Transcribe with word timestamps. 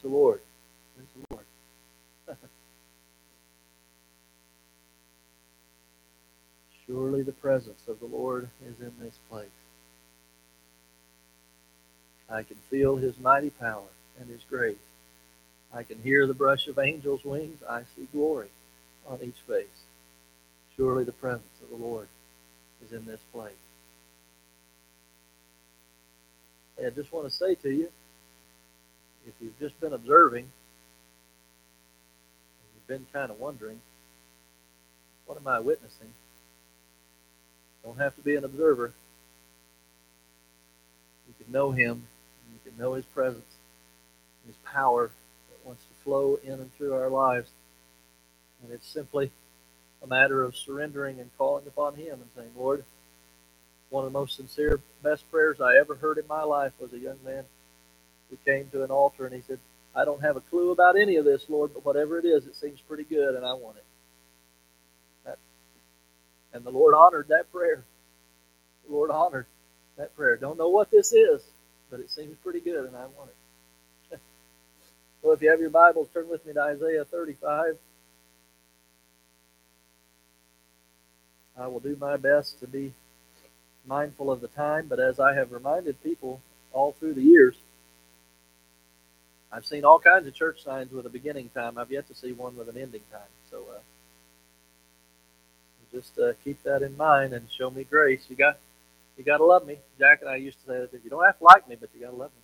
Praise 0.00 0.12
the 0.12 0.16
Lord. 0.16 0.40
Praise 0.94 1.08
the 1.16 1.34
Lord. 1.34 2.38
Surely 6.86 7.22
the 7.22 7.32
presence 7.32 7.80
of 7.88 7.98
the 7.98 8.06
Lord 8.06 8.48
is 8.64 8.80
in 8.80 8.92
this 9.00 9.18
place. 9.28 9.48
I 12.30 12.42
can 12.44 12.58
feel 12.70 12.96
his 12.96 13.18
mighty 13.18 13.50
power 13.50 13.88
and 14.20 14.28
his 14.28 14.42
grace. 14.48 14.76
I 15.74 15.82
can 15.82 16.00
hear 16.00 16.26
the 16.26 16.34
brush 16.34 16.68
of 16.68 16.78
angels' 16.78 17.24
wings. 17.24 17.60
I 17.68 17.82
see 17.96 18.06
glory 18.12 18.50
on 19.06 19.18
each 19.22 19.40
face. 19.48 19.66
Surely 20.76 21.02
the 21.04 21.12
presence 21.12 21.60
of 21.62 21.70
the 21.76 21.84
Lord 21.84 22.08
is 22.84 22.92
in 22.92 23.04
this 23.04 23.20
place. 23.32 23.52
Hey, 26.78 26.86
I 26.86 26.90
just 26.90 27.12
want 27.12 27.26
to 27.26 27.34
say 27.34 27.56
to 27.56 27.70
you, 27.70 27.88
if 29.28 29.34
you've 29.40 29.58
just 29.58 29.78
been 29.80 29.92
observing, 29.92 30.50
you've 32.74 32.86
been 32.86 33.06
kind 33.12 33.30
of 33.30 33.38
wondering, 33.38 33.80
what 35.26 35.38
am 35.38 35.46
I 35.46 35.60
witnessing? 35.60 36.08
Don't 37.84 37.98
have 37.98 38.16
to 38.16 38.22
be 38.22 38.36
an 38.36 38.44
observer. 38.44 38.92
You 41.28 41.44
can 41.44 41.52
know 41.52 41.70
him, 41.72 42.04
you 42.52 42.70
can 42.70 42.80
know 42.80 42.94
his 42.94 43.04
presence, 43.04 43.44
his 44.46 44.56
power 44.64 45.10
that 45.50 45.66
wants 45.66 45.84
to 45.84 46.04
flow 46.04 46.38
in 46.42 46.54
and 46.54 46.74
through 46.74 46.94
our 46.94 47.10
lives. 47.10 47.50
And 48.62 48.72
it's 48.72 48.86
simply 48.86 49.30
a 50.02 50.06
matter 50.06 50.42
of 50.42 50.56
surrendering 50.56 51.20
and 51.20 51.30
calling 51.36 51.66
upon 51.66 51.96
him 51.96 52.14
and 52.14 52.30
saying, 52.34 52.50
Lord, 52.56 52.84
one 53.90 54.06
of 54.06 54.12
the 54.12 54.18
most 54.18 54.36
sincere, 54.36 54.80
best 55.02 55.30
prayers 55.30 55.60
I 55.60 55.76
ever 55.76 55.96
heard 55.96 56.18
in 56.18 56.26
my 56.26 56.42
life 56.42 56.72
was 56.80 56.92
a 56.92 56.98
young 56.98 57.18
man 57.24 57.44
who 58.30 58.36
came 58.44 58.68
to 58.70 58.84
an 58.84 58.90
altar 58.90 59.26
and 59.26 59.34
he 59.34 59.42
said, 59.42 59.58
I 59.94 60.04
don't 60.04 60.22
have 60.22 60.36
a 60.36 60.40
clue 60.40 60.70
about 60.70 60.98
any 60.98 61.16
of 61.16 61.24
this, 61.24 61.46
Lord, 61.48 61.72
but 61.74 61.84
whatever 61.84 62.18
it 62.18 62.24
is, 62.24 62.46
it 62.46 62.56
seems 62.56 62.80
pretty 62.80 63.04
good 63.04 63.34
and 63.34 63.44
I 63.44 63.54
want 63.54 63.76
it. 63.76 63.84
That, 65.24 65.38
and 66.52 66.64
the 66.64 66.70
Lord 66.70 66.94
honored 66.94 67.28
that 67.28 67.50
prayer. 67.50 67.82
The 68.86 68.94
Lord 68.94 69.10
honored 69.10 69.46
that 69.96 70.14
prayer. 70.16 70.36
Don't 70.36 70.58
know 70.58 70.68
what 70.68 70.90
this 70.90 71.12
is, 71.12 71.42
but 71.90 72.00
it 72.00 72.10
seems 72.10 72.36
pretty 72.42 72.60
good 72.60 72.86
and 72.86 72.96
I 72.96 73.06
want 73.16 73.30
it. 74.10 74.20
well, 75.22 75.32
if 75.32 75.42
you 75.42 75.50
have 75.50 75.60
your 75.60 75.70
Bibles, 75.70 76.08
turn 76.12 76.28
with 76.28 76.44
me 76.46 76.52
to 76.52 76.60
Isaiah 76.60 77.04
35. 77.04 77.76
I 81.58 81.66
will 81.66 81.80
do 81.80 81.96
my 82.00 82.16
best 82.16 82.60
to 82.60 82.68
be 82.68 82.92
mindful 83.84 84.30
of 84.30 84.40
the 84.40 84.48
time, 84.48 84.86
but 84.88 85.00
as 85.00 85.18
I 85.18 85.34
have 85.34 85.50
reminded 85.50 86.02
people 86.04 86.40
all 86.72 86.92
through 86.92 87.14
the 87.14 87.22
years, 87.22 87.56
I've 89.50 89.64
seen 89.64 89.84
all 89.84 89.98
kinds 89.98 90.26
of 90.26 90.34
church 90.34 90.62
signs 90.62 90.92
with 90.92 91.06
a 91.06 91.10
beginning 91.10 91.48
time. 91.50 91.78
I've 91.78 91.90
yet 91.90 92.06
to 92.08 92.14
see 92.14 92.32
one 92.32 92.56
with 92.56 92.68
an 92.68 92.76
ending 92.76 93.02
time. 93.10 93.20
So 93.50 93.64
uh, 93.74 93.78
just 95.92 96.18
uh, 96.18 96.32
keep 96.44 96.62
that 96.64 96.82
in 96.82 96.96
mind 96.96 97.32
and 97.32 97.50
show 97.50 97.70
me 97.70 97.84
grace. 97.84 98.24
You 98.28 98.36
got 98.36 98.58
you 99.16 99.24
got 99.24 99.38
to 99.38 99.44
love 99.44 99.66
me. 99.66 99.78
Jack 99.98 100.20
and 100.20 100.30
I 100.30 100.36
used 100.36 100.60
to 100.60 100.66
say 100.66 100.78
that 100.92 101.04
you 101.04 101.10
don't 101.10 101.24
have 101.24 101.38
to 101.38 101.44
like 101.44 101.68
me, 101.68 101.76
but 101.80 101.88
you 101.94 102.00
got 102.00 102.10
to 102.10 102.16
love 102.16 102.30
me. 102.30 102.42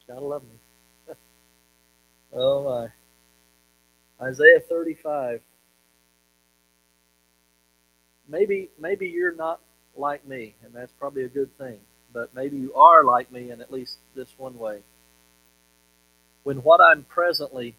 You 0.00 0.14
got 0.14 0.20
to 0.20 0.26
love 0.26 0.42
me. 0.42 1.14
oh 2.32 2.64
my. 2.64 4.26
Isaiah 4.26 4.60
35. 4.60 5.40
Maybe 8.28 8.70
maybe 8.78 9.08
you're 9.08 9.34
not 9.34 9.60
like 9.94 10.26
me, 10.26 10.54
and 10.64 10.72
that's 10.72 10.92
probably 10.92 11.24
a 11.24 11.28
good 11.28 11.56
thing. 11.58 11.78
But 12.14 12.34
maybe 12.34 12.56
you 12.56 12.74
are 12.74 13.04
like 13.04 13.30
me 13.30 13.50
in 13.50 13.60
at 13.60 13.70
least 13.70 13.98
this 14.14 14.28
one 14.38 14.58
way. 14.58 14.80
When 16.44 16.58
what 16.58 16.80
I'm 16.80 17.04
presently 17.04 17.74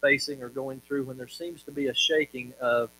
facing 0.00 0.42
or 0.42 0.48
going 0.48 0.80
through, 0.80 1.04
when 1.04 1.16
there 1.16 1.28
seems 1.28 1.62
to 1.64 1.70
be 1.70 1.86
a 1.86 1.94
shaking 1.94 2.54
of 2.60 2.90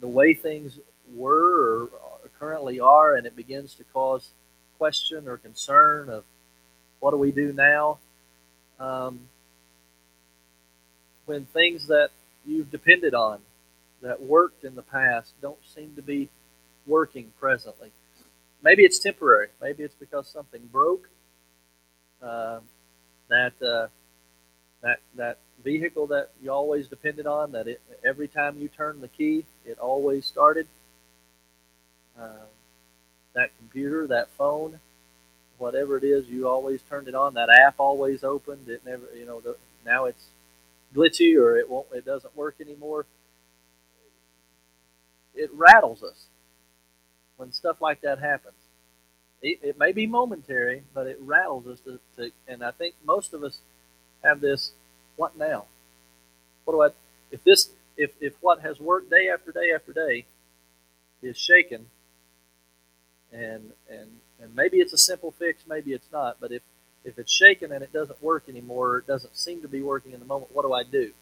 the 0.00 0.08
way 0.08 0.34
things 0.34 0.78
were 1.14 1.84
or 1.84 2.30
currently 2.38 2.80
are, 2.80 3.14
and 3.14 3.26
it 3.26 3.36
begins 3.36 3.74
to 3.74 3.84
cause 3.92 4.30
question 4.78 5.28
or 5.28 5.36
concern 5.36 6.08
of 6.08 6.24
what 7.00 7.10
do 7.10 7.16
we 7.18 7.32
do 7.32 7.52
now? 7.52 7.98
Um, 8.78 9.20
when 11.26 11.44
things 11.44 11.88
that 11.88 12.10
you've 12.46 12.70
depended 12.70 13.14
on 13.14 13.40
that 14.02 14.22
worked 14.22 14.64
in 14.64 14.74
the 14.74 14.82
past 14.82 15.32
don't 15.42 15.58
seem 15.74 15.94
to 15.96 16.02
be 16.02 16.30
working 16.86 17.32
presently. 17.38 17.92
Maybe 18.62 18.84
it's 18.84 18.98
temporary. 18.98 19.48
Maybe 19.60 19.82
it's 19.84 19.94
because 19.94 20.28
something 20.28 20.62
broke. 20.72 21.08
Uh, 22.22 22.60
that 23.28 23.52
uh, 23.62 23.88
that 24.82 25.00
that 25.16 25.38
vehicle 25.64 26.06
that 26.08 26.30
you 26.42 26.50
always 26.50 26.88
depended 26.88 27.26
on, 27.26 27.52
that 27.52 27.68
it, 27.68 27.80
every 28.04 28.28
time 28.28 28.58
you 28.58 28.68
turned 28.68 29.02
the 29.02 29.08
key, 29.08 29.44
it 29.64 29.78
always 29.78 30.26
started. 30.26 30.66
Uh, 32.18 32.46
that 33.34 33.50
computer, 33.58 34.06
that 34.08 34.28
phone, 34.36 34.80
whatever 35.58 35.96
it 35.96 36.04
is, 36.04 36.28
you 36.28 36.48
always 36.48 36.82
turned 36.82 37.08
it 37.08 37.14
on. 37.14 37.34
That 37.34 37.48
app 37.48 37.76
always 37.78 38.24
opened. 38.24 38.68
It 38.68 38.84
never, 38.84 39.04
you 39.16 39.24
know, 39.24 39.40
the, 39.40 39.56
now 39.86 40.06
it's 40.06 40.26
glitchy 40.94 41.36
or 41.40 41.56
it 41.56 41.70
won't, 41.70 41.86
it 41.92 42.04
doesn't 42.04 42.36
work 42.36 42.56
anymore 42.60 43.06
it 45.34 45.50
rattles 45.54 46.02
us 46.02 46.26
when 47.40 47.52
stuff 47.52 47.80
like 47.80 48.02
that 48.02 48.18
happens. 48.18 48.54
It, 49.40 49.58
it 49.62 49.78
may 49.78 49.92
be 49.92 50.06
momentary, 50.06 50.82
but 50.92 51.06
it 51.06 51.18
rattles 51.22 51.66
us. 51.66 51.80
To, 51.80 51.98
to, 52.16 52.30
and 52.46 52.62
I 52.62 52.70
think 52.70 52.94
most 53.04 53.32
of 53.32 53.42
us 53.42 53.60
have 54.22 54.40
this. 54.42 54.72
What 55.16 55.36
now? 55.36 55.64
What 56.64 56.74
do 56.74 56.82
I? 56.82 56.88
If 57.30 57.42
this, 57.42 57.70
if 57.96 58.12
if 58.20 58.34
what 58.42 58.60
has 58.60 58.78
worked 58.78 59.10
day 59.10 59.30
after 59.32 59.52
day 59.52 59.72
after 59.74 59.92
day 59.92 60.26
is 61.22 61.38
shaken, 61.38 61.86
and 63.32 63.72
and 63.90 64.08
and 64.42 64.54
maybe 64.54 64.76
it's 64.76 64.92
a 64.92 64.98
simple 64.98 65.30
fix, 65.30 65.62
maybe 65.66 65.92
it's 65.92 66.12
not. 66.12 66.36
But 66.40 66.52
if 66.52 66.62
if 67.04 67.18
it's 67.18 67.32
shaken 67.32 67.72
and 67.72 67.82
it 67.82 67.92
doesn't 67.92 68.22
work 68.22 68.44
anymore, 68.48 68.88
or 68.90 68.98
it 68.98 69.06
doesn't 69.06 69.36
seem 69.36 69.62
to 69.62 69.68
be 69.68 69.80
working 69.80 70.12
in 70.12 70.20
the 70.20 70.26
moment, 70.26 70.54
what 70.54 70.62
do 70.62 70.74
I 70.74 70.84
do? 70.84 71.12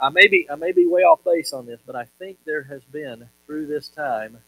I, 0.00 0.08
may 0.10 0.28
be 0.28 0.48
I 0.50 0.54
may 0.56 0.72
be 0.72 0.86
way 0.86 1.02
off 1.02 1.20
base 1.24 1.52
on 1.52 1.66
this, 1.66 1.80
but 1.86 1.96
I 1.96 2.06
think 2.18 2.38
there 2.44 2.64
has 2.64 2.82
been 2.84 3.28
through 3.46 3.66
this 3.66 3.88
time 3.88 4.38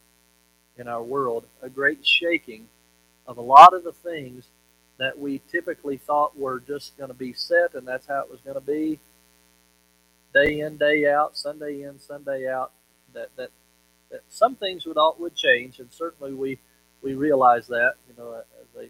in 0.77 0.87
our 0.87 1.03
world 1.03 1.45
a 1.61 1.69
great 1.69 2.05
shaking 2.05 2.67
of 3.27 3.37
a 3.37 3.41
lot 3.41 3.73
of 3.73 3.83
the 3.83 3.93
things 3.93 4.47
that 4.97 5.17
we 5.19 5.41
typically 5.51 5.97
thought 5.97 6.37
were 6.37 6.59
just 6.59 6.97
going 6.97 7.09
to 7.09 7.13
be 7.15 7.33
set 7.33 7.73
and 7.73 7.87
that's 7.87 8.07
how 8.07 8.21
it 8.21 8.29
was 8.29 8.41
going 8.41 8.55
to 8.55 8.61
be 8.61 8.99
day 10.33 10.61
in 10.61 10.77
day 10.77 11.07
out 11.07 11.37
sunday 11.37 11.83
in 11.83 11.99
sunday 11.99 12.49
out 12.49 12.71
that 13.13 13.29
that, 13.35 13.49
that 14.09 14.21
some 14.29 14.55
things 14.55 14.85
would 14.85 14.97
all 14.97 15.15
would 15.19 15.35
change 15.35 15.79
and 15.79 15.91
certainly 15.91 16.33
we 16.33 16.57
we 17.03 17.13
realize 17.13 17.67
that 17.67 17.93
you 18.07 18.15
know 18.17 18.33
as 18.33 18.67
they 18.75 18.89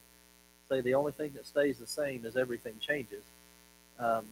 say 0.69 0.81
the 0.81 0.95
only 0.95 1.11
thing 1.11 1.31
that 1.35 1.45
stays 1.45 1.77
the 1.77 1.87
same 1.87 2.25
is 2.25 2.35
everything 2.35 2.75
changes. 2.79 3.23
Um, 3.99 4.25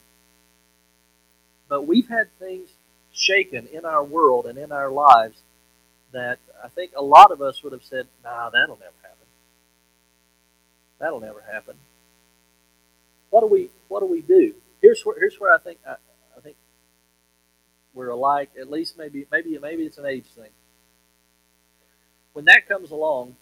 but 1.71 1.87
we've 1.87 2.09
had 2.09 2.27
things 2.37 2.67
shaken 3.13 3.65
in 3.71 3.85
our 3.85 4.03
world 4.03 4.45
and 4.45 4.57
in 4.57 4.73
our 4.73 4.91
lives 4.91 5.41
that 6.11 6.37
I 6.61 6.67
think 6.67 6.91
a 6.97 7.01
lot 7.01 7.31
of 7.31 7.41
us 7.41 7.63
would 7.63 7.71
have 7.71 7.85
said, 7.85 8.07
nah, 8.25 8.49
that'll 8.49 8.75
never 8.75 8.91
happen. 9.01 9.27
That'll 10.99 11.21
never 11.21 11.41
happen. 11.49 11.75
What 13.29 13.39
do 13.39 13.47
we 13.47 13.69
what 13.87 14.01
do 14.01 14.05
we 14.05 14.21
do? 14.21 14.53
Here's 14.81 15.01
where 15.05 15.17
here's 15.17 15.39
where 15.39 15.55
I 15.55 15.59
think 15.59 15.79
I, 15.87 15.95
I 16.37 16.41
think 16.41 16.57
we're 17.93 18.09
alike, 18.09 18.49
at 18.59 18.69
least 18.69 18.97
maybe 18.97 19.25
maybe 19.31 19.57
maybe 19.57 19.83
it's 19.83 19.97
an 19.97 20.05
age 20.05 20.27
thing. 20.27 20.51
When 22.33 22.43
that 22.45 22.67
comes 22.67 22.91
along, 22.91 23.37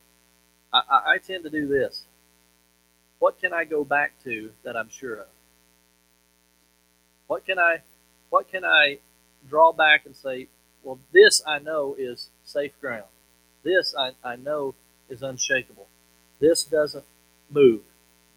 I, 0.72 0.82
I, 0.88 1.14
I 1.14 1.18
tend 1.18 1.46
to 1.46 1.50
do 1.50 1.68
this. 1.68 2.04
What 3.18 3.42
can 3.42 3.54
I 3.54 3.64
go 3.64 3.84
back 3.84 4.14
to 4.26 4.52
that 4.64 4.78
I'm 4.78 4.90
sure 4.90 5.16
of? 5.16 5.28
What 7.26 7.44
can 7.44 7.58
I 7.58 7.80
what 8.30 8.52
can 8.52 8.66
I 8.66 9.00
draw 9.48 9.72
back 9.72 10.06
and 10.06 10.16
say, 10.16 10.48
well, 10.84 11.00
this 11.12 11.42
I 11.46 11.60
know 11.60 11.96
is 11.98 12.30
safe 12.44 12.80
ground. 12.80 13.06
This 13.64 13.94
I, 13.98 14.12
I 14.24 14.36
know 14.36 14.76
is 15.10 15.22
unshakable. 15.22 15.88
This 16.40 16.64
doesn't 16.64 17.06
move. 17.50 17.82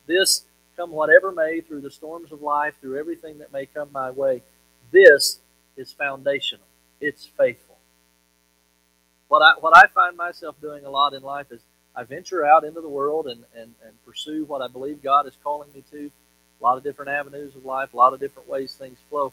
This, 0.07 0.43
come 0.77 0.91
whatever 0.91 1.31
may, 1.31 1.61
through 1.61 1.83
the 1.83 1.91
storms 1.91 2.33
of 2.33 2.43
life, 2.43 2.75
through 2.81 2.99
everything 2.99 3.39
that 3.39 3.53
may 3.53 3.67
come 3.67 3.91
my 3.93 4.11
way, 4.11 4.43
this 4.91 5.39
is 5.77 5.93
foundational. 5.93 6.65
It's 7.01 7.27
faithful. 7.27 7.77
What 9.29 9.43
I, 9.43 9.55
what 9.61 9.77
I 9.77 9.87
find 9.89 10.17
myself 10.17 10.57
doing 10.61 10.85
a 10.85 10.91
lot 10.91 11.15
in 11.15 11.23
life 11.23 11.47
is 11.51 11.61
I 11.95 12.05
venture 12.05 12.45
out 12.45 12.65
into 12.65 12.81
the 12.81 12.89
world 12.89 13.27
and, 13.27 13.45
and, 13.55 13.75
and 13.85 14.05
pursue 14.05 14.45
what 14.45 14.63
I 14.63 14.69
believe 14.69 15.03
God 15.03 15.27
is 15.27 15.37
calling 15.43 15.69
me 15.75 15.85
to. 15.91 16.11
A 16.61 16.63
lot 16.63 16.77
of 16.77 16.85
different 16.85 17.11
avenues 17.11 17.57
of 17.57 17.65
life, 17.65 17.93
a 17.93 17.97
lot 17.97 18.13
of 18.13 18.21
different 18.21 18.49
ways 18.49 18.75
things 18.75 18.99
flow. 19.11 19.33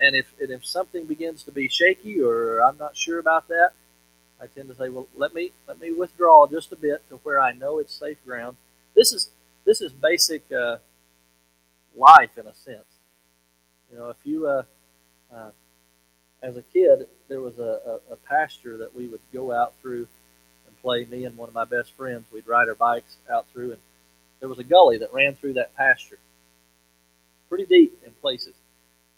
And 0.00 0.16
if 0.16 0.32
and 0.40 0.50
if 0.50 0.66
something 0.66 1.06
begins 1.06 1.44
to 1.44 1.52
be 1.52 1.68
shaky 1.68 2.20
or 2.20 2.60
I'm 2.60 2.76
not 2.78 2.96
sure 2.96 3.18
about 3.18 3.48
that, 3.48 3.70
I 4.40 4.46
tend 4.46 4.68
to 4.68 4.74
say, 4.74 4.88
well, 4.88 5.06
let 5.16 5.34
me 5.34 5.52
let 5.68 5.80
me 5.80 5.92
withdraw 5.92 6.46
just 6.46 6.72
a 6.72 6.76
bit 6.76 7.08
to 7.08 7.16
where 7.18 7.40
I 7.40 7.52
know 7.52 7.78
it's 7.78 7.94
safe 7.94 8.18
ground. 8.24 8.56
This 8.94 9.12
is 9.12 9.30
this 9.64 9.80
is 9.80 9.92
basic 9.92 10.50
uh, 10.52 10.78
life 11.96 12.36
in 12.36 12.46
a 12.46 12.54
sense. 12.54 12.84
You 13.90 13.98
know, 13.98 14.08
if 14.10 14.16
you 14.24 14.46
uh, 14.48 14.62
uh, 15.32 15.50
as 16.42 16.56
a 16.56 16.62
kid, 16.62 17.06
there 17.28 17.40
was 17.40 17.58
a, 17.58 18.00
a, 18.10 18.14
a 18.14 18.16
pasture 18.16 18.76
that 18.78 18.94
we 18.94 19.06
would 19.06 19.20
go 19.32 19.52
out 19.52 19.74
through 19.80 20.06
and 20.66 20.82
play. 20.82 21.06
Me 21.06 21.24
and 21.24 21.36
one 21.36 21.48
of 21.48 21.54
my 21.54 21.64
best 21.64 21.92
friends, 21.92 22.26
we'd 22.32 22.46
ride 22.46 22.68
our 22.68 22.74
bikes 22.74 23.16
out 23.30 23.46
through, 23.52 23.72
and 23.72 23.80
there 24.40 24.48
was 24.48 24.58
a 24.58 24.64
gully 24.64 24.98
that 24.98 25.12
ran 25.12 25.34
through 25.34 25.54
that 25.54 25.74
pasture, 25.76 26.18
pretty 27.48 27.64
deep 27.64 28.02
in 28.04 28.12
places. 28.20 28.54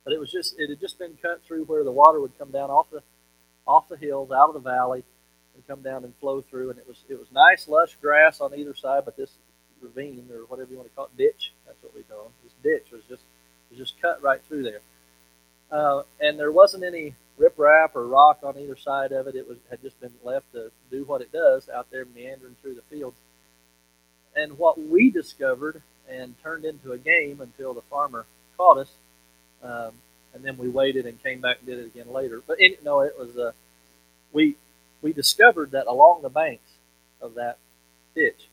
But 0.07 0.13
it 0.13 0.21
was 0.21 0.31
just 0.31 0.55
it 0.57 0.71
had 0.71 0.81
just 0.81 1.01
been 1.01 1.19
cut 1.21 1.43
through 1.45 1.65
where 1.65 1.83
the 1.83 1.91
water 1.91 2.21
would 2.21 2.39
come 2.39 2.53
down 2.53 2.71
off 2.71 2.89
the 2.91 3.03
off 3.67 3.89
the 3.89 3.97
hills, 3.97 4.31
out 4.31 4.49
of 4.49 4.55
the 4.55 4.61
valley, 4.61 5.03
and 5.55 5.67
come 5.67 5.83
down 5.83 6.05
and 6.05 6.15
flow 6.21 6.41
through. 6.41 6.71
And 6.71 6.79
it 6.79 6.87
was 6.87 7.03
it 7.09 7.19
was 7.19 7.27
nice, 7.33 7.67
lush 7.67 7.97
grass 8.01 8.41
on 8.41 8.55
either 8.55 8.73
side, 8.73 9.03
but 9.05 9.17
this 9.17 9.33
ravine 9.83 10.29
or 10.33 10.45
whatever 10.47 10.71
you 10.71 10.77
want 10.77 10.89
to 10.89 10.95
call 10.95 11.07
it, 11.07 11.17
ditch. 11.17 11.53
That's 11.67 11.83
what 11.83 11.93
we 11.93 12.05
call 12.05 12.27
it. 12.27 12.45
This 12.45 12.53
ditch 12.63 12.93
was 12.93 13.03
just 13.09 13.25
was 13.69 13.79
just 13.81 14.01
cut 14.01 14.23
right 14.23 14.41
through 14.47 14.63
there, 14.63 14.81
uh, 15.73 16.03
and 16.21 16.39
there 16.39 16.53
wasn't 16.53 16.85
any 16.85 17.17
riprap 17.37 17.97
or 17.97 18.07
rock 18.07 18.39
on 18.45 18.57
either 18.57 18.77
side 18.77 19.11
of 19.11 19.27
it. 19.27 19.35
It 19.35 19.49
was 19.49 19.59
had 19.71 19.83
just 19.83 20.01
been 20.01 20.15
left 20.23 20.53
to 20.53 20.71
do 20.89 21.03
what 21.03 21.21
it 21.21 21.33
does 21.33 21.69
out 21.69 21.91
there 21.91 22.07
meandering 22.15 22.55
through 22.63 22.77
the 22.77 22.83
fields. 22.83 23.19
And 24.37 24.57
what 24.57 24.79
we 24.79 25.11
discovered 25.11 25.83
and 26.09 26.35
turned 26.43 26.65
into 26.65 26.93
a 26.93 26.99
game 26.99 27.41
until 27.41 27.75
the 27.75 27.83
farmer 27.83 28.27
caught 28.57 28.79
us, 28.79 28.93
um, 29.63 29.93
and 30.35 30.45
then 30.45 30.57
we 30.57 30.69
waited 30.69 31.07
and 31.07 31.23
came 31.23 31.41
back 31.41 31.59
and 31.59 31.67
did 31.67 31.79
it 31.79 31.87
again 31.87 32.13
later. 32.13 32.43
But 32.47 32.61
in, 32.61 32.75
no, 32.85 33.01
it 33.01 33.15
was 33.19 33.37
uh, 33.37 33.53
we 34.33 34.57
we 35.03 35.13
discovered 35.13 35.71
that 35.73 35.87
along 35.87 36.23
the 36.23 36.29
banks 36.29 36.71
of 37.21 37.35
that 37.35 37.59
ditch, 38.15 38.49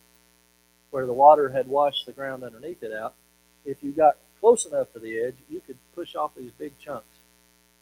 where 0.91 1.05
the 1.05 1.13
water 1.13 1.49
had 1.49 1.67
washed 1.67 2.05
the 2.05 2.11
ground 2.11 2.43
underneath 2.43 2.83
it 2.83 2.93
out, 2.93 3.13
if 3.65 3.83
you 3.83 3.91
got 3.91 4.17
close 4.39 4.65
enough 4.65 4.91
to 4.93 4.99
the 4.99 5.19
edge, 5.19 5.35
you 5.49 5.61
could 5.65 5.77
push 5.95 6.15
off 6.15 6.31
these 6.35 6.51
big 6.51 6.77
chunks 6.79 7.17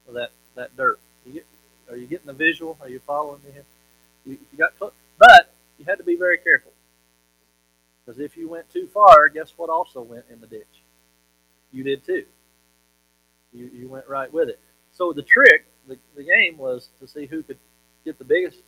of 0.07 0.13
that 0.15 0.31
that 0.55 0.75
dirt. 0.75 0.99
You 1.25 1.33
get, 1.33 1.45
are 1.89 1.97
you 1.97 2.07
getting 2.07 2.27
the 2.27 2.33
visual? 2.33 2.77
Are 2.81 2.89
you 2.89 2.99
following 2.99 3.41
me 3.45 3.51
here? 3.53 3.65
You, 4.25 4.37
you 4.51 4.57
got, 4.57 4.77
close, 4.77 4.91
but 5.17 5.53
you 5.77 5.85
had 5.85 5.97
to 5.97 6.03
be 6.03 6.15
very 6.15 6.37
careful 6.37 6.71
because 8.05 8.19
if 8.19 8.35
you 8.37 8.49
went 8.49 8.71
too 8.71 8.87
far, 8.87 9.29
guess 9.29 9.53
what? 9.55 9.69
Also 9.69 10.01
went 10.01 10.25
in 10.31 10.41
the 10.41 10.47
ditch. 10.47 10.65
You 11.71 11.83
did 11.83 12.05
too. 12.05 12.25
You 13.53 13.69
you 13.73 13.87
went 13.87 14.07
right 14.07 14.31
with 14.31 14.49
it. 14.49 14.59
So 14.93 15.13
the 15.13 15.21
trick, 15.21 15.65
the, 15.87 15.97
the 16.15 16.23
game 16.23 16.57
was 16.57 16.89
to 16.99 17.07
see 17.07 17.25
who 17.25 17.43
could 17.43 17.57
get 18.05 18.17
the 18.17 18.25
biggest 18.25 18.59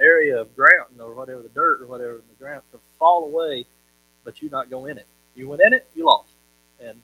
area 0.00 0.40
of 0.40 0.54
ground 0.54 1.00
or 1.00 1.14
whatever 1.14 1.42
the 1.42 1.48
dirt 1.48 1.82
or 1.82 1.86
whatever 1.86 2.16
in 2.16 2.22
the 2.28 2.44
ground 2.44 2.62
to 2.72 2.78
fall 2.98 3.24
away, 3.24 3.66
but 4.24 4.40
you 4.40 4.48
not 4.48 4.70
go 4.70 4.86
in 4.86 4.98
it. 4.98 5.06
You 5.34 5.48
went 5.48 5.62
in 5.62 5.72
it, 5.72 5.88
you 5.94 6.06
lost, 6.06 6.32
and 6.82 7.00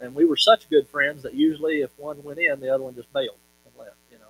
and 0.00 0.14
we 0.14 0.24
were 0.24 0.36
such 0.36 0.68
good 0.68 0.88
friends 0.88 1.22
that 1.22 1.34
usually 1.34 1.80
if 1.80 1.90
one 1.98 2.22
went 2.22 2.38
in, 2.38 2.60
the 2.60 2.68
other 2.68 2.84
one 2.84 2.94
just 2.94 3.12
bailed 3.12 3.38
and 3.64 3.74
left. 3.78 3.96
You 4.10 4.18
know, 4.18 4.24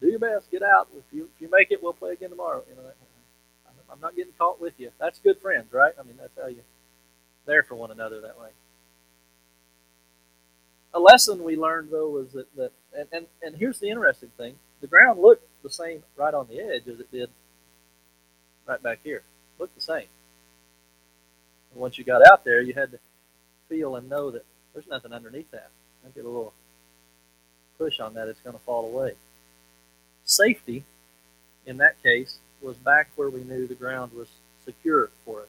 do 0.00 0.08
your 0.08 0.18
best, 0.18 0.50
get 0.50 0.62
out. 0.62 0.88
If 0.96 1.04
you 1.12 1.28
if 1.34 1.40
you 1.40 1.48
make 1.50 1.70
it, 1.70 1.82
we'll 1.82 1.92
play 1.92 2.12
again 2.12 2.30
tomorrow. 2.30 2.62
You 2.68 2.76
know, 2.76 2.90
I'm 3.90 4.00
not 4.00 4.16
getting 4.16 4.32
caught 4.38 4.60
with 4.60 4.74
you. 4.78 4.90
That's 4.98 5.18
good 5.20 5.38
friends, 5.40 5.72
right? 5.72 5.92
I 5.98 6.02
mean, 6.02 6.16
that's 6.18 6.36
how 6.40 6.48
you 6.48 6.62
there 7.46 7.62
for 7.62 7.74
one 7.76 7.90
another 7.90 8.20
that 8.22 8.38
way. 8.40 8.48
A 10.94 11.00
lesson 11.00 11.42
we 11.42 11.56
learned 11.56 11.90
though 11.90 12.08
was 12.08 12.32
that, 12.32 12.54
that 12.56 12.72
and, 12.96 13.08
and, 13.12 13.26
and 13.42 13.56
here's 13.56 13.80
the 13.80 13.90
interesting 13.90 14.30
thing: 14.36 14.54
the 14.80 14.86
ground 14.86 15.20
looked 15.20 15.46
the 15.62 15.70
same 15.70 16.02
right 16.16 16.32
on 16.32 16.46
the 16.48 16.60
edge 16.60 16.86
as 16.86 17.00
it 17.00 17.10
did 17.10 17.28
right 18.66 18.82
back 18.82 19.00
here. 19.02 19.18
It 19.18 19.60
looked 19.60 19.74
the 19.74 19.80
same. 19.80 20.06
And 21.72 21.80
once 21.80 21.98
you 21.98 22.04
got 22.04 22.26
out 22.26 22.44
there, 22.44 22.60
you 22.60 22.74
had 22.74 22.92
to 22.92 22.98
feel 23.68 23.96
and 23.96 24.08
know 24.08 24.30
that 24.30 24.44
there's 24.72 24.86
nothing 24.86 25.12
underneath 25.12 25.50
that. 25.50 25.70
I 26.06 26.10
get 26.10 26.24
a 26.24 26.28
little 26.28 26.54
push 27.78 27.98
on 28.00 28.14
that, 28.14 28.28
it's 28.28 28.40
going 28.40 28.56
to 28.56 28.62
fall 28.62 28.86
away. 28.86 29.14
Safety, 30.24 30.84
in 31.66 31.78
that 31.78 32.00
case, 32.02 32.38
was 32.62 32.76
back 32.76 33.08
where 33.16 33.28
we 33.28 33.42
knew 33.42 33.66
the 33.66 33.74
ground 33.74 34.12
was 34.12 34.28
secure 34.64 35.10
for 35.24 35.40
us. 35.40 35.48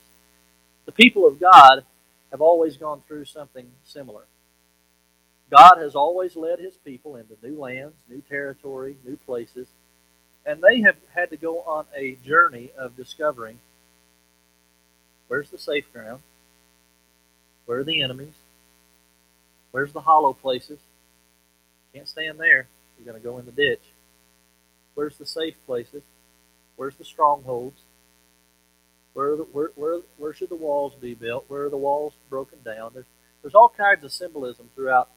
The 0.86 0.92
people 0.92 1.28
of 1.28 1.40
God 1.40 1.84
have 2.32 2.42
always 2.42 2.78
gone 2.78 3.04
through 3.08 3.26
something 3.26 3.68
similar. 3.86 4.24
God 5.52 5.78
has 5.78 5.96
always 5.96 6.36
led 6.36 6.60
his 6.60 6.76
people 6.76 7.16
into 7.16 7.38
new 7.44 7.60
lands, 7.60 7.96
new 8.10 8.22
territory, 8.22 8.98
new 9.06 9.18
places, 9.18 9.68
and 10.46 10.62
they 10.62 10.82
have 10.82 10.96
had 11.14 11.30
to 11.30 11.38
go 11.38 11.62
on 11.62 11.86
a 11.96 12.16
journey 12.26 12.72
of 12.78 12.96
discovering 12.96 13.60
where's 15.28 15.50
the 15.50 15.58
safe 15.58 15.92
ground, 15.94 16.22
where 17.66 17.80
are 17.80 17.84
the 17.84 18.02
enemies? 18.02 18.34
Where's 19.72 19.92
the 19.92 20.02
hollow 20.02 20.34
places? 20.34 20.80
Can't 21.94 22.08
stand 22.08 22.40
there. 22.40 22.68
You're 22.98 23.06
going 23.06 23.22
to 23.22 23.28
go 23.28 23.38
in 23.40 23.46
the 23.46 23.52
ditch. 23.52 23.82
Where's 24.94 25.18
the 25.18 25.26
safe 25.26 25.56
places? 25.66 26.04
Where's 26.76 26.96
the 26.96 27.06
strongholds? 27.06 27.82
Where, 29.14 29.36
the, 29.36 29.44
where, 29.44 29.72
where, 29.76 30.00
where 30.18 30.34
should 30.34 30.50
the 30.50 30.56
walls 30.56 30.94
be 30.96 31.14
built? 31.14 31.46
Where 31.48 31.66
are 31.66 31.70
the 31.70 31.78
walls 31.78 32.14
broken 32.30 32.60
down? 32.64 32.92
There's, 32.94 33.06
there's 33.42 33.56
all 33.56 33.72
kinds 33.76 34.04
of 34.04 34.12
symbolism 34.12 34.70
throughout, 34.76 35.10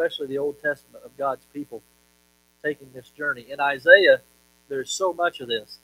especially 0.00 0.28
the 0.28 0.38
Old 0.38 0.60
Testament, 0.62 1.04
of 1.04 1.16
God's 1.18 1.44
people 1.52 1.82
taking 2.62 2.90
this 2.94 3.10
journey. 3.10 3.46
In 3.50 3.60
Isaiah, 3.60 4.20
there's 4.68 4.90
so 4.90 5.12
much 5.12 5.40
of 5.40 5.48
this. 5.48 5.78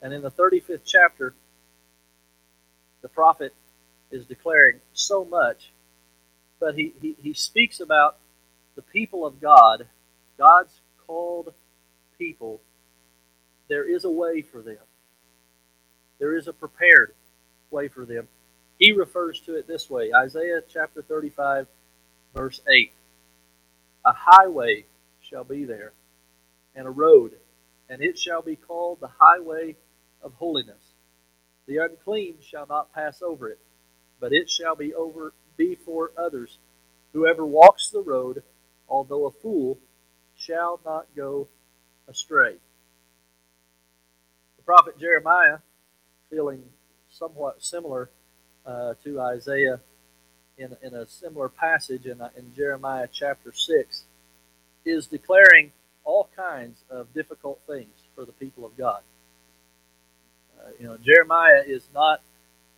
And 0.00 0.12
in 0.12 0.22
the 0.22 0.30
35th 0.30 0.82
chapter, 0.84 1.34
the 3.02 3.08
prophet 3.08 3.52
is 4.12 4.26
declaring 4.26 4.78
so 4.92 5.24
much, 5.24 5.72
but 6.60 6.76
he, 6.76 6.92
he, 7.02 7.16
he 7.20 7.34
speaks 7.34 7.80
about 7.80 8.16
the 8.76 8.82
people 8.82 9.26
of 9.26 9.40
God, 9.40 9.86
God's 10.38 10.80
called 11.06 11.52
people. 12.16 12.60
There 13.68 13.88
is 13.88 14.04
a 14.04 14.10
way 14.10 14.40
for 14.40 14.62
them. 14.62 14.78
There 16.20 16.36
is 16.36 16.46
a 16.46 16.52
prepared 16.52 17.12
way 17.72 17.88
for 17.88 18.04
them. 18.04 18.28
He 18.78 18.92
refers 18.92 19.40
to 19.40 19.56
it 19.56 19.66
this 19.66 19.90
way 19.90 20.12
Isaiah 20.14 20.60
chapter 20.68 21.02
35, 21.02 21.66
verse 22.34 22.60
8. 22.68 22.92
A 24.08 24.14
highway 24.16 24.86
shall 25.20 25.44
be 25.44 25.66
there, 25.66 25.92
and 26.74 26.88
a 26.88 26.90
road, 26.90 27.32
and 27.90 28.02
it 28.02 28.18
shall 28.18 28.42
be 28.42 28.56
called 28.56 29.00
the 29.00 29.10
highway 29.20 29.76
of 30.22 30.34
holiness. 30.34 30.94
The 31.66 31.78
unclean 31.78 32.36
shall 32.42 32.66
not 32.66 32.94
pass 32.94 33.22
over 33.22 33.50
it 33.50 33.60
but 34.20 34.32
it 34.32 34.50
shall 34.50 34.76
be 34.76 34.94
over 34.94 35.32
be 35.56 35.74
for 35.76 36.12
others. 36.18 36.58
Whoever 37.12 37.46
walks 37.46 37.90
the 37.90 38.02
road, 38.02 38.42
although 38.88 39.26
a 39.26 39.30
fool, 39.32 39.78
shall 40.36 40.80
not 40.84 41.06
go 41.16 41.48
astray. 42.08 42.56
The 44.56 44.62
prophet 44.64 44.98
Jeremiah, 44.98 45.58
feeling 46.30 46.62
somewhat 47.10 47.62
similar 47.62 48.10
uh, 48.66 48.94
to 49.04 49.20
Isaiah 49.20 49.80
in, 50.58 50.76
in 50.82 50.94
a 50.94 51.06
similar 51.06 51.48
passage 51.48 52.06
in, 52.06 52.20
in 52.36 52.54
Jeremiah 52.54 53.08
chapter 53.12 53.52
6, 53.52 54.04
is 54.84 55.06
declaring 55.06 55.72
all 56.04 56.28
kinds 56.36 56.82
of 56.90 57.12
difficult 57.14 57.60
things 57.66 57.94
for 58.14 58.24
the 58.24 58.32
people 58.32 58.64
of 58.64 58.76
God. 58.76 59.00
Uh, 60.58 60.70
you 60.78 60.86
know, 60.86 60.96
Jeremiah 60.96 61.62
is 61.66 61.88
not 61.94 62.22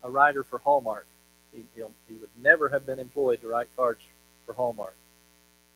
a 0.02 0.10
writer 0.10 0.44
for 0.44 0.58
Hallmark. 0.58 1.06
He, 1.52 1.64
he 1.74 2.14
would 2.14 2.30
never 2.40 2.68
have 2.68 2.86
been 2.86 2.98
employed 2.98 3.40
to 3.40 3.48
write 3.48 3.68
cards 3.76 4.00
for 4.46 4.52
Hallmark. 4.52 4.94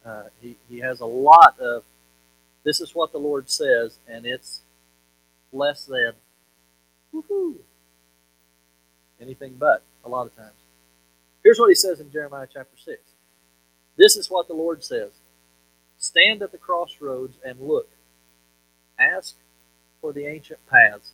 Uh, 0.05 0.25
he, 0.41 0.57
he 0.69 0.81
has 0.81 1.01
a 1.01 1.07
lot 1.07 1.59
of, 1.59 1.85
this 2.65 2.81
is 2.81 2.95
what 2.95 3.13
the 3.13 3.19
Lord 3.19 3.49
says, 3.51 3.99
and 4.09 4.27
it's 4.27 4.61
less 5.53 5.85
than, 5.85 6.13
woohoo, 7.15 7.57
anything 9.21 9.57
but, 9.59 9.83
a 10.05 10.09
lot 10.09 10.27
of 10.27 10.37
times. 10.37 10.64
Here's 11.45 11.59
what 11.59 11.69
he 11.69 11.75
says 11.75 12.01
in 12.01 12.11
Jeremiah 12.11 12.49
chapter 12.53 12.77
6. 12.77 13.01
This 13.97 14.17
is 14.17 14.31
what 14.31 14.49
the 14.49 14.55
Lord 14.55 14.83
says 14.83 15.11
Stand 15.99 16.43
at 16.43 16.53
the 16.53 16.59
crossroads 16.59 17.37
and 17.45 17.61
look. 17.61 17.89
Ask 18.99 19.37
for 20.01 20.13
the 20.13 20.27
ancient 20.27 20.61
paths. 20.67 21.13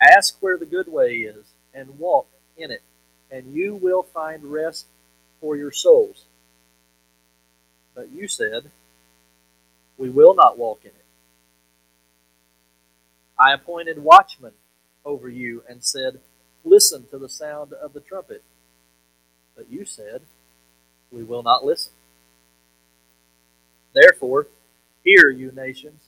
Ask 0.00 0.36
where 0.40 0.58
the 0.58 0.66
good 0.66 0.88
way 0.88 1.14
is, 1.14 1.46
and 1.74 1.98
walk 1.98 2.28
in 2.56 2.70
it 2.70 2.82
and 3.30 3.54
you 3.54 3.74
will 3.74 4.02
find 4.02 4.44
rest 4.44 4.86
for 5.40 5.56
your 5.56 5.72
souls. 5.72 6.24
But 7.94 8.10
you 8.10 8.28
said, 8.28 8.70
We 9.96 10.10
will 10.10 10.34
not 10.34 10.58
walk 10.58 10.80
in 10.82 10.90
it. 10.90 11.04
I 13.38 13.52
appointed 13.52 14.02
watchmen 14.02 14.52
over 15.04 15.28
you 15.28 15.62
and 15.68 15.82
said, 15.82 16.20
Listen 16.64 17.06
to 17.10 17.18
the 17.18 17.28
sound 17.28 17.72
of 17.72 17.92
the 17.92 18.00
trumpet. 18.00 18.42
But 19.56 19.70
you 19.70 19.84
said, 19.84 20.22
We 21.10 21.24
will 21.24 21.42
not 21.42 21.64
listen. 21.64 21.92
Therefore, 23.94 24.48
hear, 25.04 25.30
you 25.30 25.50
nations, 25.52 26.02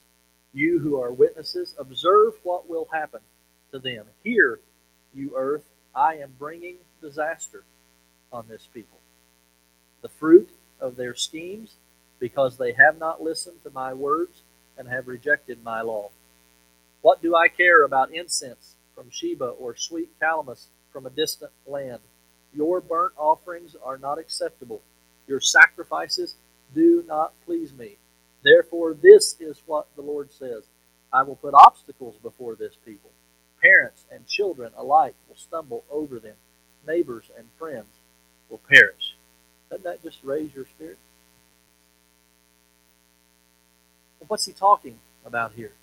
You 0.53 0.79
who 0.79 1.01
are 1.01 1.11
witnesses, 1.11 1.73
observe 1.79 2.33
what 2.43 2.69
will 2.69 2.87
happen 2.93 3.21
to 3.71 3.79
them. 3.79 4.05
Hear, 4.23 4.59
you 5.13 5.33
earth, 5.35 5.63
I 5.95 6.15
am 6.17 6.33
bringing 6.37 6.77
disaster 7.01 7.63
on 8.31 8.45
this 8.47 8.67
people. 8.73 8.99
The 10.01 10.09
fruit 10.09 10.49
of 10.79 10.95
their 10.95 11.15
schemes, 11.15 11.75
because 12.19 12.57
they 12.57 12.73
have 12.73 12.99
not 12.99 13.21
listened 13.21 13.63
to 13.63 13.71
my 13.71 13.93
words 13.93 14.43
and 14.77 14.87
have 14.87 15.07
rejected 15.07 15.63
my 15.63 15.81
law. 15.81 16.09
What 17.01 17.21
do 17.21 17.35
I 17.35 17.47
care 17.47 17.83
about 17.83 18.13
incense 18.13 18.75
from 18.95 19.09
Sheba 19.09 19.45
or 19.45 19.75
sweet 19.75 20.09
calamus 20.21 20.65
from 20.91 21.05
a 21.05 21.09
distant 21.09 21.51
land? 21.65 22.01
Your 22.53 22.81
burnt 22.81 23.13
offerings 23.17 23.75
are 23.83 23.97
not 23.97 24.17
acceptable. 24.17 24.81
Your 25.27 25.39
sacrifices 25.39 26.35
do 26.73 27.03
not 27.07 27.33
please 27.45 27.73
me. 27.73 27.97
Therefore, 28.43 28.93
this 28.93 29.35
is 29.39 29.61
what 29.65 29.87
the 29.95 30.01
Lord 30.01 30.31
says 30.31 30.63
I 31.11 31.23
will 31.23 31.35
put 31.35 31.53
obstacles 31.53 32.15
before 32.21 32.55
this 32.55 32.75
people. 32.85 33.11
Parents 33.61 34.05
and 34.11 34.25
children 34.27 34.71
alike 34.77 35.15
will 35.27 35.35
stumble 35.35 35.83
over 35.91 36.19
them. 36.19 36.35
Neighbors 36.87 37.29
and 37.37 37.47
friends 37.57 37.97
will 38.49 38.61
perish. 38.69 39.15
Doesn't 39.69 39.83
that 39.83 40.03
just 40.03 40.19
raise 40.23 40.53
your 40.55 40.65
spirit? 40.65 40.97
What's 44.27 44.45
he 44.45 44.53
talking 44.53 44.99
about 45.25 45.53
here? 45.53 45.73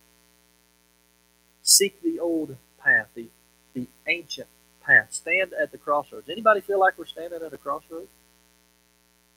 Seek 1.63 2.01
the 2.03 2.21
old 2.21 2.57
path, 2.83 3.09
the, 3.15 3.27
the 3.75 3.89
ancient 4.07 4.47
path. 4.87 5.09
Stand 5.11 5.52
at 5.52 5.73
the 5.73 5.78
crossroads. 5.78 6.28
Anybody 6.28 6.61
feel 6.61 6.78
like 6.78 6.99
we're 6.99 7.07
standing 7.07 7.40
at 7.43 7.52
a 7.52 7.59
crossroads? 7.59 8.09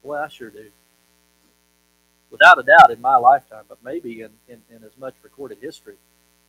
Well, 0.03 0.23
I 0.23 0.27
sure 0.27 0.49
do. 0.49 0.67
Without 2.31 2.59
a 2.59 2.63
doubt, 2.63 2.91
in 2.91 3.01
my 3.01 3.15
lifetime, 3.15 3.63
but 3.67 3.83
maybe 3.83 4.21
in, 4.21 4.29
in, 4.47 4.61
in 4.69 4.83
as 4.83 4.97
much 4.99 5.15
recorded 5.23 5.57
history 5.61 5.95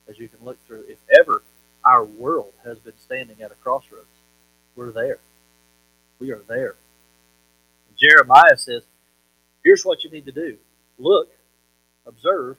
as 0.09 0.19
you 0.19 0.29
can 0.29 0.45
look 0.45 0.59
through, 0.67 0.85
if 0.89 0.99
ever 1.19 1.43
our 1.85 2.05
world 2.05 2.53
has 2.65 2.79
been 2.79 2.99
standing 2.99 3.41
at 3.41 3.51
a 3.51 3.55
crossroads, 3.55 4.07
we're 4.77 4.93
there. 4.93 5.19
We 6.19 6.33
are 6.33 6.43
there. 6.47 6.75
And 7.89 7.97
Jeremiah 7.97 8.57
says, 8.57 8.83
here's 9.65 9.85
what 9.85 10.05
you 10.05 10.11
need 10.11 10.27
to 10.27 10.33
do 10.33 10.59
look, 10.99 11.31
observe, 12.07 12.59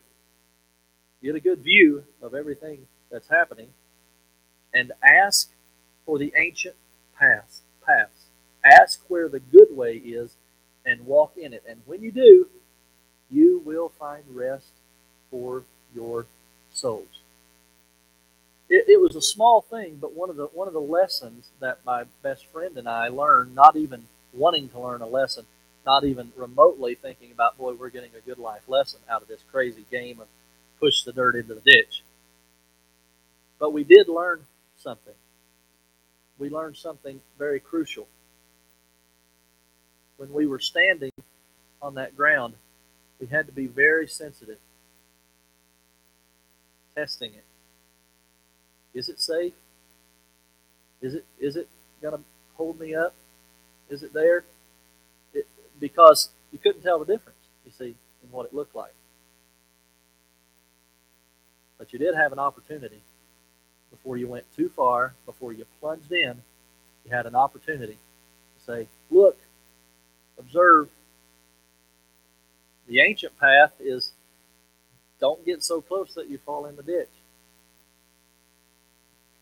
get 1.21 1.35
a 1.35 1.39
good 1.39 1.59
view 1.59 2.03
of 2.21 2.33
everything 2.33 2.87
that's 3.11 3.29
happening, 3.29 3.67
and 4.73 4.91
ask 5.03 5.50
for 6.05 6.17
the 6.17 6.33
ancient 6.35 6.75
paths. 7.17 7.61
paths. 7.85 8.25
Ask 8.63 9.01
where 9.07 9.29
the 9.29 9.39
good 9.39 9.69
way 9.71 9.95
is 9.95 10.35
and 10.85 11.05
walk 11.05 11.37
in 11.37 11.53
it. 11.53 11.63
And 11.67 11.81
when 11.85 12.01
you 12.01 12.11
do, 12.11 12.47
you 13.29 13.61
will 13.65 13.89
find 13.89 14.23
rest 14.29 14.71
for 15.29 15.63
your 15.95 16.25
souls. 16.71 17.21
It, 18.69 18.85
it, 18.87 19.01
was 19.01 19.15
a 19.15 19.21
small 19.21 19.61
thing, 19.61 19.97
but 19.99 20.15
one 20.15 20.29
of 20.29 20.37
the 20.37 20.45
one 20.45 20.67
of 20.67 20.73
the 20.73 20.79
lessons 20.79 21.49
that 21.59 21.79
my 21.85 22.05
best 22.23 22.45
friend 22.47 22.77
and 22.77 22.87
I 22.87 23.09
learned, 23.09 23.53
not 23.53 23.75
even 23.75 24.05
wanting 24.33 24.69
to 24.69 24.79
learn 24.79 25.01
a 25.01 25.07
lesson, 25.07 25.45
not 25.85 26.05
even 26.05 26.31
remotely 26.37 26.95
thinking 26.95 27.31
about, 27.31 27.57
boy, 27.57 27.73
we're 27.73 27.89
getting 27.89 28.11
a 28.17 28.21
good 28.25 28.37
life 28.37 28.69
lesson 28.69 29.01
out 29.09 29.21
of 29.21 29.27
this 29.27 29.43
crazy 29.51 29.85
game 29.91 30.21
of 30.21 30.27
push 30.79 31.03
the 31.03 31.11
dirt 31.11 31.35
into 31.35 31.53
the 31.53 31.61
ditch. 31.61 32.03
But 33.59 33.73
we 33.73 33.83
did 33.83 34.07
learn 34.07 34.41
something. 34.77 35.13
We 36.41 36.49
learned 36.49 36.75
something 36.75 37.21
very 37.37 37.59
crucial. 37.59 38.07
When 40.17 40.33
we 40.33 40.47
were 40.47 40.57
standing 40.57 41.11
on 41.83 41.93
that 41.95 42.17
ground, 42.17 42.55
we 43.19 43.27
had 43.27 43.45
to 43.45 43.51
be 43.51 43.67
very 43.67 44.07
sensitive. 44.07 44.57
Testing 46.95 47.35
it. 47.35 47.45
Is 48.95 49.07
it 49.07 49.21
safe? 49.21 49.53
Is 50.99 51.13
it 51.13 51.25
is 51.39 51.57
it 51.57 51.69
going 52.01 52.15
to 52.15 52.23
hold 52.55 52.79
me 52.79 52.95
up? 52.95 53.13
Is 53.91 54.01
it 54.01 54.11
there? 54.11 54.43
It, 55.35 55.47
because 55.79 56.29
you 56.51 56.57
couldn't 56.57 56.81
tell 56.81 56.97
the 56.97 57.05
difference, 57.05 57.37
you 57.67 57.71
see, 57.71 57.95
in 58.23 58.31
what 58.31 58.47
it 58.47 58.53
looked 58.53 58.75
like. 58.75 58.95
But 61.77 61.93
you 61.93 61.99
did 61.99 62.15
have 62.15 62.31
an 62.31 62.39
opportunity 62.39 63.03
before 63.91 64.17
you 64.17 64.27
went 64.27 64.45
too 64.55 64.69
far, 64.69 65.13
before 65.25 65.53
you 65.53 65.65
plunged 65.79 66.11
in, 66.11 66.41
you 67.05 67.11
had 67.11 67.25
an 67.25 67.35
opportunity 67.35 67.97
to 68.57 68.65
say, 68.65 68.87
look, 69.09 69.37
observe. 70.39 70.89
The 72.87 72.99
ancient 73.01 73.37
path 73.39 73.73
is 73.79 74.11
don't 75.19 75.45
get 75.45 75.63
so 75.63 75.81
close 75.81 76.15
that 76.15 76.29
you 76.29 76.39
fall 76.39 76.65
in 76.65 76.75
the 76.75 76.83
ditch. 76.83 77.09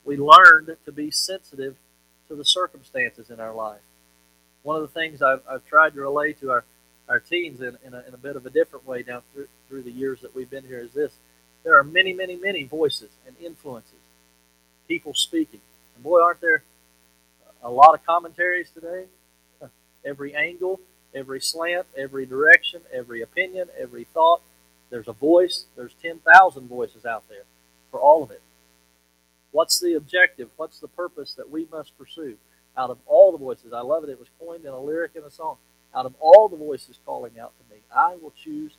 We 0.04 0.18
learned 0.18 0.76
to 0.86 0.92
be 0.92 1.10
sensitive 1.10 1.76
to 2.28 2.36
the 2.36 2.46
circumstances 2.46 3.30
in 3.30 3.40
our 3.40 3.54
life. 3.54 3.82
One 4.64 4.76
of 4.76 4.82
the 4.82 5.00
things 5.00 5.22
I've, 5.22 5.42
I've 5.50 5.66
tried 5.66 5.94
to 5.94 6.02
relate 6.02 6.40
to 6.42 6.52
our, 6.52 6.64
our 7.08 7.20
teens 7.20 7.62
in, 7.62 7.78
in 7.86 7.94
a, 7.94 8.04
in, 8.08 8.14
a, 8.14 8.18
bit 8.18 8.36
of 8.36 8.46
a 8.46 8.50
different 8.50 8.86
way 8.86 9.04
down 9.04 9.22
through, 9.34 9.48
through 9.68 9.84
the 9.84 9.92
years 9.92 10.22
that 10.22 10.36
we've 10.36 10.50
been 10.50 10.66
here 10.66 10.80
is 10.80 10.92
this. 10.92 11.14
There 11.64 11.78
are 11.78 11.84
many, 11.84 12.14
many, 12.14 12.36
many 12.36 12.66
voices 12.66 13.10
and 13.26 13.36
influences 13.40 14.00
people 14.90 15.14
speaking. 15.14 15.62
And 15.96 16.04
boy, 16.04 16.22
aren't 16.22 16.42
there 16.42 16.64
a 17.64 17.70
lot 17.70 17.94
of 17.94 18.06
commentaries 18.06 18.70
today? 18.72 19.06
Every 20.06 20.36
angle, 20.36 20.82
every 21.14 21.42
slant, 21.42 21.88
every 21.98 22.26
direction, 22.26 22.82
every 22.94 23.22
opinion, 23.22 23.68
every 23.80 24.06
thought. 24.06 24.42
There's 24.90 25.08
a 25.08 25.14
voice. 25.14 25.66
There's 25.76 25.94
10,000 26.02 26.68
voices 26.68 27.06
out 27.06 27.24
there 27.30 27.44
for 27.92 28.00
all 28.00 28.24
of 28.24 28.32
it. 28.32 28.42
What's 29.52 29.80
the 29.80 29.96
objective? 29.96 30.50
What's 30.58 30.80
the 30.80 30.88
purpose 30.88 31.34
that 31.36 31.50
we 31.50 31.68
must 31.72 31.98
pursue? 31.98 32.38
Out 32.78 32.90
of 32.90 32.98
all 33.08 33.32
the 33.32 33.38
voices, 33.38 33.74
I 33.74 33.82
love 33.82 34.04
it. 34.04 34.10
It 34.10 34.20
was 34.20 34.30
coined 34.40 34.66
in 34.66 34.72
a 34.72 34.80
lyric 34.80 35.12
in 35.16 35.24
a 35.24 35.32
song. 35.32 35.58
Out 35.94 36.06
of 36.06 36.14
all 36.20 36.48
the 36.48 36.58
voices 36.58 37.00
calling 37.06 37.40
out 37.40 37.54
to 37.58 37.76
me, 37.76 37.82
I 37.96 38.16
will 38.16 38.34
choose 38.44 38.74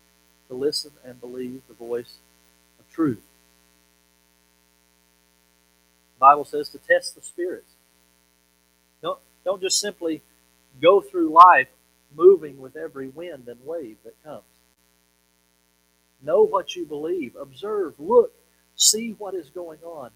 to 0.48 0.54
listen 0.54 0.92
and 1.04 1.20
believe 1.20 1.62
the 1.68 1.74
voice 1.74 2.18
of 2.78 2.88
truth. 2.92 3.22
Bible 6.20 6.44
says 6.44 6.68
to 6.68 6.78
test 6.78 7.16
the 7.16 7.22
spirits. 7.22 7.72
Don't, 9.02 9.18
don't 9.44 9.60
just 9.60 9.80
simply 9.80 10.22
go 10.80 11.00
through 11.00 11.30
life 11.30 11.68
moving 12.14 12.60
with 12.60 12.76
every 12.76 13.08
wind 13.08 13.48
and 13.48 13.58
wave 13.64 13.96
that 14.04 14.22
comes. 14.22 14.44
Know 16.22 16.42
what 16.42 16.76
you 16.76 16.84
believe. 16.84 17.34
Observe, 17.34 17.94
look, 17.98 18.32
see 18.76 19.14
what 19.18 19.34
is 19.34 19.48
going 19.48 19.78
on, 19.82 20.10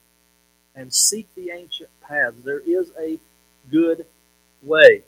and 0.75 0.93
seek 0.93 1.27
the 1.35 1.51
ancient 1.51 1.89
paths. 2.07 2.43
There 2.45 2.61
is 2.61 2.93
a 2.99 3.19
good 3.71 4.05
way. 4.63 5.03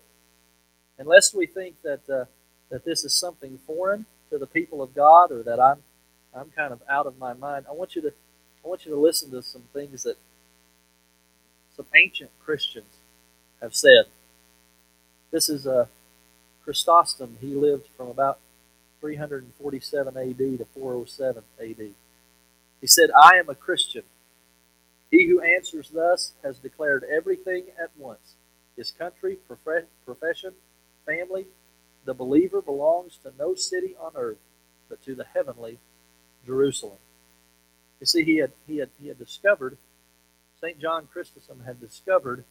Unless 0.98 1.34
we 1.34 1.46
think 1.46 1.74
that 1.82 2.08
uh, 2.08 2.24
that 2.70 2.84
this 2.84 3.04
is 3.04 3.14
something 3.14 3.58
foreign 3.66 4.06
to 4.30 4.38
the 4.38 4.46
people 4.46 4.80
of 4.82 4.94
God, 4.94 5.30
or 5.30 5.42
that 5.42 5.60
I'm 5.60 5.82
I'm 6.34 6.50
kind 6.56 6.72
of 6.72 6.80
out 6.88 7.06
of 7.06 7.18
my 7.18 7.34
mind, 7.34 7.66
I 7.68 7.72
want 7.72 7.94
you 7.94 8.02
to 8.02 8.12
I 8.64 8.68
want 8.68 8.86
you 8.86 8.92
to 8.92 8.98
listen 8.98 9.30
to 9.32 9.42
some 9.42 9.64
things 9.74 10.04
that 10.04 10.16
some 11.76 11.86
ancient 11.94 12.30
Christians 12.42 12.94
have 13.60 13.74
said. 13.74 14.06
This 15.30 15.48
is 15.48 15.66
a 15.66 15.80
uh, 15.80 15.86
Chrysostom. 16.64 17.36
He 17.40 17.54
lived 17.54 17.88
from 17.96 18.08
about 18.08 18.38
347 19.00 20.16
AD 20.16 20.38
to 20.38 20.66
407 20.74 21.42
AD. 21.60 21.94
He 22.80 22.86
said, 22.86 23.10
I 23.10 23.36
am 23.36 23.48
a 23.48 23.54
Christian. 23.54 24.02
He 25.10 25.26
who 25.26 25.40
answers 25.40 25.90
thus 25.90 26.32
has 26.42 26.58
declared 26.58 27.04
everything 27.04 27.64
at 27.80 27.90
once 27.96 28.34
his 28.76 28.90
country, 28.90 29.38
profession, 29.46 30.52
family. 31.06 31.46
The 32.04 32.14
believer 32.14 32.60
belongs 32.60 33.18
to 33.22 33.32
no 33.38 33.54
city 33.54 33.94
on 33.98 34.12
earth, 34.16 34.38
but 34.88 35.02
to 35.04 35.14
the 35.14 35.24
heavenly 35.24 35.78
Jerusalem. 36.44 36.98
You 38.00 38.06
see, 38.06 38.24
he 38.24 38.36
had, 38.36 38.52
he 38.66 38.78
had, 38.78 38.90
he 39.00 39.08
had 39.08 39.18
discovered 39.18 39.78
St. 40.60 40.80
John 40.80 41.08
Chrysostom 41.12 41.62
had 41.66 41.80
discovered 41.80 42.44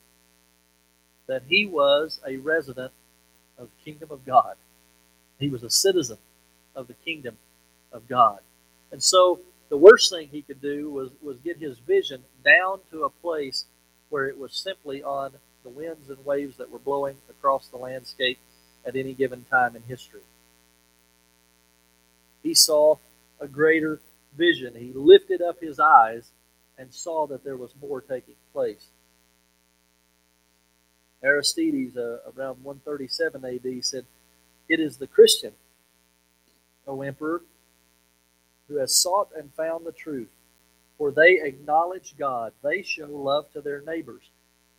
that 1.27 1.43
he 1.47 1.65
was 1.65 2.19
a 2.25 2.37
resident 2.37 2.91
of 3.57 3.69
the 3.69 3.91
kingdom 3.91 4.09
of 4.11 4.25
God. 4.25 4.55
He 5.39 5.49
was 5.49 5.63
a 5.63 5.69
citizen 5.69 6.17
of 6.75 6.87
the 6.87 6.93
kingdom 6.93 7.37
of 7.91 8.07
God. 8.07 8.39
And 8.91 9.01
so 9.01 9.39
the 9.69 9.77
worst 9.77 10.11
thing 10.11 10.29
he 10.31 10.43
could 10.43 10.61
do 10.61 10.89
was, 10.91 11.09
was 11.21 11.37
get 11.39 11.57
his 11.57 11.79
vision 11.79 12.23
down 12.43 12.79
to 12.91 13.03
a 13.03 13.09
place 13.09 13.65
where 14.09 14.27
it 14.27 14.37
was 14.37 14.53
simply 14.53 15.01
on 15.01 15.31
the 15.63 15.69
winds 15.69 16.09
and 16.09 16.23
waves 16.23 16.57
that 16.57 16.69
were 16.69 16.79
blowing 16.79 17.17
across 17.29 17.67
the 17.67 17.77
landscape 17.77 18.37
at 18.85 18.95
any 18.95 19.13
given 19.13 19.45
time 19.49 19.75
in 19.75 19.81
history. 19.83 20.21
He 22.43 22.53
saw 22.53 22.97
a 23.39 23.47
greater 23.47 23.99
vision. 24.37 24.75
He 24.75 24.93
lifted 24.93 25.41
up 25.41 25.59
his 25.59 25.79
eyes 25.79 26.29
and 26.77 26.93
saw 26.93 27.27
that 27.27 27.43
there 27.43 27.57
was 27.57 27.73
more 27.81 28.01
taking 28.01 28.35
place. 28.53 28.87
Aristides, 31.23 31.97
uh, 31.97 32.19
around 32.35 32.63
137 32.63 33.45
AD, 33.45 33.83
said, 33.85 34.05
It 34.69 34.79
is 34.79 34.97
the 34.97 35.07
Christian, 35.07 35.53
O 36.87 37.01
emperor, 37.01 37.41
who 38.67 38.77
has 38.77 38.99
sought 38.99 39.29
and 39.35 39.53
found 39.53 39.85
the 39.85 39.91
truth. 39.91 40.29
For 40.97 41.11
they 41.11 41.39
acknowledge 41.41 42.15
God. 42.17 42.53
They 42.63 42.81
show 42.81 43.07
love 43.07 43.51
to 43.53 43.61
their 43.61 43.81
neighbors. 43.81 44.29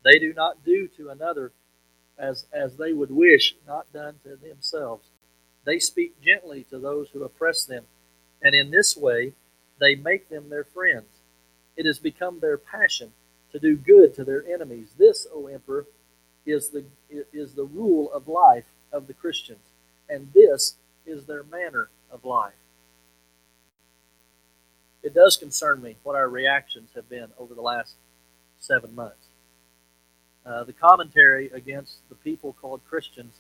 They 0.05 0.19
do 0.19 0.33
not 0.33 0.65
do 0.65 0.89
to 0.97 1.11
another 1.11 1.53
as, 2.19 2.47
as 2.53 2.77
they 2.77 2.93
would 2.93 3.11
wish, 3.11 3.55
not 3.67 3.93
done 3.93 4.15
to 4.25 4.37
themselves. 4.37 5.09
They 5.65 5.79
speak 5.79 6.21
gently 6.23 6.65
to 6.71 6.79
those 6.79 7.11
who 7.11 7.25
oppress 7.25 7.65
them, 7.65 7.85
and 8.43 8.55
in 8.55 8.71
this 8.71 8.97
way 8.97 9.33
they 9.81 9.95
make 9.95 10.29
them 10.29 10.49
their 10.49 10.65
friends. 10.65 11.07
It 11.77 11.87
has 11.87 11.99
become 11.99 12.41
their 12.41 12.59
passion 12.59 13.13
to 13.53 13.59
do 13.59 13.77
good 13.77 14.15
to 14.15 14.25
their 14.25 14.45
enemies. 14.47 14.89
This, 14.99 15.27
O 15.33 15.47
Emperor, 15.47 15.87
is 16.45 16.71
the, 16.71 16.85
is 17.33 17.55
the 17.55 17.65
rule 17.65 18.13
of 18.13 18.29
life 18.29 18.65
of 18.93 19.07
the 19.07 19.15
Christians, 19.15 19.61
and 20.09 20.31
this 20.35 20.77
is 21.05 21.27
their 21.27 21.43
manner 21.43 21.89
of 22.11 22.25
life. 22.25 22.55
It 25.03 25.15
does 25.15 25.37
concern 25.37 25.83
me 25.83 25.97
what 26.03 26.17
our 26.17 26.29
reactions 26.29 26.91
have 26.95 27.09
been 27.09 27.29
over 27.39 27.55
the 27.55 27.63
last 27.63 27.95
seven 28.59 28.95
months. 28.95 29.27
Uh, 30.45 30.65
the 30.65 30.73
commentary 30.73 31.51
against 31.51 32.09
the 32.09 32.15
people 32.15 32.57
called 32.61 32.81
Christians 32.89 33.35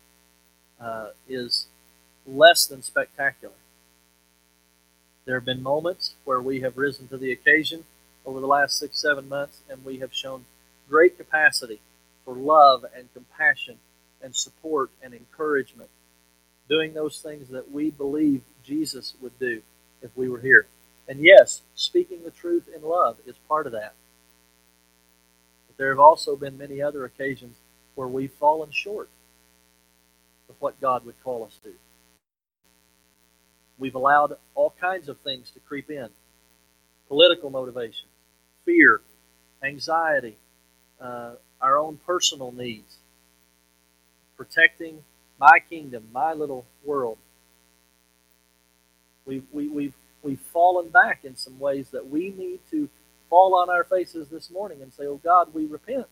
uh, 0.80 1.08
is 1.28 1.66
less 2.26 2.66
than 2.66 2.82
spectacular. 2.82 3.54
There 5.24 5.36
have 5.36 5.44
been 5.44 5.62
moments 5.62 6.14
where 6.24 6.40
we 6.40 6.60
have 6.60 6.76
risen 6.76 7.08
to 7.08 7.16
the 7.16 7.32
occasion 7.32 7.84
over 8.26 8.40
the 8.40 8.46
last 8.46 8.78
six, 8.78 9.00
seven 9.00 9.28
months, 9.28 9.60
and 9.70 9.84
we 9.84 9.98
have 9.98 10.12
shown 10.12 10.44
great 10.88 11.16
capacity 11.16 11.80
for 12.24 12.34
love 12.34 12.84
and 12.94 13.12
compassion 13.14 13.78
and 14.20 14.34
support 14.34 14.90
and 15.02 15.14
encouragement, 15.14 15.88
doing 16.68 16.92
those 16.92 17.20
things 17.20 17.48
that 17.48 17.70
we 17.70 17.90
believe 17.90 18.42
Jesus 18.64 19.14
would 19.22 19.38
do 19.38 19.62
if 20.02 20.10
we 20.16 20.28
were 20.28 20.40
here. 20.40 20.66
And 21.08 21.20
yes, 21.20 21.62
speaking 21.76 22.24
the 22.24 22.32
truth 22.32 22.68
in 22.74 22.82
love 22.82 23.18
is 23.26 23.36
part 23.48 23.66
of 23.66 23.72
that. 23.72 23.94
But 25.68 25.76
there 25.76 25.90
have 25.90 26.00
also 26.00 26.34
been 26.34 26.58
many 26.58 26.82
other 26.82 27.04
occasions 27.04 27.56
where 27.94 28.08
we've 28.08 28.32
fallen 28.32 28.70
short 28.72 29.08
of 30.48 30.56
what 30.58 30.80
God 30.80 31.04
would 31.06 31.22
call 31.22 31.44
us 31.44 31.58
to. 31.62 31.72
We've 33.78 33.94
allowed 33.94 34.36
all 34.54 34.74
kinds 34.80 35.08
of 35.08 35.18
things 35.20 35.50
to 35.52 35.60
creep 35.60 35.90
in 35.90 36.08
political 37.08 37.50
motivation, 37.50 38.08
fear, 38.66 39.00
anxiety, 39.64 40.36
uh, 41.00 41.32
our 41.62 41.78
own 41.78 41.98
personal 42.06 42.52
needs, 42.52 42.96
protecting 44.36 45.04
my 45.40 45.60
kingdom, 45.70 46.04
my 46.12 46.34
little 46.34 46.66
world. 46.84 47.18
We've, 49.26 49.44
we, 49.52 49.68
we've, 49.68 49.94
we've 50.22 50.40
fallen 50.40 50.90
back 50.90 51.24
in 51.24 51.36
some 51.36 51.58
ways 51.58 51.90
that 51.90 52.08
we 52.10 52.30
need 52.30 52.60
to 52.70 52.90
fall 53.30 53.56
on 53.56 53.70
our 53.70 53.84
faces 53.84 54.28
this 54.28 54.50
morning 54.50 54.82
and 54.82 54.92
say, 54.92 55.04
Oh 55.06 55.20
God, 55.22 55.54
we 55.54 55.66
repent. 55.66 56.06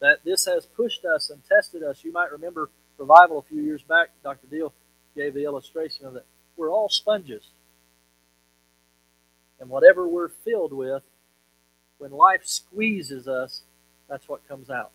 That 0.00 0.24
this 0.24 0.46
has 0.46 0.66
pushed 0.66 1.04
us 1.04 1.30
and 1.30 1.42
tested 1.44 1.82
us. 1.82 2.04
You 2.04 2.12
might 2.12 2.32
remember 2.32 2.70
revival 2.98 3.38
a 3.38 3.42
few 3.42 3.62
years 3.62 3.82
back, 3.82 4.10
Dr. 4.24 4.46
Deal 4.46 4.72
gave 5.16 5.34
the 5.34 5.44
illustration 5.44 6.06
of 6.06 6.14
that. 6.14 6.24
We're 6.56 6.70
all 6.70 6.88
sponges. 6.88 7.50
And 9.60 9.68
whatever 9.68 10.08
we're 10.08 10.28
filled 10.28 10.72
with, 10.72 11.02
when 11.98 12.10
life 12.10 12.42
squeezes 12.44 13.28
us, 13.28 13.62
that's 14.08 14.28
what 14.28 14.48
comes 14.48 14.70
out. 14.70 14.90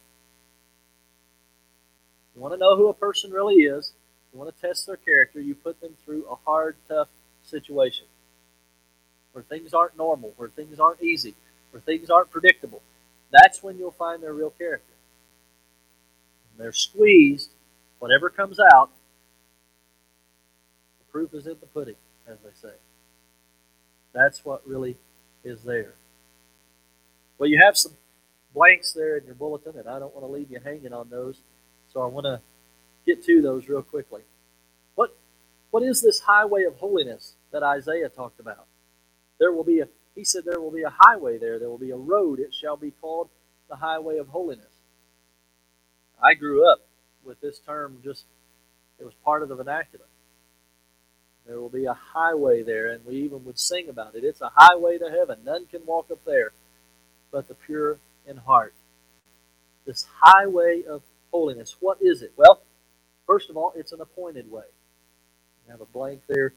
You 2.35 2.41
want 2.41 2.53
to 2.53 2.57
know 2.57 2.75
who 2.75 2.89
a 2.89 2.93
person 2.93 3.31
really 3.31 3.55
is, 3.55 3.93
you 4.33 4.39
want 4.39 4.53
to 4.53 4.67
test 4.67 4.87
their 4.87 4.97
character, 4.97 5.39
you 5.39 5.55
put 5.55 5.79
them 5.79 5.95
through 6.03 6.25
a 6.29 6.35
hard, 6.45 6.75
tough 6.89 7.07
situation 7.43 8.07
where 9.31 9.43
things 9.43 9.73
aren't 9.73 9.97
normal, 9.97 10.33
where 10.37 10.47
things 10.47 10.79
aren't 10.79 11.01
easy, 11.03 11.35
where 11.71 11.81
things 11.81 12.09
aren't 12.09 12.31
predictable. 12.31 12.81
That's 13.31 13.61
when 13.61 13.77
you'll 13.77 13.91
find 13.91 14.23
their 14.23 14.33
real 14.33 14.49
character. 14.49 14.93
When 16.49 16.63
they're 16.65 16.73
squeezed, 16.73 17.49
whatever 17.99 18.29
comes 18.29 18.59
out, 18.59 18.89
the 20.99 21.11
proof 21.11 21.33
is 21.33 21.47
in 21.47 21.57
the 21.59 21.67
pudding, 21.67 21.97
as 22.27 22.37
they 22.43 22.51
say. 22.61 22.75
That's 24.15 24.45
what 24.45 24.65
really 24.65 24.95
is 25.43 25.63
there. 25.63 25.93
Well, 27.37 27.49
you 27.49 27.59
have 27.61 27.77
some 27.77 27.91
blanks 28.53 28.93
there 28.93 29.17
in 29.17 29.25
your 29.25 29.35
bulletin, 29.35 29.77
and 29.77 29.89
I 29.89 29.99
don't 29.99 30.15
want 30.15 30.25
to 30.25 30.31
leave 30.31 30.49
you 30.49 30.59
hanging 30.63 30.93
on 30.93 31.09
those, 31.09 31.41
so 31.91 32.01
I 32.01 32.07
want 32.07 32.23
to 32.23 32.39
get 33.05 33.23
to 33.25 33.41
those 33.41 33.67
real 33.67 33.81
quickly. 33.81 34.21
What, 34.95 35.15
what 35.69 35.83
is 35.83 36.01
this 36.01 36.21
highway 36.21 36.63
of 36.63 36.77
holiness 36.77 37.33
that 37.51 37.61
Isaiah 37.61 38.07
talked 38.07 38.39
about? 38.39 38.65
There 39.37 39.51
will 39.51 39.65
be 39.65 39.81
a, 39.81 39.89
he 40.15 40.23
said 40.23 40.45
there 40.45 40.61
will 40.61 40.71
be 40.71 40.83
a 40.83 40.93
highway 40.97 41.37
there, 41.37 41.59
there 41.59 41.69
will 41.69 41.77
be 41.77 41.91
a 41.91 41.97
road, 41.97 42.39
it 42.39 42.53
shall 42.53 42.77
be 42.77 42.91
called 42.91 43.27
the 43.69 43.75
highway 43.75 44.17
of 44.17 44.29
holiness. 44.29 44.71
I 46.23 46.35
grew 46.35 46.71
up 46.71 46.79
with 47.25 47.41
this 47.41 47.59
term 47.59 47.97
just, 48.01 48.23
it 48.97 49.03
was 49.03 49.13
part 49.25 49.43
of 49.43 49.49
the 49.49 49.55
vernacular. 49.55 50.05
There 51.47 51.59
will 51.59 51.69
be 51.69 51.85
a 51.85 51.93
highway 51.93 52.63
there, 52.63 52.91
and 52.91 53.05
we 53.05 53.17
even 53.17 53.45
would 53.45 53.59
sing 53.59 53.87
about 53.89 54.15
it. 54.15 54.23
It's 54.23 54.41
a 54.41 54.51
highway 54.55 54.97
to 54.97 55.09
heaven. 55.09 55.39
None 55.45 55.67
can 55.67 55.85
walk 55.85 56.09
up 56.11 56.23
there 56.25 56.51
but 57.35 57.49
the 57.49 57.53
pure 57.53 57.99
in 58.25 58.37
heart. 58.37 58.73
This 59.85 60.07
highway 60.21 60.83
of 60.87 61.01
holiness. 61.31 61.75
What 61.81 61.97
is 62.01 62.21
it? 62.21 62.31
Well, 62.37 62.61
first 63.27 63.49
of 63.49 63.57
all, 63.57 63.73
it's 63.75 63.91
an 63.91 63.99
appointed 63.99 64.49
way. 64.49 64.63
You 65.65 65.71
have 65.71 65.81
a 65.81 65.85
blank 65.85 66.21
there 66.29 66.53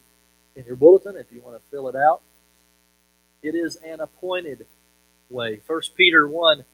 in 0.55 0.65
your 0.67 0.77
bulletin 0.77 1.17
if 1.17 1.33
you 1.33 1.41
want 1.41 1.57
to 1.57 1.71
fill 1.71 1.89
it 1.89 1.97
out. 1.97 2.23
It 3.43 3.57
is 3.57 3.77
an 3.85 3.99
appointed 3.99 4.67
way. 5.29 5.57
First 5.67 5.97
Peter 5.97 6.29
1 6.29 6.65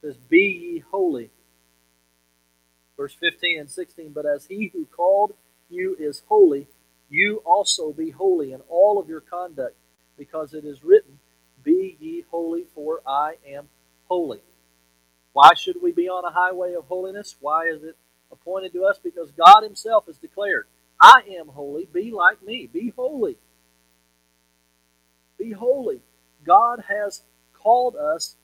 says, 0.00 0.16
Be 0.16 0.38
ye 0.38 0.84
holy. 0.90 1.28
Verse 2.96 3.14
15 3.14 3.60
and 3.60 3.70
16, 3.70 4.12
But 4.12 4.24
as 4.24 4.46
he 4.46 4.70
who 4.72 4.86
called 4.86 5.34
you 5.68 5.96
is 5.98 6.22
holy, 6.30 6.66
you 7.12 7.42
also 7.44 7.92
be 7.92 8.10
holy 8.10 8.52
in 8.52 8.62
all 8.68 8.98
of 8.98 9.08
your 9.08 9.20
conduct, 9.20 9.76
because 10.16 10.54
it 10.54 10.64
is 10.64 10.82
written, 10.82 11.18
Be 11.62 11.96
ye 12.00 12.24
holy, 12.30 12.64
for 12.74 13.02
I 13.06 13.34
am 13.46 13.68
holy. 14.08 14.40
Why 15.34 15.50
should 15.54 15.76
we 15.82 15.92
be 15.92 16.08
on 16.08 16.24
a 16.24 16.30
highway 16.30 16.74
of 16.74 16.86
holiness? 16.86 17.36
Why 17.40 17.66
is 17.66 17.82
it 17.82 17.96
appointed 18.30 18.72
to 18.72 18.84
us? 18.84 18.98
Because 18.98 19.30
God 19.32 19.62
Himself 19.62 20.06
has 20.06 20.16
declared, 20.16 20.66
I 21.00 21.22
am 21.38 21.48
holy, 21.48 21.86
be 21.92 22.12
like 22.12 22.42
me, 22.42 22.66
be 22.72 22.92
holy. 22.96 23.36
Be 25.38 25.52
holy. 25.52 26.00
God 26.44 26.84
has 26.88 27.22
called 27.52 27.94
us 27.94 28.36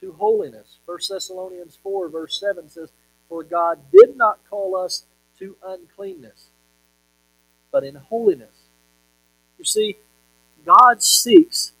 to 0.00 0.12
holiness. 0.12 0.78
1 0.84 0.98
Thessalonians 1.08 1.78
4, 1.82 2.08
verse 2.10 2.38
7 2.38 2.68
says, 2.68 2.92
For 3.28 3.42
God 3.42 3.78
did 3.90 4.16
not 4.16 4.38
call 4.48 4.76
us 4.76 5.06
to 5.38 5.56
uncleanness, 5.64 6.50
but 7.74 7.82
in 7.82 7.96
holiness. 7.96 8.68
You 9.58 9.64
see, 9.64 9.96
God 10.64 11.02
seeks 11.02 11.72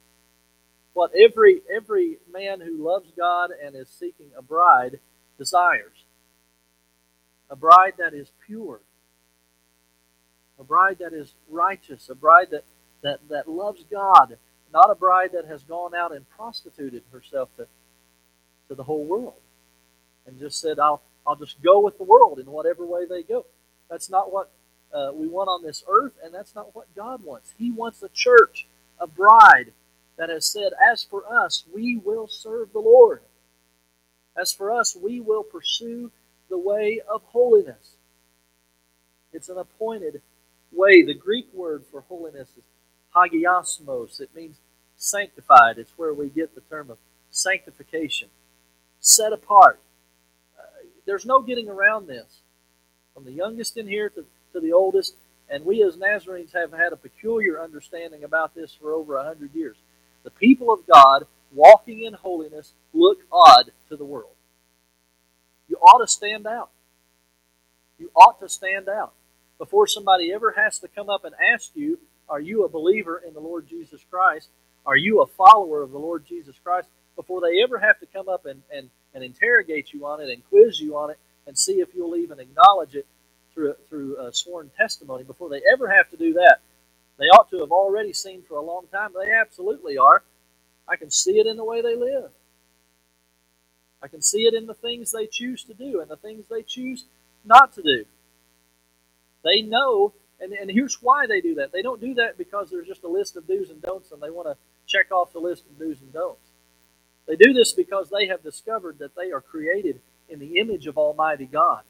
what 0.92 1.12
every 1.14 1.62
every 1.72 2.18
man 2.32 2.60
who 2.60 2.84
loves 2.84 3.12
God 3.16 3.50
and 3.64 3.76
is 3.76 3.88
seeking 3.88 4.26
a 4.36 4.42
bride 4.42 4.98
desires. 5.38 6.02
A 7.48 7.54
bride 7.54 7.92
that 7.98 8.12
is 8.12 8.32
pure. 8.44 8.80
A 10.58 10.64
bride 10.64 10.96
that 10.98 11.12
is 11.12 11.34
righteous, 11.48 12.08
a 12.08 12.16
bride 12.16 12.48
that, 12.50 12.64
that, 13.02 13.20
that 13.28 13.48
loves 13.48 13.84
God, 13.88 14.36
not 14.72 14.90
a 14.90 14.96
bride 14.96 15.30
that 15.32 15.46
has 15.46 15.62
gone 15.62 15.94
out 15.94 16.12
and 16.12 16.28
prostituted 16.28 17.04
herself 17.12 17.50
to, 17.56 17.68
to 18.66 18.74
the 18.74 18.82
whole 18.82 19.04
world 19.04 19.34
and 20.26 20.40
just 20.40 20.60
said, 20.60 20.80
I'll, 20.80 21.02
I'll 21.24 21.36
just 21.36 21.62
go 21.62 21.78
with 21.78 21.98
the 21.98 22.04
world 22.04 22.40
in 22.40 22.46
whatever 22.46 22.84
way 22.84 23.06
they 23.08 23.22
go. 23.22 23.46
That's 23.88 24.10
not 24.10 24.32
what 24.32 24.50
uh, 24.94 25.10
we 25.12 25.26
want 25.26 25.48
on 25.48 25.62
this 25.62 25.82
earth, 25.88 26.12
and 26.22 26.32
that's 26.32 26.54
not 26.54 26.74
what 26.74 26.94
God 26.94 27.24
wants. 27.24 27.52
He 27.58 27.70
wants 27.70 28.02
a 28.02 28.08
church, 28.08 28.68
a 29.00 29.06
bride 29.06 29.72
that 30.16 30.30
has 30.30 30.46
said, 30.46 30.72
As 30.90 31.02
for 31.02 31.24
us, 31.26 31.64
we 31.74 31.96
will 31.96 32.28
serve 32.28 32.72
the 32.72 32.78
Lord. 32.78 33.22
As 34.36 34.52
for 34.52 34.70
us, 34.70 34.96
we 34.96 35.20
will 35.20 35.42
pursue 35.42 36.10
the 36.48 36.58
way 36.58 37.00
of 37.12 37.22
holiness. 37.24 37.96
It's 39.32 39.48
an 39.48 39.58
appointed 39.58 40.22
way. 40.72 41.02
The 41.02 41.14
Greek 41.14 41.48
word 41.52 41.84
for 41.90 42.02
holiness 42.02 42.48
is 42.56 42.64
hagiosmos. 43.14 44.20
It 44.20 44.30
means 44.34 44.56
sanctified. 44.96 45.78
It's 45.78 45.92
where 45.96 46.14
we 46.14 46.28
get 46.28 46.54
the 46.54 46.60
term 46.62 46.90
of 46.90 46.98
sanctification, 47.30 48.28
set 49.00 49.32
apart. 49.32 49.80
Uh, 50.58 50.86
there's 51.04 51.26
no 51.26 51.42
getting 51.42 51.68
around 51.68 52.06
this. 52.06 52.40
From 53.12 53.24
the 53.24 53.32
youngest 53.32 53.76
in 53.76 53.86
here 53.86 54.08
to, 54.10 54.24
to 54.54 54.60
the 54.60 54.72
oldest, 54.72 55.16
and 55.50 55.64
we 55.64 55.82
as 55.82 55.96
Nazarenes 55.96 56.54
have 56.54 56.72
had 56.72 56.92
a 56.92 56.96
peculiar 56.96 57.60
understanding 57.60 58.24
about 58.24 58.54
this 58.54 58.72
for 58.72 58.92
over 58.92 59.16
a 59.16 59.24
hundred 59.24 59.54
years 59.54 59.76
the 60.24 60.30
people 60.30 60.72
of 60.72 60.80
God 60.86 61.26
walking 61.52 62.02
in 62.02 62.14
holiness 62.14 62.72
look 62.92 63.18
odd 63.30 63.70
to 63.88 63.96
the 63.96 64.04
world. 64.04 64.32
You 65.68 65.76
ought 65.76 66.04
to 66.04 66.10
stand 66.10 66.46
out. 66.46 66.70
You 67.98 68.10
ought 68.16 68.40
to 68.40 68.48
stand 68.48 68.88
out. 68.88 69.12
Before 69.58 69.86
somebody 69.86 70.32
ever 70.32 70.52
has 70.56 70.78
to 70.80 70.88
come 70.88 71.08
up 71.08 71.24
and 71.24 71.34
ask 71.52 71.70
you, 71.74 71.98
Are 72.28 72.40
you 72.40 72.64
a 72.64 72.68
believer 72.68 73.22
in 73.26 73.34
the 73.34 73.40
Lord 73.40 73.68
Jesus 73.68 74.04
Christ? 74.10 74.48
Are 74.84 74.96
you 74.96 75.22
a 75.22 75.26
follower 75.26 75.82
of 75.82 75.92
the 75.92 75.98
Lord 75.98 76.26
Jesus 76.26 76.56
Christ? 76.62 76.88
Before 77.16 77.40
they 77.40 77.62
ever 77.62 77.78
have 77.78 78.00
to 78.00 78.06
come 78.06 78.28
up 78.28 78.46
and, 78.46 78.62
and, 78.74 78.90
and 79.14 79.22
interrogate 79.22 79.92
you 79.92 80.06
on 80.06 80.20
it 80.20 80.28
and 80.30 80.44
quiz 80.48 80.80
you 80.80 80.96
on 80.96 81.10
it 81.10 81.18
and 81.46 81.56
see 81.56 81.74
if 81.74 81.94
you'll 81.94 82.16
even 82.16 82.40
acknowledge 82.40 82.96
it 82.96 83.06
through, 83.54 83.74
through 83.88 84.16
sworn 84.32 84.70
testimony, 84.76 85.24
before 85.24 85.48
they 85.48 85.62
ever 85.72 85.88
have 85.88 86.10
to 86.10 86.16
do 86.16 86.34
that, 86.34 86.58
they 87.18 87.26
ought 87.26 87.50
to 87.50 87.60
have 87.60 87.70
already 87.70 88.12
seen 88.12 88.42
for 88.42 88.56
a 88.56 88.62
long 88.62 88.86
time. 88.92 89.10
They 89.14 89.30
absolutely 89.32 89.96
are. 89.96 90.22
I 90.88 90.96
can 90.96 91.10
see 91.10 91.38
it 91.38 91.46
in 91.46 91.56
the 91.56 91.64
way 91.64 91.80
they 91.80 91.96
live. 91.96 92.30
I 94.02 94.08
can 94.08 94.20
see 94.20 94.42
it 94.42 94.54
in 94.54 94.66
the 94.66 94.74
things 94.74 95.12
they 95.12 95.26
choose 95.26 95.64
to 95.64 95.74
do 95.74 96.00
and 96.00 96.10
the 96.10 96.16
things 96.16 96.44
they 96.50 96.62
choose 96.62 97.04
not 97.44 97.72
to 97.74 97.82
do. 97.82 98.04
They 99.44 99.62
know, 99.62 100.12
and, 100.40 100.52
and 100.52 100.70
here's 100.70 101.00
why 101.00 101.26
they 101.26 101.40
do 101.40 101.54
that. 101.56 101.72
They 101.72 101.82
don't 101.82 102.00
do 102.00 102.14
that 102.14 102.36
because 102.36 102.70
there's 102.70 102.86
just 102.86 103.04
a 103.04 103.08
list 103.08 103.36
of 103.36 103.46
do's 103.46 103.70
and 103.70 103.80
don'ts 103.80 104.12
and 104.12 104.20
they 104.22 104.30
want 104.30 104.48
to 104.48 104.56
check 104.86 105.10
off 105.10 105.32
the 105.32 105.38
list 105.38 105.64
of 105.66 105.78
do's 105.78 106.00
and 106.00 106.12
don'ts. 106.12 106.50
They 107.26 107.36
do 107.36 107.52
this 107.54 107.72
because 107.72 108.10
they 108.10 108.26
have 108.26 108.42
discovered 108.42 108.98
that 108.98 109.14
they 109.16 109.32
are 109.32 109.40
created 109.40 110.00
in 110.28 110.38
the 110.38 110.58
image 110.58 110.86
of 110.86 110.98
Almighty 110.98 111.46
God, 111.46 111.82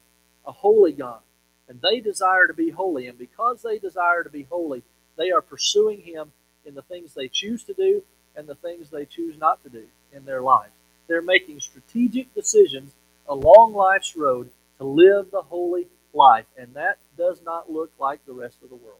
a 0.45 0.51
holy 0.51 0.93
God. 0.93 1.19
And 1.67 1.79
they 1.81 1.99
desire 1.99 2.47
to 2.47 2.53
be 2.53 2.69
holy. 2.69 3.07
And 3.07 3.17
because 3.17 3.61
they 3.61 3.79
desire 3.79 4.23
to 4.23 4.29
be 4.29 4.43
holy, 4.43 4.83
they 5.17 5.31
are 5.31 5.41
pursuing 5.41 6.01
Him 6.01 6.31
in 6.65 6.75
the 6.75 6.81
things 6.81 7.13
they 7.13 7.27
choose 7.27 7.63
to 7.63 7.73
do 7.73 8.03
and 8.35 8.47
the 8.47 8.55
things 8.55 8.89
they 8.89 9.05
choose 9.05 9.37
not 9.37 9.63
to 9.63 9.69
do 9.69 9.85
in 10.13 10.25
their 10.25 10.41
lives. 10.41 10.73
They're 11.07 11.21
making 11.21 11.59
strategic 11.59 12.33
decisions 12.33 12.93
along 13.27 13.73
life's 13.73 14.15
road 14.15 14.49
to 14.77 14.83
live 14.83 15.31
the 15.31 15.41
holy 15.41 15.87
life. 16.13 16.45
And 16.57 16.73
that 16.73 16.97
does 17.17 17.41
not 17.43 17.71
look 17.71 17.91
like 17.99 18.25
the 18.25 18.33
rest 18.33 18.57
of 18.63 18.69
the 18.69 18.75
world. 18.75 18.99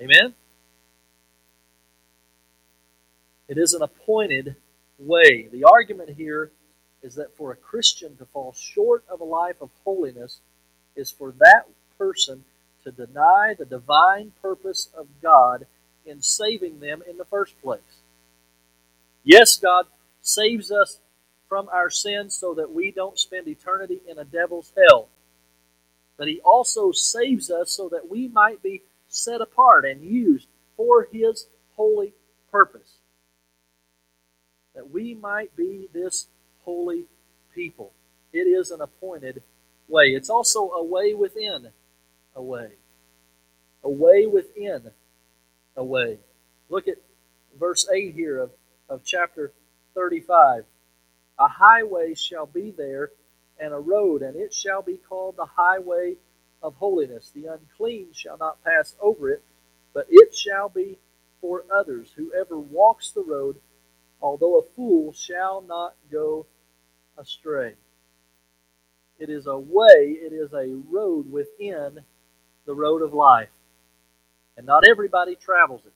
Amen? 0.00 0.34
It 3.48 3.58
is 3.58 3.74
an 3.74 3.82
appointed 3.82 4.56
way. 4.98 5.48
The 5.50 5.64
argument 5.64 6.10
here 6.16 6.50
is 7.02 7.14
that 7.14 7.36
for 7.36 7.52
a 7.52 7.56
Christian 7.56 8.16
to 8.16 8.24
fall 8.24 8.52
short 8.52 9.04
of 9.08 9.20
a 9.20 9.24
life 9.24 9.60
of 9.60 9.70
holiness 9.84 10.40
is 10.96 11.10
for 11.10 11.32
that 11.38 11.66
person 11.98 12.44
to 12.84 12.90
deny 12.90 13.54
the 13.56 13.64
divine 13.64 14.32
purpose 14.40 14.88
of 14.96 15.06
God 15.22 15.66
in 16.04 16.22
saving 16.22 16.80
them 16.80 17.02
in 17.08 17.18
the 17.18 17.24
first 17.24 17.60
place. 17.60 17.80
Yes, 19.24 19.56
God 19.56 19.86
saves 20.22 20.70
us 20.70 21.00
from 21.48 21.68
our 21.68 21.90
sins 21.90 22.34
so 22.34 22.54
that 22.54 22.72
we 22.72 22.90
don't 22.90 23.18
spend 23.18 23.48
eternity 23.48 24.00
in 24.08 24.18
a 24.18 24.24
devil's 24.24 24.72
hell. 24.76 25.08
But 26.16 26.28
He 26.28 26.40
also 26.40 26.92
saves 26.92 27.50
us 27.50 27.70
so 27.70 27.88
that 27.88 28.08
we 28.08 28.28
might 28.28 28.62
be 28.62 28.82
set 29.08 29.40
apart 29.40 29.84
and 29.84 30.02
used 30.02 30.48
for 30.76 31.08
His 31.12 31.46
holy 31.76 32.14
purpose. 32.50 32.98
That 34.74 34.90
we 34.90 35.14
might 35.14 35.54
be 35.56 35.88
this 35.92 36.26
holy 36.64 37.06
people. 37.54 37.92
It 38.32 38.46
is 38.46 38.70
an 38.70 38.80
appointed 38.80 39.42
way. 39.88 40.06
It's 40.06 40.30
also 40.30 40.70
a 40.70 40.84
way 40.84 41.14
within 41.14 41.68
a 42.34 42.42
way. 42.42 42.70
A 43.82 43.90
way 43.90 44.26
within 44.26 44.90
a 45.76 45.84
way. 45.84 46.18
Look 46.68 46.88
at 46.88 46.96
verse 47.58 47.88
8 47.92 48.14
here 48.14 48.38
of, 48.38 48.50
of 48.88 49.04
chapter 49.04 49.52
35. 49.94 50.64
A 51.38 51.48
highway 51.48 52.14
shall 52.14 52.46
be 52.46 52.70
there, 52.70 53.10
and 53.58 53.72
a 53.72 53.78
road, 53.78 54.22
and 54.22 54.36
it 54.36 54.52
shall 54.52 54.82
be 54.82 54.96
called 54.96 55.36
the 55.36 55.46
highway 55.46 56.16
of 56.62 56.74
holiness. 56.76 57.30
The 57.34 57.46
unclean 57.46 58.08
shall 58.12 58.38
not 58.38 58.64
pass 58.64 58.94
over 59.00 59.30
it, 59.30 59.42
but 59.94 60.06
it 60.10 60.34
shall 60.34 60.68
be 60.68 60.98
for 61.40 61.64
others. 61.72 62.12
Whoever 62.16 62.58
walks 62.58 63.10
the 63.10 63.22
road, 63.22 63.56
although 64.20 64.58
a 64.58 64.62
fool, 64.62 65.12
shall 65.12 65.60
not 65.60 65.94
go 66.10 66.46
astray. 67.18 67.74
It 69.18 69.30
is 69.30 69.46
a 69.46 69.58
way, 69.58 70.18
it 70.20 70.32
is 70.32 70.52
a 70.52 70.74
road 70.90 71.30
within 71.30 72.00
the 72.66 72.74
road 72.74 73.02
of 73.02 73.14
life. 73.14 73.48
And 74.56 74.66
not 74.66 74.86
everybody 74.86 75.34
travels 75.34 75.82
it. 75.86 75.92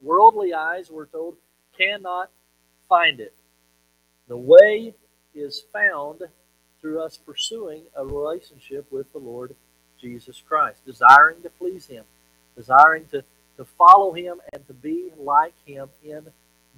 Worldly 0.00 0.54
eyes, 0.54 0.90
we're 0.90 1.06
told, 1.06 1.36
cannot 1.76 2.30
find 2.88 3.20
it. 3.20 3.34
The 4.28 4.36
way 4.36 4.94
is 5.34 5.62
found 5.72 6.22
through 6.80 7.02
us 7.02 7.16
pursuing 7.18 7.82
a 7.94 8.04
relationship 8.04 8.90
with 8.90 9.12
the 9.12 9.18
Lord 9.18 9.54
Jesus 10.00 10.42
Christ, 10.46 10.84
desiring 10.86 11.42
to 11.42 11.50
please 11.50 11.86
Him, 11.86 12.04
desiring 12.56 13.06
to, 13.10 13.22
to 13.58 13.64
follow 13.64 14.12
Him 14.12 14.40
and 14.52 14.66
to 14.66 14.72
be 14.72 15.10
like 15.18 15.54
Him 15.66 15.90
in 16.02 16.26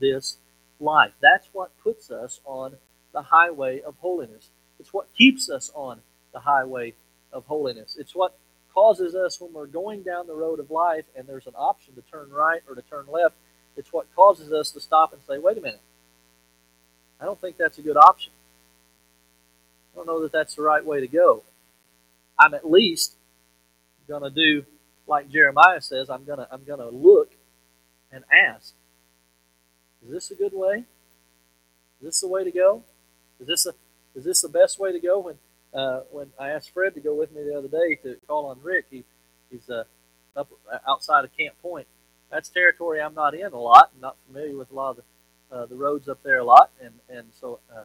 this 0.01 0.39
life. 0.81 1.13
That's 1.21 1.49
what 1.53 1.79
puts 1.83 2.11
us 2.11 2.41
on 2.45 2.77
the 3.13 3.23
highway 3.23 3.81
of 3.81 3.95
holiness. 4.01 4.51
It's 4.83 4.93
what 4.93 5.15
keeps 5.17 5.49
us 5.49 5.71
on 5.77 6.01
the 6.33 6.41
highway 6.41 6.95
of 7.33 7.47
holiness. 7.47 7.97
It's 7.97 8.17
what 8.17 8.37
causes 8.75 9.15
us 9.15 9.41
when 9.41 9.53
we're 9.53 9.67
going 9.67 10.03
down 10.03 10.27
the 10.27 10.35
road 10.35 10.59
of 10.59 10.73
life 10.73 11.05
and 11.17 11.29
there's 11.29 11.47
an 11.47 11.55
option 11.57 11.95
to 11.95 12.03
turn 12.03 12.31
right 12.31 12.63
or 12.69 12.75
to 12.75 12.83
turn 12.83 13.07
left. 13.09 13.37
It's 13.77 13.93
what 13.93 14.13
causes 14.17 14.53
us 14.53 14.73
to 14.73 14.81
stop 14.81 15.13
and 15.13 15.23
say, 15.23 15.39
wait 15.39 15.57
a 15.57 15.61
minute, 15.61 15.81
I 17.21 17.27
don't 17.27 17.41
think 17.41 17.59
that's 17.59 17.79
a 17.79 17.83
good 17.83 17.97
option. 17.97 18.33
I 19.95 19.99
don't 19.99 20.07
know 20.09 20.21
that 20.23 20.33
that's 20.33 20.57
the 20.57 20.63
right 20.63 20.85
way 20.85 20.99
to 20.99 21.07
go. 21.07 21.45
I'm 22.37 22.53
at 22.53 22.69
least 22.69 23.15
going 24.09 24.25
to 24.25 24.31
do 24.31 24.65
like 25.07 25.31
Jeremiah 25.31 25.81
says, 25.81 26.11
I'm 26.11 26.25
going 26.25 26.39
to 26.39 26.49
I'm 26.51 26.65
going 26.65 26.81
to 26.81 26.89
look 26.89 27.31
and 28.11 28.25
ask, 28.33 28.75
is 30.05 30.11
this 30.11 30.33
a 30.33 30.35
good 30.35 30.55
way? 30.55 30.87
Is 32.01 32.07
this 32.07 32.21
the 32.21 32.27
way 32.27 32.43
to 32.43 32.51
go? 32.51 32.83
Is 33.39 33.47
this 33.47 33.65
a 33.67 33.75
is 34.15 34.25
this 34.25 34.43
the 34.43 34.49
best 34.49 34.79
way 34.79 34.93
to 34.93 35.01
go? 35.01 35.21
When 35.21 35.37
uh, 35.75 36.01
when 36.11 36.29
I 36.39 36.51
asked 36.51 36.71
Fred 36.73 36.95
to 36.95 37.01
go 37.01 37.15
with 37.15 37.33
me 37.33 37.43
the 37.43 37.57
other 37.57 37.69
day 37.69 37.97
to 38.03 38.17
call 38.27 38.47
on 38.47 38.59
Rick, 38.63 38.87
he 38.91 39.05
he's 39.51 39.69
uh, 39.71 39.85
up 40.37 40.51
outside 40.87 41.25
of 41.25 41.37
Camp 41.37 41.55
Point. 41.63 41.87
That's 42.31 42.49
territory 42.49 43.01
I'm 43.01 43.15
not 43.15 43.35
in 43.35 43.53
a 43.53 43.61
lot. 43.61 43.91
I'm 43.95 44.01
not 44.01 44.17
familiar 44.27 44.57
with 44.57 44.71
a 44.71 44.75
lot 44.75 44.91
of 44.91 44.97
the, 45.51 45.57
uh, 45.57 45.67
the 45.67 45.75
roads 45.75 46.09
up 46.09 46.23
there 46.23 46.39
a 46.39 46.45
lot, 46.45 46.71
and 46.81 46.95
and 47.09 47.29
so 47.41 47.61
uh, 47.75 47.85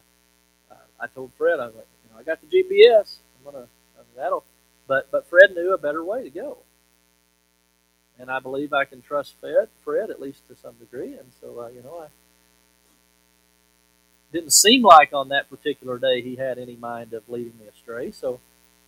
uh, 0.70 0.74
I 1.00 1.06
told 1.06 1.32
Fred 1.36 1.60
I 1.60 1.66
was 1.66 1.74
like, 1.76 1.86
you 2.04 2.12
know, 2.12 2.20
I 2.20 2.22
got 2.22 2.40
the 2.40 2.46
GPS. 2.46 3.18
I'm 3.38 3.52
gonna 3.52 3.66
I 3.96 4.00
mean, 4.00 4.16
that'll, 4.16 4.44
but 4.86 5.10
but 5.10 5.26
Fred 5.26 5.54
knew 5.54 5.72
a 5.72 5.78
better 5.78 6.04
way 6.04 6.22
to 6.24 6.30
go, 6.30 6.58
and 8.18 8.30
I 8.30 8.40
believe 8.40 8.72
I 8.72 8.84
can 8.84 9.02
trust 9.02 9.34
Fred 9.40 9.68
Fred 9.84 10.10
at 10.10 10.20
least 10.20 10.46
to 10.48 10.56
some 10.56 10.74
degree, 10.74 11.14
and 11.14 11.32
so 11.40 11.60
uh, 11.60 11.68
you 11.68 11.82
know 11.82 11.98
I 12.00 12.08
didn't 14.32 14.52
seem 14.52 14.82
like 14.82 15.12
on 15.12 15.28
that 15.28 15.48
particular 15.48 15.98
day 15.98 16.20
he 16.20 16.36
had 16.36 16.58
any 16.58 16.76
mind 16.76 17.12
of 17.12 17.28
leading 17.28 17.58
me 17.58 17.66
astray. 17.66 18.10
So, 18.12 18.40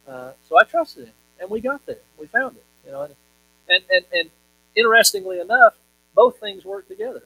uh, 0.07 0.33
so 0.49 0.59
I 0.59 0.65
trusted 0.65 1.07
him, 1.07 1.15
and 1.41 1.51
we 1.51 1.61
got 1.61 1.85
there. 1.87 2.01
We 2.19 2.27
found 2.27 2.57
it. 2.57 2.65
You 2.85 2.93
know, 2.93 3.03
and 3.03 3.15
and 3.69 3.85
and, 3.91 4.05
and 4.13 4.31
interestingly 4.77 5.41
enough, 5.41 5.75
both 6.15 6.39
things 6.39 6.65
work 6.65 6.89
together. 6.89 7.25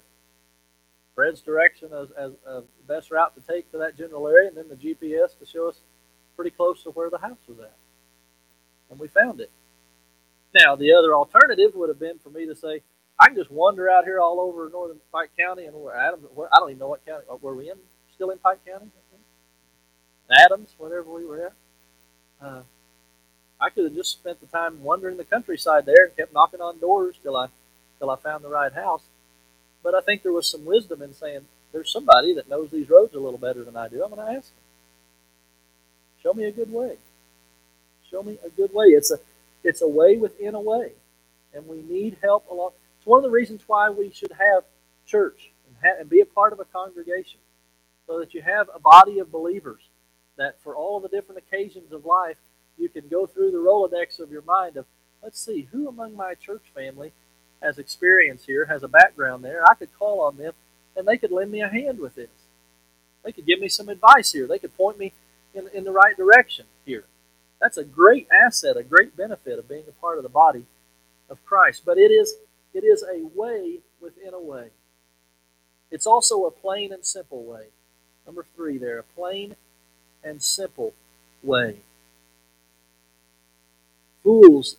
Fred's 1.14 1.40
direction 1.40 1.90
as, 1.92 2.10
as, 2.10 2.32
the 2.44 2.64
best 2.88 3.10
route 3.10 3.34
to 3.36 3.40
take 3.40 3.70
to 3.70 3.78
that 3.78 3.96
general 3.96 4.26
area, 4.26 4.48
and 4.48 4.56
then 4.56 4.68
the 4.68 4.74
GPS 4.74 5.38
to 5.38 5.46
show 5.46 5.68
us 5.68 5.78
pretty 6.34 6.50
close 6.50 6.82
to 6.82 6.90
where 6.90 7.08
the 7.08 7.18
house 7.18 7.38
was 7.46 7.60
at, 7.60 7.76
and 8.90 8.98
we 8.98 9.06
found 9.06 9.40
it. 9.40 9.50
Now, 10.52 10.74
the 10.74 10.92
other 10.92 11.14
alternative 11.14 11.74
would 11.74 11.88
have 11.88 12.00
been 12.00 12.18
for 12.18 12.30
me 12.30 12.46
to 12.46 12.54
say, 12.56 12.82
I 13.18 13.26
can 13.26 13.36
just 13.36 13.50
wander 13.50 13.88
out 13.88 14.04
here 14.04 14.20
all 14.20 14.40
over 14.40 14.68
northern 14.68 14.98
Pike 15.12 15.30
County 15.38 15.66
and 15.66 15.74
where 15.74 15.96
Adams, 15.96 16.24
where, 16.34 16.48
I 16.52 16.58
don't 16.58 16.70
even 16.70 16.80
know 16.80 16.88
what 16.88 17.06
county, 17.06 17.24
where 17.40 17.54
we 17.54 17.70
in 17.70 17.76
still 18.14 18.30
in 18.30 18.38
Pike 18.38 18.64
County, 18.64 18.86
Adams, 20.30 20.74
whatever 20.78 21.10
we 21.12 21.24
were 21.24 21.46
at. 21.46 21.52
Uh, 22.40 22.62
I 23.60 23.70
could 23.70 23.84
have 23.84 23.94
just 23.94 24.12
spent 24.12 24.40
the 24.40 24.46
time 24.46 24.82
wandering 24.82 25.16
the 25.16 25.24
countryside 25.24 25.86
there 25.86 26.04
and 26.06 26.16
kept 26.16 26.32
knocking 26.32 26.60
on 26.60 26.78
doors 26.78 27.16
till 27.22 27.36
I 27.36 27.48
till 27.98 28.10
I 28.10 28.16
found 28.16 28.44
the 28.44 28.48
right 28.48 28.72
house. 28.72 29.02
But 29.82 29.94
I 29.94 30.00
think 30.00 30.22
there 30.22 30.32
was 30.32 30.48
some 30.50 30.64
wisdom 30.64 31.02
in 31.02 31.12
saying, 31.14 31.46
"There's 31.72 31.92
somebody 31.92 32.34
that 32.34 32.48
knows 32.48 32.70
these 32.70 32.90
roads 32.90 33.14
a 33.14 33.20
little 33.20 33.38
better 33.38 33.64
than 33.64 33.76
I 33.76 33.88
do. 33.88 34.02
I'm 34.02 34.14
going 34.14 34.26
to 34.26 34.32
ask 34.32 34.48
them. 34.48 34.62
Show 36.22 36.34
me 36.34 36.44
a 36.44 36.52
good 36.52 36.72
way. 36.72 36.96
Show 38.10 38.22
me 38.22 38.38
a 38.44 38.50
good 38.50 38.72
way. 38.72 38.86
It's 38.86 39.10
a 39.10 39.18
it's 39.62 39.82
a 39.82 39.88
way 39.88 40.16
within 40.16 40.54
a 40.54 40.60
way, 40.60 40.92
and 41.54 41.66
we 41.66 41.82
need 41.82 42.18
help 42.22 42.48
along. 42.50 42.72
It's 42.98 43.06
one 43.06 43.18
of 43.18 43.24
the 43.24 43.30
reasons 43.30 43.62
why 43.66 43.90
we 43.90 44.10
should 44.10 44.32
have 44.32 44.64
church 45.06 45.50
and, 45.68 45.76
ha- 45.82 46.00
and 46.00 46.08
be 46.08 46.20
a 46.20 46.26
part 46.26 46.52
of 46.52 46.60
a 46.60 46.64
congregation 46.64 47.40
so 48.06 48.18
that 48.18 48.34
you 48.34 48.42
have 48.42 48.68
a 48.74 48.78
body 48.78 49.18
of 49.18 49.32
believers 49.32 49.80
that 50.36 50.60
for 50.62 50.74
all 50.74 51.00
the 51.00 51.08
different 51.08 51.38
occasions 51.38 51.92
of 51.92 52.04
life, 52.04 52.36
you 52.76 52.88
can 52.88 53.08
go 53.08 53.26
through 53.26 53.50
the 53.50 53.58
Rolodex 53.58 54.18
of 54.18 54.30
your 54.30 54.42
mind 54.42 54.76
of, 54.76 54.86
let's 55.22 55.40
see, 55.40 55.68
who 55.72 55.88
among 55.88 56.16
my 56.16 56.34
church 56.34 56.64
family 56.74 57.12
has 57.62 57.78
experience 57.78 58.44
here, 58.46 58.66
has 58.66 58.82
a 58.82 58.88
background 58.88 59.44
there. 59.44 59.62
I 59.68 59.74
could 59.74 59.96
call 59.96 60.20
on 60.20 60.36
them, 60.36 60.52
and 60.96 61.06
they 61.06 61.16
could 61.16 61.30
lend 61.30 61.50
me 61.50 61.60
a 61.60 61.68
hand 61.68 61.98
with 61.98 62.14
this. 62.14 62.28
They 63.24 63.32
could 63.32 63.46
give 63.46 63.60
me 63.60 63.68
some 63.68 63.88
advice 63.88 64.32
here. 64.32 64.46
They 64.46 64.58
could 64.58 64.76
point 64.76 64.98
me 64.98 65.12
in, 65.54 65.68
in 65.72 65.84
the 65.84 65.92
right 65.92 66.16
direction 66.16 66.66
here. 66.84 67.04
That's 67.60 67.78
a 67.78 67.84
great 67.84 68.28
asset, 68.30 68.76
a 68.76 68.82
great 68.82 69.16
benefit 69.16 69.58
of 69.58 69.68
being 69.68 69.84
a 69.88 69.92
part 69.92 70.18
of 70.18 70.24
the 70.24 70.28
body 70.28 70.66
of 71.30 71.44
Christ. 71.46 71.82
But 71.86 71.96
it 71.96 72.10
is 72.10 72.34
it 72.74 72.84
is 72.84 73.02
a 73.04 73.24
way 73.34 73.78
within 74.00 74.34
a 74.34 74.40
way. 74.40 74.70
It's 75.90 76.06
also 76.06 76.44
a 76.44 76.50
plain 76.50 76.92
and 76.92 77.06
simple 77.06 77.44
way. 77.44 77.66
Number 78.26 78.46
three 78.56 78.78
there, 78.78 78.98
a 78.98 79.02
plain 79.02 79.56
and 80.22 80.42
simple 80.42 80.94
way. 81.42 81.80
Fools 84.22 84.76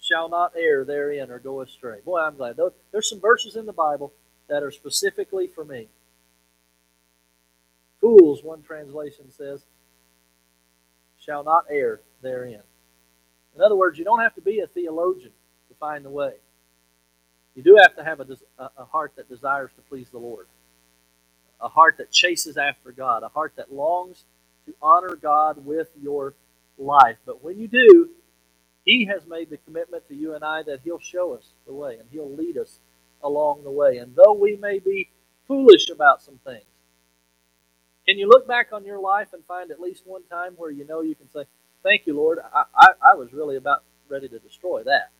shall 0.00 0.28
not 0.28 0.52
err 0.56 0.84
therein 0.84 1.30
or 1.30 1.38
go 1.38 1.62
astray. 1.62 2.00
Boy, 2.04 2.20
I'm 2.20 2.36
glad. 2.36 2.58
There's 2.92 3.08
some 3.08 3.20
verses 3.20 3.56
in 3.56 3.64
the 3.64 3.72
Bible 3.72 4.12
that 4.48 4.62
are 4.62 4.70
specifically 4.70 5.46
for 5.46 5.64
me. 5.64 5.88
Fools, 8.00 8.44
one 8.44 8.62
translation 8.62 9.30
says, 9.30 9.64
shall 11.18 11.42
not 11.42 11.64
err 11.70 12.00
therein. 12.20 12.60
In 13.56 13.62
other 13.62 13.76
words, 13.76 13.98
you 13.98 14.04
don't 14.04 14.20
have 14.20 14.34
to 14.34 14.42
be 14.42 14.60
a 14.60 14.66
theologian 14.66 15.32
to 15.68 15.74
find 15.76 16.04
the 16.04 16.10
way. 16.10 16.34
You 17.54 17.62
do 17.62 17.78
have 17.80 17.96
to 17.96 18.04
have 18.04 18.20
a, 18.20 18.26
a 18.76 18.84
heart 18.84 19.12
that 19.16 19.28
desires 19.30 19.70
to 19.76 19.82
please 19.88 20.08
the 20.10 20.18
Lord, 20.18 20.46
a 21.60 21.68
heart 21.68 21.96
that 21.98 22.10
chases 22.10 22.56
after 22.56 22.92
God, 22.92 23.22
a 23.22 23.28
heart 23.28 23.54
that 23.56 23.72
longs 23.72 24.24
to 24.66 24.74
honor 24.82 25.16
God 25.16 25.64
with 25.64 25.88
your 26.00 26.34
life. 26.78 27.16
But 27.26 27.42
when 27.42 27.58
you 27.58 27.68
do, 27.68 28.10
He 28.84 29.04
has 29.06 29.26
made 29.26 29.50
the 29.50 29.58
commitment 29.58 30.08
to 30.08 30.14
you 30.14 30.34
and 30.34 30.44
I 30.44 30.62
that 30.64 30.80
He'll 30.84 30.98
show 31.00 31.34
us 31.34 31.50
the 31.66 31.72
way 31.74 31.96
and 31.98 32.08
He'll 32.10 32.34
lead 32.34 32.58
us 32.58 32.78
along 33.22 33.64
the 33.64 33.70
way. 33.70 33.98
And 33.98 34.14
though 34.16 34.34
we 34.34 34.56
may 34.56 34.78
be 34.78 35.10
foolish 35.46 35.88
about 35.90 36.22
some 36.22 36.38
things, 36.44 36.64
can 38.06 38.18
you 38.18 38.28
look 38.28 38.46
back 38.46 38.68
on 38.72 38.84
your 38.84 39.00
life 39.00 39.32
and 39.32 39.44
find 39.46 39.70
at 39.70 39.80
least 39.80 40.02
one 40.06 40.22
time 40.24 40.54
where 40.56 40.70
you 40.70 40.86
know 40.86 41.00
you 41.00 41.14
can 41.14 41.30
say, 41.30 41.44
Thank 41.82 42.06
you, 42.06 42.16
Lord, 42.16 42.38
I, 42.54 42.64
I, 42.74 42.88
I 43.12 43.14
was 43.14 43.32
really 43.34 43.56
about 43.56 43.84
ready 44.08 44.28
to 44.28 44.38
destroy 44.38 44.82
that. 44.84 45.10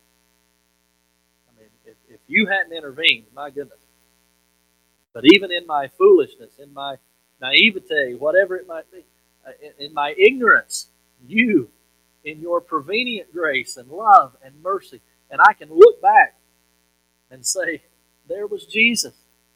I 1.47 1.59
mean, 1.59 1.69
if, 1.85 1.95
if 2.09 2.19
you 2.27 2.47
hadn't 2.47 2.73
intervened, 2.75 3.25
my 3.35 3.51
goodness. 3.51 3.84
But 5.15 5.25
even 5.33 5.51
in 5.51 5.65
my 5.65 5.87
foolishness, 5.87 6.59
in 6.59 6.75
my 6.75 6.97
naivete, 7.41 8.15
whatever 8.19 8.57
it 8.57 8.67
might 8.67 8.91
be, 8.91 9.03
uh, 9.47 9.53
in, 9.63 9.87
in 9.87 9.95
my 9.95 10.13
ignorance, 10.19 10.89
you, 11.27 11.71
in 12.23 12.39
your 12.39 12.61
prevenient 12.61 13.33
grace 13.33 13.77
and 13.77 13.89
love 13.89 14.37
and 14.45 14.61
mercy, 14.61 15.01
and 15.31 15.41
I 15.41 15.53
can 15.53 15.69
look 15.73 16.03
back 16.03 16.37
and 17.31 17.43
say, 17.43 17.81
there 18.29 18.45
was 18.45 18.67
Jesus 18.67 19.15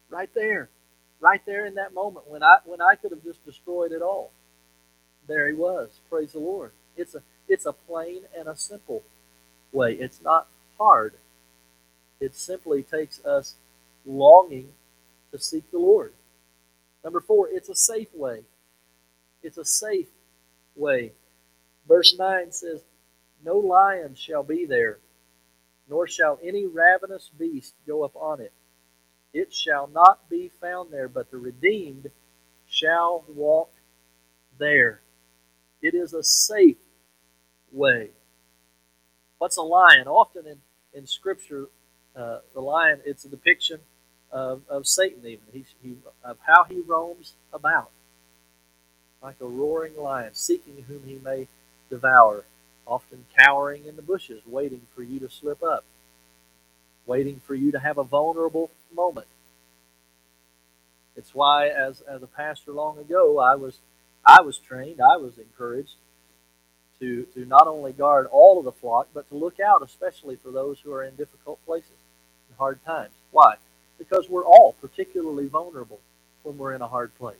right 0.09 0.33
there 0.33 0.69
right 1.21 1.41
there 1.45 1.65
in 1.65 1.75
that 1.75 1.93
moment 1.93 2.27
when 2.29 2.43
I 2.43 2.57
when 2.65 2.81
I 2.81 2.95
could 2.95 3.11
have 3.11 3.23
just 3.23 3.45
destroyed 3.45 3.91
it 3.91 4.01
all. 4.01 4.31
There 5.27 5.47
he 5.47 5.53
was. 5.53 5.99
Praise 6.09 6.33
the 6.33 6.39
Lord. 6.39 6.71
It's 6.97 7.15
a 7.15 7.21
it's 7.47 7.65
a 7.65 7.73
plain 7.73 8.21
and 8.37 8.47
a 8.47 8.55
simple 8.55 9.03
way. 9.71 9.93
It's 9.93 10.21
not 10.21 10.47
hard. 10.79 11.15
It 12.19 12.35
simply 12.35 12.83
takes 12.83 13.23
us 13.25 13.55
longing 14.05 14.69
to 15.31 15.39
seek 15.39 15.69
the 15.71 15.79
Lord. 15.79 16.13
Number 17.03 17.19
four, 17.19 17.49
it's 17.49 17.69
a 17.69 17.75
safe 17.75 18.13
way. 18.13 18.41
It's 19.43 19.57
a 19.57 19.65
safe 19.65 20.09
way. 20.75 21.13
Verse 21.87 22.15
9 22.17 22.51
says, 22.51 22.81
No 23.43 23.57
lion 23.57 24.15
shall 24.15 24.43
be 24.43 24.65
there, 24.65 24.99
nor 25.89 26.07
shall 26.07 26.39
any 26.43 26.65
ravenous 26.65 27.29
beast 27.37 27.73
go 27.87 28.03
up 28.03 28.15
on 28.15 28.41
it 28.41 28.53
it 29.33 29.53
shall 29.53 29.87
not 29.87 30.29
be 30.29 30.49
found 30.61 30.91
there, 30.91 31.07
but 31.07 31.29
the 31.29 31.37
redeemed 31.37 32.09
shall 32.67 33.23
walk 33.27 33.71
there. 34.57 35.01
It 35.81 35.93
is 35.93 36.13
a 36.13 36.23
safe 36.23 36.77
way. 37.71 38.09
What's 39.37 39.57
a 39.57 39.61
lion? 39.61 40.07
Often 40.07 40.47
in, 40.47 40.57
in 40.93 41.07
Scripture, 41.07 41.67
uh, 42.15 42.39
the 42.53 42.59
lion, 42.59 42.99
it's 43.05 43.25
a 43.25 43.29
depiction 43.29 43.79
of, 44.31 44.61
of 44.69 44.87
Satan, 44.87 45.19
even, 45.25 45.45
he, 45.51 45.65
he, 45.83 45.95
of 46.23 46.37
how 46.45 46.63
he 46.65 46.81
roams 46.81 47.33
about. 47.53 47.91
Like 49.21 49.35
a 49.41 49.45
roaring 49.45 49.97
lion, 49.97 50.31
seeking 50.33 50.85
whom 50.87 51.03
he 51.05 51.19
may 51.23 51.47
devour, 51.89 52.45
often 52.87 53.25
cowering 53.37 53.85
in 53.85 53.95
the 53.95 54.01
bushes, 54.01 54.41
waiting 54.45 54.81
for 54.95 55.03
you 55.03 55.19
to 55.19 55.29
slip 55.29 55.61
up 55.61 55.83
waiting 57.09 57.41
for 57.45 57.55
you 57.55 57.71
to 57.71 57.79
have 57.79 57.97
a 57.97 58.03
vulnerable 58.03 58.69
moment. 58.93 59.27
It's 61.17 61.33
why, 61.33 61.67
as, 61.67 62.01
as 62.01 62.21
a 62.21 62.27
pastor 62.27 62.71
long 62.71 62.99
ago, 62.99 63.39
I 63.39 63.55
was 63.55 63.79
I 64.23 64.41
was 64.41 64.57
trained, 64.57 65.01
I 65.01 65.17
was 65.17 65.37
encouraged 65.37 65.95
to 66.99 67.25
to 67.33 67.45
not 67.45 67.67
only 67.67 67.91
guard 67.91 68.27
all 68.31 68.59
of 68.59 68.65
the 68.65 68.71
flock, 68.71 69.09
but 69.13 69.27
to 69.29 69.35
look 69.35 69.59
out, 69.59 69.81
especially 69.81 70.35
for 70.35 70.51
those 70.51 70.79
who 70.79 70.93
are 70.93 71.03
in 71.03 71.15
difficult 71.15 71.65
places, 71.65 71.97
in 72.49 72.55
hard 72.57 72.83
times. 72.85 73.13
Why? 73.31 73.55
Because 73.99 74.29
we're 74.29 74.45
all 74.45 74.75
particularly 74.81 75.47
vulnerable 75.47 75.99
when 76.43 76.57
we're 76.57 76.73
in 76.73 76.81
a 76.81 76.87
hard 76.87 77.15
place, 77.17 77.37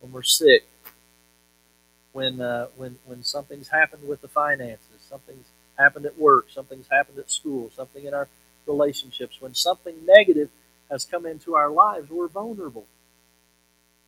when 0.00 0.12
we're 0.12 0.22
sick, 0.22 0.66
when 2.12 2.40
uh, 2.40 2.68
when 2.76 2.98
when 3.04 3.22
something's 3.22 3.68
happened 3.68 4.08
with 4.08 4.22
the 4.22 4.28
finances, 4.28 5.00
something's 5.00 5.48
happened 5.78 6.06
at 6.06 6.18
work, 6.18 6.46
something's 6.50 6.88
happened 6.90 7.18
at 7.18 7.30
school, 7.30 7.70
something 7.74 8.04
in 8.04 8.14
our 8.14 8.28
relationships, 8.66 9.40
when 9.40 9.54
something 9.54 9.94
negative 10.06 10.48
has 10.90 11.04
come 11.04 11.26
into 11.26 11.54
our 11.54 11.70
lives, 11.70 12.10
we're 12.10 12.28
vulnerable. 12.28 12.86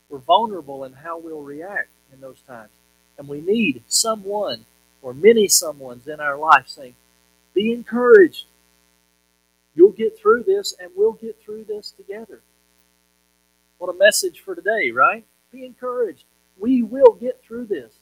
We're 0.08 0.18
vulnerable 0.18 0.84
in 0.84 0.92
how 0.94 1.18
we'll 1.18 1.42
react 1.42 1.88
in 2.12 2.20
those 2.20 2.40
times. 2.46 2.70
And 3.18 3.28
we 3.28 3.40
need 3.40 3.82
someone 3.88 4.66
or 5.00 5.14
many 5.14 5.48
someones 5.48 6.06
in 6.06 6.20
our 6.20 6.36
life 6.36 6.68
saying, 6.68 6.94
Be 7.54 7.72
encouraged. 7.72 8.46
You'll 9.74 9.92
get 9.92 10.18
through 10.18 10.44
this, 10.44 10.74
and 10.78 10.90
we'll 10.96 11.12
get 11.12 11.40
through 11.42 11.64
this 11.64 11.90
together. 11.90 12.42
What 13.78 13.94
a 13.94 13.98
message 13.98 14.40
for 14.40 14.54
today, 14.54 14.90
right? 14.90 15.24
Be 15.50 15.64
encouraged. 15.64 16.24
We 16.58 16.82
will 16.82 17.14
get 17.20 17.42
through 17.42 17.66
this. 17.66 17.92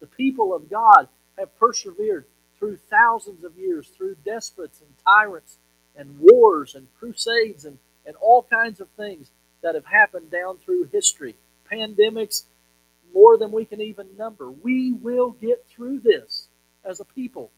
The 0.00 0.06
people 0.06 0.54
of 0.54 0.70
God 0.70 1.08
have 1.38 1.56
persevered 1.58 2.24
through 2.58 2.78
thousands 2.90 3.44
of 3.44 3.56
years, 3.56 3.88
through 3.88 4.16
despots 4.24 4.80
and 4.80 4.90
tyrants 5.04 5.58
and 5.96 6.18
wars 6.18 6.74
and 6.74 6.88
crusades 6.98 7.64
and, 7.64 7.78
and 8.06 8.16
all 8.16 8.42
kinds 8.42 8.80
of 8.80 8.88
things 8.96 9.30
that 9.62 9.74
have 9.74 9.86
happened 9.86 10.30
down 10.30 10.58
through 10.58 10.88
history, 10.92 11.34
pandemics, 11.70 12.44
more 13.14 13.38
than 13.38 13.52
we 13.52 13.64
can 13.64 13.80
even 13.80 14.06
number. 14.16 14.50
We 14.50 14.92
will 14.92 15.30
get 15.30 15.66
through 15.68 16.00
this 16.00 16.48
as 16.84 17.00
a 17.00 17.04
people. 17.04 17.50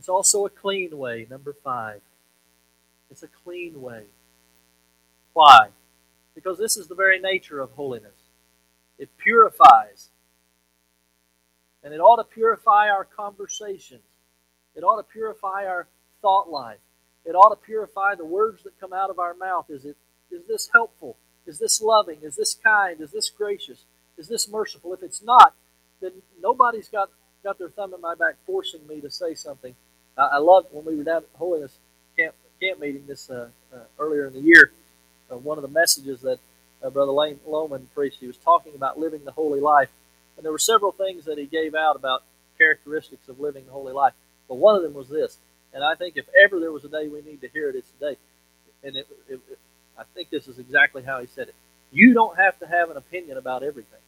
It's 0.00 0.08
also 0.08 0.46
a 0.46 0.48
clean 0.48 0.96
way, 0.96 1.26
number 1.28 1.52
five. 1.52 2.00
It's 3.10 3.22
a 3.22 3.28
clean 3.44 3.82
way. 3.82 4.04
Why? 5.34 5.68
Because 6.34 6.56
this 6.56 6.78
is 6.78 6.88
the 6.88 6.94
very 6.94 7.18
nature 7.18 7.60
of 7.60 7.72
holiness. 7.72 8.16
It 8.96 9.10
purifies. 9.18 10.08
And 11.84 11.92
it 11.92 11.98
ought 11.98 12.16
to 12.16 12.24
purify 12.24 12.88
our 12.88 13.04
conversations. 13.04 14.00
It 14.74 14.84
ought 14.84 14.96
to 14.96 15.02
purify 15.02 15.66
our 15.66 15.86
thought 16.22 16.48
life. 16.48 16.80
It 17.26 17.32
ought 17.32 17.50
to 17.50 17.60
purify 17.62 18.14
the 18.14 18.24
words 18.24 18.62
that 18.62 18.80
come 18.80 18.94
out 18.94 19.10
of 19.10 19.18
our 19.18 19.34
mouth. 19.34 19.66
Is 19.68 19.84
it 19.84 19.98
is 20.30 20.46
this 20.48 20.70
helpful? 20.72 21.18
Is 21.46 21.58
this 21.58 21.82
loving? 21.82 22.20
Is 22.22 22.36
this 22.36 22.54
kind? 22.54 23.02
Is 23.02 23.12
this 23.12 23.28
gracious? 23.28 23.84
Is 24.16 24.28
this 24.28 24.48
merciful? 24.48 24.94
If 24.94 25.02
it's 25.02 25.22
not, 25.22 25.54
then 26.00 26.22
nobody's 26.40 26.88
got, 26.88 27.10
got 27.44 27.58
their 27.58 27.68
thumb 27.68 27.92
in 27.92 28.00
my 28.00 28.14
back 28.14 28.36
forcing 28.46 28.86
me 28.86 29.02
to 29.02 29.10
say 29.10 29.34
something. 29.34 29.74
I, 30.16 30.22
I 30.22 30.38
love 30.38 30.66
when 30.70 30.84
we 30.84 30.96
were 30.96 31.04
down 31.04 31.18
at 31.18 31.28
Holiness 31.34 31.76
camp, 32.16 32.34
camp 32.60 32.80
meeting 32.80 33.04
this 33.06 33.30
uh, 33.30 33.48
uh, 33.74 33.78
earlier 33.98 34.26
in 34.26 34.34
the 34.34 34.40
year. 34.40 34.72
Uh, 35.30 35.36
one 35.36 35.58
of 35.58 35.62
the 35.62 35.68
messages 35.68 36.20
that 36.22 36.38
uh, 36.82 36.90
Brother 36.90 37.12
Lane 37.12 37.40
Loman 37.46 37.88
preached. 37.94 38.20
He 38.20 38.26
was 38.26 38.36
talking 38.38 38.74
about 38.74 38.98
living 38.98 39.24
the 39.24 39.32
holy 39.32 39.60
life. 39.60 39.90
And 40.36 40.44
there 40.44 40.52
were 40.52 40.58
several 40.58 40.92
things 40.92 41.26
that 41.26 41.38
he 41.38 41.46
gave 41.46 41.74
out 41.74 41.96
about 41.96 42.22
characteristics 42.58 43.28
of 43.28 43.40
living 43.40 43.66
the 43.66 43.72
holy 43.72 43.92
life. 43.92 44.14
But 44.48 44.56
one 44.56 44.76
of 44.76 44.82
them 44.82 44.94
was 44.94 45.08
this. 45.08 45.36
And 45.72 45.84
I 45.84 45.94
think 45.94 46.16
if 46.16 46.26
ever 46.42 46.58
there 46.58 46.72
was 46.72 46.84
a 46.84 46.88
day 46.88 47.08
we 47.08 47.22
need 47.22 47.40
to 47.42 47.48
hear 47.48 47.68
it, 47.68 47.76
it's 47.76 47.90
today. 47.90 48.16
And 48.82 48.96
it, 48.96 49.06
it, 49.28 49.40
it, 49.50 49.58
I 49.98 50.02
think 50.14 50.30
this 50.30 50.48
is 50.48 50.58
exactly 50.58 51.02
how 51.02 51.20
he 51.20 51.26
said 51.26 51.48
it. 51.48 51.54
You 51.92 52.14
don't 52.14 52.36
have 52.36 52.58
to 52.60 52.66
have 52.66 52.90
an 52.90 52.96
opinion 52.96 53.36
about 53.36 53.62
everything. 53.62 54.00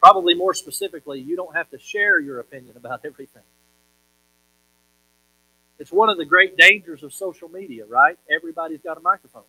Probably 0.00 0.34
more 0.34 0.52
specifically, 0.52 1.20
you 1.20 1.36
don't 1.36 1.54
have 1.54 1.70
to 1.70 1.78
share 1.78 2.20
your 2.20 2.40
opinion 2.40 2.76
about 2.76 3.00
everything. 3.04 3.42
It's 5.78 5.92
one 5.92 6.08
of 6.08 6.16
the 6.18 6.24
great 6.24 6.56
dangers 6.56 7.02
of 7.02 7.12
social 7.12 7.48
media, 7.48 7.84
right? 7.86 8.16
Everybody's 8.30 8.80
got 8.80 8.96
a 8.96 9.00
microphone. 9.00 9.42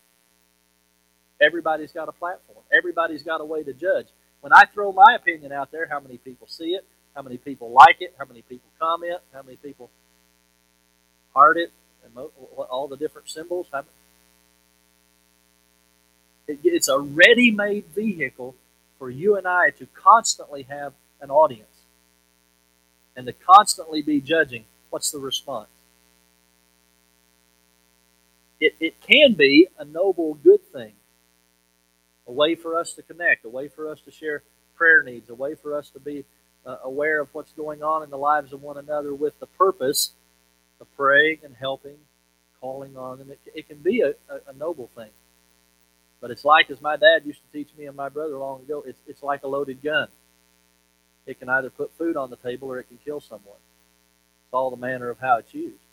Everybody's 1.39 1.91
got 1.91 2.09
a 2.09 2.11
platform. 2.11 2.63
Everybody's 2.75 3.23
got 3.23 3.41
a 3.41 3.45
way 3.45 3.63
to 3.63 3.73
judge. 3.73 4.07
When 4.41 4.53
I 4.53 4.65
throw 4.73 4.91
my 4.91 5.15
opinion 5.15 5.51
out 5.51 5.71
there, 5.71 5.87
how 5.89 5.99
many 5.99 6.17
people 6.17 6.47
see 6.47 6.75
it? 6.75 6.85
How 7.15 7.21
many 7.21 7.37
people 7.37 7.71
like 7.71 7.97
it? 8.01 8.13
How 8.17 8.25
many 8.25 8.41
people 8.41 8.69
comment? 8.79 9.19
How 9.33 9.41
many 9.43 9.57
people 9.57 9.89
heart 11.33 11.57
it? 11.57 11.71
And 12.03 12.27
all 12.69 12.87
the 12.87 12.97
different 12.97 13.29
symbols. 13.29 13.67
It's 16.47 16.87
a 16.87 16.99
ready-made 16.99 17.85
vehicle 17.95 18.55
for 18.99 19.09
you 19.09 19.35
and 19.35 19.47
I 19.47 19.71
to 19.71 19.87
constantly 19.93 20.63
have 20.63 20.93
an 21.21 21.31
audience 21.31 21.67
and 23.15 23.25
to 23.25 23.33
constantly 23.33 24.01
be 24.01 24.21
judging, 24.21 24.65
what's 24.89 25.11
the 25.11 25.19
response? 25.19 25.69
It, 28.65 28.75
it 28.79 29.01
can 29.01 29.33
be 29.33 29.67
a 29.77 29.85
noble, 29.85 30.33
good 30.33 30.61
thing. 30.73 30.93
A 32.27 32.31
way 32.31 32.55
for 32.55 32.75
us 32.75 32.93
to 32.93 33.03
connect, 33.03 33.45
a 33.45 33.49
way 33.49 33.67
for 33.67 33.87
us 33.91 34.01
to 34.01 34.11
share 34.11 34.41
prayer 34.75 35.03
needs, 35.03 35.29
a 35.29 35.35
way 35.35 35.53
for 35.53 35.77
us 35.77 35.91
to 35.91 35.99
be 35.99 36.25
uh, 36.65 36.77
aware 36.83 37.21
of 37.21 37.29
what's 37.33 37.51
going 37.51 37.83
on 37.83 38.01
in 38.01 38.09
the 38.09 38.17
lives 38.17 38.53
of 38.53 38.63
one 38.63 38.77
another 38.77 39.13
with 39.13 39.39
the 39.39 39.45
purpose 39.45 40.13
of 40.81 40.87
praying 40.97 41.39
and 41.43 41.55
helping, 41.55 41.97
calling 42.59 42.97
on 42.97 43.19
them. 43.19 43.29
It, 43.29 43.39
it 43.53 43.67
can 43.67 43.77
be 43.77 44.01
a, 44.01 44.09
a, 44.33 44.49
a 44.49 44.53
noble 44.53 44.89
thing. 44.95 45.11
But 46.19 46.31
it's 46.31 46.43
like, 46.43 46.71
as 46.71 46.81
my 46.81 46.95
dad 46.95 47.21
used 47.25 47.41
to 47.41 47.51
teach 47.57 47.69
me 47.77 47.85
and 47.85 47.95
my 47.95 48.09
brother 48.09 48.37
long 48.39 48.61
ago, 48.61 48.83
it's, 48.87 48.99
it's 49.05 49.21
like 49.21 49.43
a 49.43 49.47
loaded 49.47 49.83
gun. 49.83 50.07
It 51.27 51.39
can 51.39 51.49
either 51.49 51.69
put 51.69 51.95
food 51.99 52.17
on 52.17 52.31
the 52.31 52.37
table 52.37 52.69
or 52.69 52.79
it 52.79 52.87
can 52.87 52.97
kill 53.05 53.21
someone. 53.21 53.61
It's 54.45 54.53
all 54.53 54.71
the 54.71 54.77
manner 54.77 55.11
of 55.11 55.19
how 55.19 55.37
it's 55.37 55.53
used. 55.53 55.84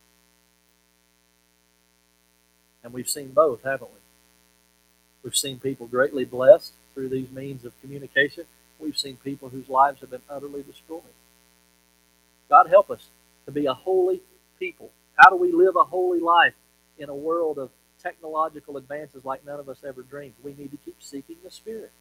And 2.82 2.92
we've 2.92 3.08
seen 3.08 3.28
both, 3.28 3.62
haven't 3.62 3.90
we? 3.90 3.98
We've 5.22 5.36
seen 5.36 5.60
people 5.60 5.86
greatly 5.86 6.24
blessed 6.24 6.72
through 6.94 7.10
these 7.10 7.30
means 7.30 7.64
of 7.64 7.80
communication. 7.80 8.44
We've 8.78 8.96
seen 8.98 9.16
people 9.16 9.48
whose 9.50 9.68
lives 9.68 10.00
have 10.00 10.10
been 10.10 10.22
utterly 10.28 10.62
destroyed. 10.62 11.02
God 12.48 12.68
help 12.68 12.90
us 12.90 13.06
to 13.46 13.52
be 13.52 13.66
a 13.66 13.74
holy 13.74 14.20
people. 14.58 14.90
How 15.16 15.30
do 15.30 15.36
we 15.36 15.52
live 15.52 15.76
a 15.76 15.84
holy 15.84 16.20
life 16.20 16.54
in 16.98 17.08
a 17.08 17.14
world 17.14 17.58
of 17.58 17.70
technological 18.02 18.76
advances 18.76 19.24
like 19.24 19.46
none 19.46 19.60
of 19.60 19.68
us 19.68 19.78
ever 19.86 20.02
dreamed? 20.02 20.34
We 20.42 20.54
need 20.54 20.72
to 20.72 20.76
keep 20.84 20.96
seeking 21.00 21.36
the 21.44 21.50
Spirit. 21.50 21.92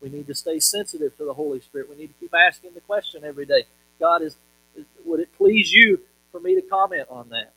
We 0.00 0.08
need 0.08 0.26
to 0.28 0.34
stay 0.34 0.60
sensitive 0.60 1.16
to 1.18 1.24
the 1.24 1.34
Holy 1.34 1.60
Spirit. 1.60 1.90
We 1.90 1.96
need 1.96 2.08
to 2.08 2.20
keep 2.20 2.34
asking 2.34 2.74
the 2.74 2.80
question 2.80 3.24
every 3.24 3.46
day 3.46 3.64
God, 4.00 4.22
is, 4.22 4.36
is 4.76 4.86
would 5.04 5.20
it 5.20 5.32
please 5.36 5.72
you 5.72 6.00
for 6.30 6.40
me 6.40 6.54
to 6.54 6.62
comment 6.62 7.08
on 7.10 7.30
that? 7.30 7.52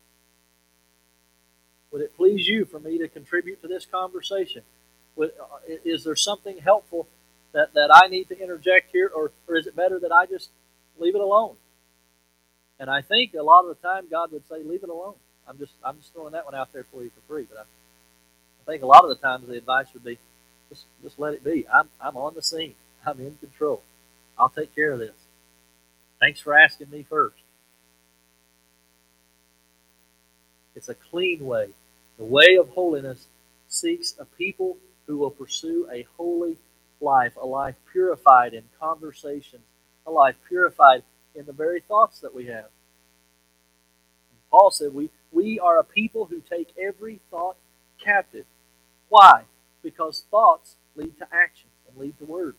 Would 1.92 2.02
it 2.02 2.16
please 2.16 2.48
you 2.48 2.66
for 2.66 2.80
me 2.80 2.98
to 3.00 3.08
contribute 3.08 3.62
to 3.62 3.68
this 3.68 3.86
conversation? 3.86 4.64
Uh, 5.20 5.28
is 5.68 6.04
there 6.04 6.16
something 6.16 6.60
helpful 6.60 7.08
that, 7.52 7.74
that 7.74 7.90
I 7.94 8.08
need 8.08 8.30
to 8.30 8.40
interject 8.42 8.92
here, 8.92 9.12
or, 9.14 9.32
or 9.48 9.58
is 9.58 9.68
it 9.68 9.76
better 9.76 10.00
that 10.00 10.12
I 10.12 10.26
just 10.26 10.50
leave 10.98 11.16
it 11.16 11.22
alone? 11.22 11.56
And 12.80 12.90
I 12.90 13.02
think 13.02 13.34
a 13.34 13.44
lot 13.44 13.66
of 13.66 13.68
the 13.68 13.88
time 13.88 14.06
God 14.10 14.32
would 14.32 14.48
say, 14.48 14.64
leave 14.64 14.84
it 14.84 14.90
alone. 14.90 15.14
I'm 15.48 15.58
just 15.58 15.74
I'm 15.84 15.98
just 15.98 16.14
throwing 16.14 16.32
that 16.34 16.46
one 16.46 16.56
out 16.56 16.72
there 16.72 16.86
for 16.92 17.04
you 17.04 17.10
for 17.10 17.34
free. 17.34 17.46
But 17.50 17.60
I, 17.60 17.62
I 17.62 18.72
think 18.72 18.84
a 18.84 18.88
lot 18.88 19.04
of 19.04 19.10
the 19.10 19.16
times 19.16 19.48
the 19.48 19.58
advice 19.58 19.88
would 19.94 20.04
be, 20.04 20.18
just 20.70 20.86
just 21.04 21.20
let 21.20 21.34
it 21.34 21.44
be. 21.44 21.68
I'm 21.72 21.90
I'm 22.00 22.18
on 22.18 22.34
the 22.34 22.42
scene. 22.42 22.76
I'm 23.06 23.20
in 23.20 23.38
control. 23.40 23.84
I'll 24.38 24.50
take 24.50 24.74
care 24.74 24.92
of 24.94 25.00
this. 25.00 25.16
Thanks 26.20 26.40
for 26.40 26.54
asking 26.56 26.90
me 26.90 27.04
first. 27.08 27.36
It's 30.76 30.90
a 30.90 30.96
clean 30.96 31.46
way. 31.46 31.70
The 32.18 32.26
way 32.26 32.58
of 32.60 32.70
holiness 32.70 33.28
seeks 33.68 34.16
a 34.20 34.26
people 34.26 34.78
who 35.08 35.18
will 35.18 35.32
pursue 35.32 35.88
a 35.92 36.06
holy 36.18 36.58
life, 37.00 37.36
a 37.36 37.46
life 37.46 37.76
purified 37.92 38.54
in 38.54 38.64
conversations, 38.80 39.64
a 40.06 40.12
life 40.12 40.36
purified 40.48 41.04
in 41.36 41.46
the 41.46 41.54
very 41.54 41.82
thoughts 41.82 42.20
that 42.20 42.34
we 42.34 42.46
have. 42.46 42.66
And 44.30 44.40
Paul 44.50 44.72
said, 44.72 44.94
we, 44.94 45.10
we 45.32 45.60
are 45.60 45.80
a 45.80 45.84
people 45.84 46.26
who 46.26 46.42
take 46.42 46.74
every 46.78 47.20
thought 47.30 47.58
captive. 48.04 48.46
Why? 49.10 49.44
Because 49.82 50.26
thoughts 50.30 50.76
lead 50.96 51.18
to 51.20 51.28
actions 51.32 51.74
and 51.88 51.98
lead 51.98 52.18
to 52.20 52.26
words. 52.26 52.58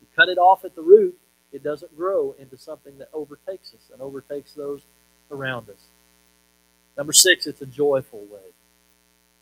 You 0.00 0.06
cut 0.14 0.28
it 0.28 0.38
off 0.38 0.64
at 0.64 0.74
the 0.74 0.82
root, 0.82 1.18
it 1.52 1.62
doesn't 1.62 1.96
grow 1.96 2.34
into 2.38 2.56
something 2.58 2.98
that 2.98 3.08
overtakes 3.12 3.74
us 3.74 3.90
and 3.92 4.02
overtakes 4.02 4.52
those 4.52 4.82
around 5.30 5.68
us. 5.70 5.88
Number 6.96 7.12
six, 7.12 7.46
it's 7.46 7.60
a 7.60 7.66
joyful 7.66 8.20
way. 8.20 8.52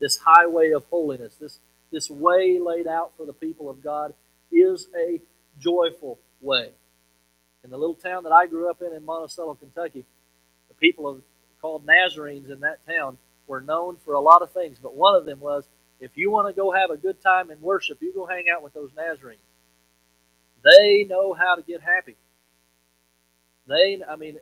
This 0.01 0.19
highway 0.25 0.71
of 0.71 0.85
holiness, 0.87 1.35
this, 1.37 1.59
this 1.91 2.11
way 2.11 2.59
laid 2.59 2.87
out 2.87 3.12
for 3.17 3.27
the 3.27 3.33
people 3.33 3.69
of 3.69 3.83
God, 3.83 4.15
is 4.51 4.88
a 4.97 5.21
joyful 5.59 6.19
way. 6.41 6.71
In 7.65 7.71
the 7.71 7.79
little 7.79 7.95
town 7.95 8.25
that 8.25 8.33
I 8.33 8.47
grew 8.47 8.69
up 8.69 8.83
in 8.83 8.93
in 8.93 9.05
Monticello, 9.05 9.55
Kentucky, 9.55 10.05
the 10.69 10.75
people 10.75 11.07
of, 11.07 11.23
called 11.61 11.87
Nazarenes 11.87 12.51
in 12.51 12.61
that 12.61 12.85
town 12.87 13.19
were 13.47 13.61
known 13.61 13.97
for 14.05 14.15
a 14.15 14.21
lot 14.21 14.43
of 14.43 14.51
things, 14.51 14.79
but 14.83 14.95
one 14.95 15.15
of 15.15 15.27
them 15.27 15.41
was 15.41 15.65
if 16.01 16.17
you 16.17 16.31
want 16.31 16.49
to 16.49 16.53
go 16.53 16.73
have 16.73 16.91
a 16.91 16.97
good 16.97 17.23
time 17.23 17.51
in 17.51 17.61
worship, 17.61 17.99
you 18.01 18.12
go 18.12 18.27
hang 18.27 18.47
out 18.53 18.62
with 18.62 18.75
those 18.75 18.91
Nazarenes. 18.97 19.38
They 20.65 21.05
know 21.05 21.33
how 21.33 21.55
to 21.55 21.62
get 21.62 21.81
happy. 21.81 22.17
They, 23.69 24.01
I 24.09 24.17
mean, 24.17 24.38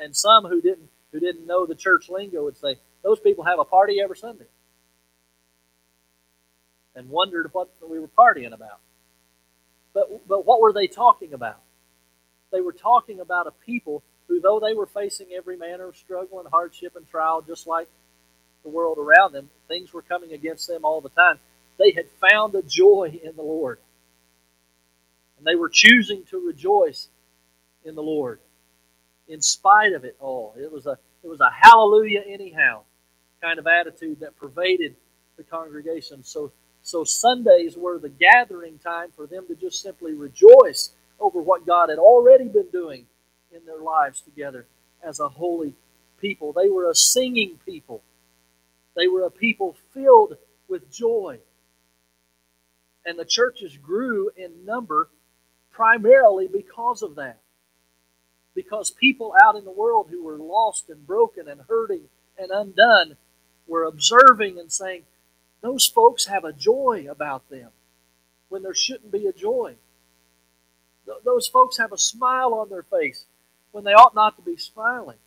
and 0.00 0.14
some 0.14 0.44
who 0.44 0.60
didn't 0.60 0.90
who 1.14 1.20
didn't 1.20 1.46
know 1.46 1.64
the 1.64 1.76
church 1.76 2.08
lingo 2.10 2.42
would 2.42 2.56
say, 2.56 2.74
those 3.04 3.20
people 3.20 3.44
have 3.44 3.60
a 3.60 3.64
party 3.64 4.00
every 4.02 4.16
Sunday. 4.16 4.46
And 6.96 7.08
wondered 7.08 7.50
what 7.52 7.68
we 7.88 8.00
were 8.00 8.08
partying 8.08 8.52
about. 8.52 8.80
But, 9.94 10.26
but 10.26 10.44
what 10.44 10.60
were 10.60 10.72
they 10.72 10.88
talking 10.88 11.32
about? 11.32 11.60
They 12.50 12.60
were 12.60 12.72
talking 12.72 13.20
about 13.20 13.46
a 13.46 13.52
people 13.64 14.02
who, 14.26 14.40
though 14.40 14.58
they 14.58 14.74
were 14.74 14.86
facing 14.86 15.28
every 15.32 15.56
manner 15.56 15.86
of 15.86 15.96
struggle 15.96 16.40
and 16.40 16.48
hardship 16.48 16.96
and 16.96 17.08
trial, 17.08 17.42
just 17.42 17.68
like 17.68 17.86
the 18.64 18.68
world 18.70 18.98
around 18.98 19.32
them, 19.32 19.50
things 19.68 19.92
were 19.92 20.02
coming 20.02 20.32
against 20.32 20.66
them 20.66 20.84
all 20.84 21.00
the 21.00 21.10
time. 21.10 21.38
They 21.78 21.92
had 21.92 22.06
found 22.28 22.56
a 22.56 22.62
joy 22.62 23.20
in 23.22 23.36
the 23.36 23.42
Lord. 23.42 23.78
And 25.38 25.46
they 25.46 25.54
were 25.54 25.70
choosing 25.72 26.24
to 26.30 26.44
rejoice 26.44 27.06
in 27.84 27.94
the 27.94 28.02
Lord 28.02 28.40
in 29.28 29.40
spite 29.40 29.92
of 29.92 30.04
it 30.04 30.16
all. 30.20 30.54
It 30.58 30.70
was 30.70 30.86
a 30.86 30.98
it 31.22 31.28
was 31.28 31.40
a 31.40 31.50
hallelujah 31.50 32.22
anyhow 32.26 32.82
kind 33.40 33.58
of 33.58 33.66
attitude 33.66 34.20
that 34.20 34.36
pervaded 34.36 34.96
the 35.36 35.42
congregation. 35.42 36.22
So 36.22 36.52
so 36.82 37.04
Sundays 37.04 37.76
were 37.76 37.98
the 37.98 38.10
gathering 38.10 38.78
time 38.78 39.10
for 39.16 39.26
them 39.26 39.46
to 39.48 39.54
just 39.54 39.80
simply 39.82 40.12
rejoice 40.12 40.90
over 41.18 41.40
what 41.40 41.66
God 41.66 41.88
had 41.88 41.98
already 41.98 42.48
been 42.48 42.68
doing 42.70 43.06
in 43.52 43.64
their 43.64 43.80
lives 43.80 44.20
together 44.20 44.66
as 45.02 45.20
a 45.20 45.28
holy 45.28 45.74
people. 46.20 46.52
They 46.52 46.68
were 46.68 46.90
a 46.90 46.94
singing 46.94 47.58
people. 47.64 48.02
They 48.96 49.08
were 49.08 49.24
a 49.24 49.30
people 49.30 49.76
filled 49.92 50.36
with 50.68 50.90
joy. 50.90 51.38
And 53.06 53.18
the 53.18 53.24
churches 53.24 53.76
grew 53.76 54.30
in 54.36 54.64
number 54.64 55.08
primarily 55.72 56.48
because 56.48 57.02
of 57.02 57.16
that 57.16 57.38
because 58.54 58.90
people 58.90 59.34
out 59.42 59.56
in 59.56 59.64
the 59.64 59.70
world 59.70 60.08
who 60.10 60.22
were 60.24 60.38
lost 60.38 60.88
and 60.88 61.06
broken 61.06 61.48
and 61.48 61.62
hurting 61.68 62.02
and 62.38 62.50
undone 62.50 63.16
were 63.66 63.84
observing 63.84 64.58
and 64.58 64.70
saying, 64.70 65.02
those 65.60 65.86
folks 65.86 66.26
have 66.26 66.44
a 66.44 66.52
joy 66.52 67.06
about 67.08 67.48
them 67.48 67.70
when 68.48 68.62
there 68.62 68.74
shouldn't 68.74 69.10
be 69.10 69.26
a 69.26 69.32
joy. 69.32 69.74
Those 71.24 71.46
folks 71.48 71.78
have 71.78 71.92
a 71.92 71.98
smile 71.98 72.54
on 72.54 72.68
their 72.68 72.82
face 72.82 73.24
when 73.72 73.84
they 73.84 73.92
ought 73.92 74.14
not 74.14 74.36
to 74.36 74.42
be 74.42 74.56
smiling. 74.56 75.18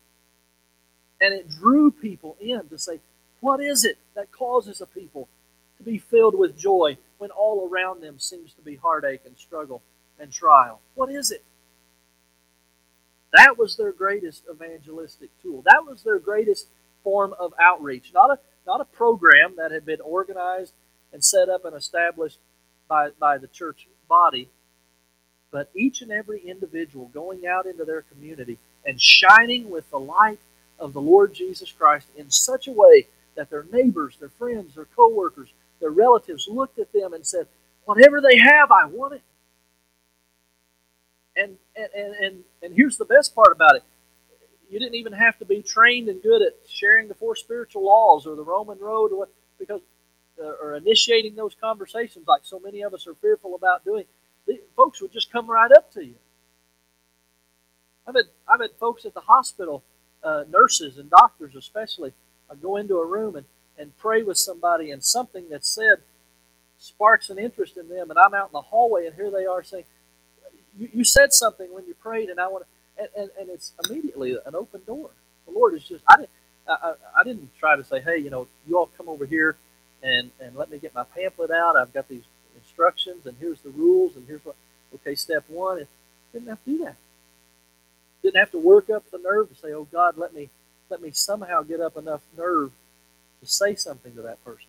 And 1.20 1.34
it 1.34 1.50
drew 1.50 1.92
people 1.92 2.38
in 2.40 2.68
to 2.70 2.78
say, 2.78 3.00
what 3.40 3.60
is 3.60 3.84
it 3.84 3.98
that 4.16 4.32
causes 4.32 4.82
a 4.82 4.86
people 4.86 5.28
to 5.78 5.84
be 5.84 5.98
filled 5.98 6.38
with 6.38 6.58
joy 6.58 6.98
when 7.18 7.32
all 7.32 7.68
around 7.68 8.02
them 8.02 8.20
seems 8.20 8.54
to 8.54 8.62
be 8.62 8.76
heartache 8.76 9.22
and 9.26 9.38
struggle 9.38 9.82
and 10.20 10.32
trial? 10.32 10.80
What 10.96 11.12
is 11.12 11.32
it? 11.32 11.44
That 13.34 13.58
was 13.58 13.76
their 13.76 13.92
greatest 13.92 14.44
evangelistic 14.50 15.30
tool. 15.42 15.64
That 15.66 15.86
was 15.86 16.04
their 16.04 16.20
greatest 16.20 16.68
form 17.04 17.34
of 17.40 17.54
outreach. 17.60 18.12
Not 18.14 18.32
a, 18.32 18.40
not 18.66 18.82
a 18.82 18.86
program 18.86 19.56
that 19.58 19.72
had 19.72 19.86
been 19.86 20.02
organized 20.02 20.74
and 21.14 21.24
set 21.24 21.50
up 21.50 21.66
and 21.66 21.76
established 21.76 22.40
by, 22.88 23.10
by 23.20 23.38
the 23.38 23.48
church 23.48 23.88
body, 24.08 24.50
but 25.52 25.70
each 25.76 26.02
and 26.02 26.12
every 26.12 26.40
individual 26.42 27.10
going 27.14 27.46
out 27.48 27.66
into 27.66 27.86
their 27.86 28.02
community 28.04 28.58
and 28.86 29.02
shining 29.02 29.70
with 29.70 29.90
the 29.90 30.00
light 30.00 30.40
of 30.80 30.94
the 30.94 31.02
Lord 31.02 31.34
Jesus 31.34 31.72
Christ 31.72 32.08
in 32.16 32.30
such 32.30 32.68
a 32.68 32.72
way 32.72 33.08
that 33.36 33.50
their 33.50 33.66
neighbors, 33.72 34.18
their 34.20 34.30
friends, 34.30 34.76
their 34.76 34.86
coworkers, 34.86 35.50
their 35.80 35.92
relatives 35.92 36.48
looked 36.50 36.80
at 36.80 36.92
them 36.94 37.14
and 37.14 37.26
said, 37.26 37.48
Whatever 37.86 38.20
they 38.20 38.38
have, 38.38 38.70
I 38.70 38.86
want 38.86 39.14
it. 39.14 39.22
And, 41.38 41.58
and, 41.78 42.16
and, 42.16 42.44
and 42.64 42.74
here's 42.74 42.98
the 42.98 43.06
best 43.06 43.36
part 43.36 43.52
about 43.52 43.76
it 43.76 43.84
you 44.70 44.80
didn't 44.80 44.96
even 44.96 45.14
have 45.14 45.38
to 45.40 45.46
be 45.46 45.62
trained 45.62 46.10
and 46.10 46.22
good 46.22 46.42
at 46.42 46.54
sharing 46.68 47.08
the 47.08 47.14
four 47.14 47.36
spiritual 47.36 47.86
laws 47.86 48.28
or 48.28 48.36
the 48.36 48.44
Roman 48.44 48.80
road 48.80 49.12
or 49.12 49.20
what, 49.20 49.30
because 49.58 49.82
uh, 50.40 50.52
or 50.62 50.76
initiating 50.76 51.36
those 51.36 51.56
conversations 51.60 52.28
like 52.28 52.42
so 52.44 52.60
many 52.60 52.82
of 52.82 52.94
us 52.94 53.08
are 53.08 53.16
fearful 53.16 53.56
about 53.56 53.84
doing. 53.84 54.06
The, 54.46 54.60
folks 54.76 55.02
would 55.02 55.12
just 55.12 55.32
come 55.32 55.50
right 55.50 55.72
up 55.72 55.92
to 55.94 56.06
you. 56.06 56.16
I've 58.08 58.16
had 58.16 58.26
I've 58.48 58.62
had 58.62 58.72
folks 58.80 59.06
at 59.06 59.14
the 59.14 59.22
hospital, 59.22 59.84
uh, 60.24 60.44
nurses 60.50 60.98
and 60.98 61.10
doctors 61.10 61.56
especially, 61.56 62.14
I 62.52 62.56
go 62.56 62.78
into 62.78 62.98
a 62.98 63.06
room 63.06 63.36
and, 63.36 63.46
and 63.78 63.98
pray 63.98 64.24
with 64.24 64.38
somebody 64.38 64.92
and 64.92 65.04
something 65.04 65.46
that's 65.50 65.70
said 65.70 66.04
sparks 66.80 67.30
an 67.30 67.40
interest 67.40 67.78
in 67.78 67.90
them 67.90 68.10
and 68.12 68.20
I'm 68.20 68.34
out 68.34 68.48
in 68.48 68.54
the 68.54 68.62
hallway 68.62 69.08
and 69.08 69.16
here 69.16 69.32
they 69.32 69.46
are 69.46 69.64
saying, 69.64 69.86
you, 70.80 70.90
you 70.94 71.04
said 71.04 71.34
something 71.34 71.68
when 71.74 71.86
you 71.88 71.96
prayed, 71.96 72.30
and 72.30 72.40
I 72.40 72.48
want 72.48 72.66
to, 72.66 73.04
and, 73.04 73.10
and, 73.18 73.30
and 73.40 73.50
it's 73.50 73.74
immediately 73.90 74.38
an 74.46 74.56
open 74.56 74.82
door. 74.86 75.10
The 75.46 75.52
Lord 75.52 75.74
is 75.76 75.84
just, 75.84 76.04
I 76.10 76.18
didn't, 76.18 76.30
I, 76.68 76.94
I 77.20 77.24
didn't 77.24 77.50
try 77.60 77.76
to 77.76 77.84
say, 77.84 78.02
hey, 78.02 78.18
you 78.18 78.30
know, 78.30 78.48
you 78.68 78.78
all 78.78 78.90
come 78.98 79.10
over 79.10 79.26
here 79.26 79.56
and, 80.04 80.32
and 80.42 80.56
let 80.56 80.70
me 80.70 80.78
get 80.80 80.94
my 80.96 81.04
pamphlet 81.04 81.52
out. 81.52 81.76
I've 81.78 81.94
got 81.94 82.08
these 82.08 82.24
instructions, 82.56 83.26
and 83.26 83.38
here's 83.40 83.62
the 83.62 83.70
rules, 83.70 84.16
and 84.16 84.28
here's 84.28 84.44
what, 84.46 84.56
okay, 84.96 85.16
step 85.16 85.46
one. 85.48 85.80
It 85.80 85.88
didn't 86.34 86.50
have 86.50 86.64
to 86.66 86.70
do 86.72 86.78
that. 86.86 86.96
Didn't 88.24 88.38
have 88.38 88.52
to 88.52 88.60
work 88.60 88.90
up 88.90 89.10
the 89.12 89.20
nerve 89.20 89.50
to 89.50 89.56
say, 89.56 89.74
oh, 89.74 89.88
God, 89.92 90.18
let 90.18 90.34
me, 90.34 90.50
let 90.90 91.02
me 91.02 91.12
somehow 91.12 91.64
get 91.64 91.80
up 91.80 91.98
enough 91.98 92.22
nerve 92.38 92.72
to 93.42 93.48
say 93.48 93.76
something 93.76 94.16
to 94.16 94.22
that 94.24 94.44
person. 94.44 94.68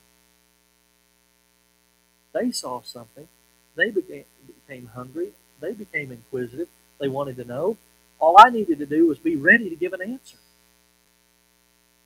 They 2.33 2.53
saw 2.53 2.83
something. 2.83 3.29
They 3.75 3.91
became, 3.91 4.25
became 4.69 4.91
hungry. 4.95 5.33
They 5.61 5.73
became 5.73 6.13
inquisitive. 6.13 6.69
They 6.99 7.09
wanted 7.09 7.37
to 7.37 7.45
know. 7.45 7.77
All 8.19 8.37
I 8.39 8.51
needed 8.51 8.79
to 8.79 8.87
do 8.87 9.07
was 9.07 9.19
be 9.19 9.37
ready 9.37 9.71
to 9.71 9.77
give 9.77 9.93
an 9.93 10.03
answer. 10.03 10.39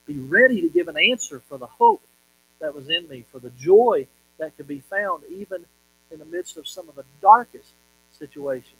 Be 0.05 0.19
ready 0.19 0.61
to 0.61 0.69
give 0.69 0.87
an 0.87 0.97
answer 0.97 1.41
for 1.47 1.57
the 1.57 1.65
hope 1.67 2.01
that 2.59 2.75
was 2.75 2.89
in 2.89 3.07
me, 3.07 3.25
for 3.31 3.39
the 3.39 3.49
joy 3.51 4.07
that 4.37 4.55
could 4.57 4.67
be 4.67 4.79
found 4.79 5.23
even 5.29 5.65
in 6.11 6.19
the 6.19 6.25
midst 6.25 6.57
of 6.57 6.67
some 6.67 6.89
of 6.89 6.95
the 6.95 7.05
darkest 7.21 7.71
situations. 8.11 8.79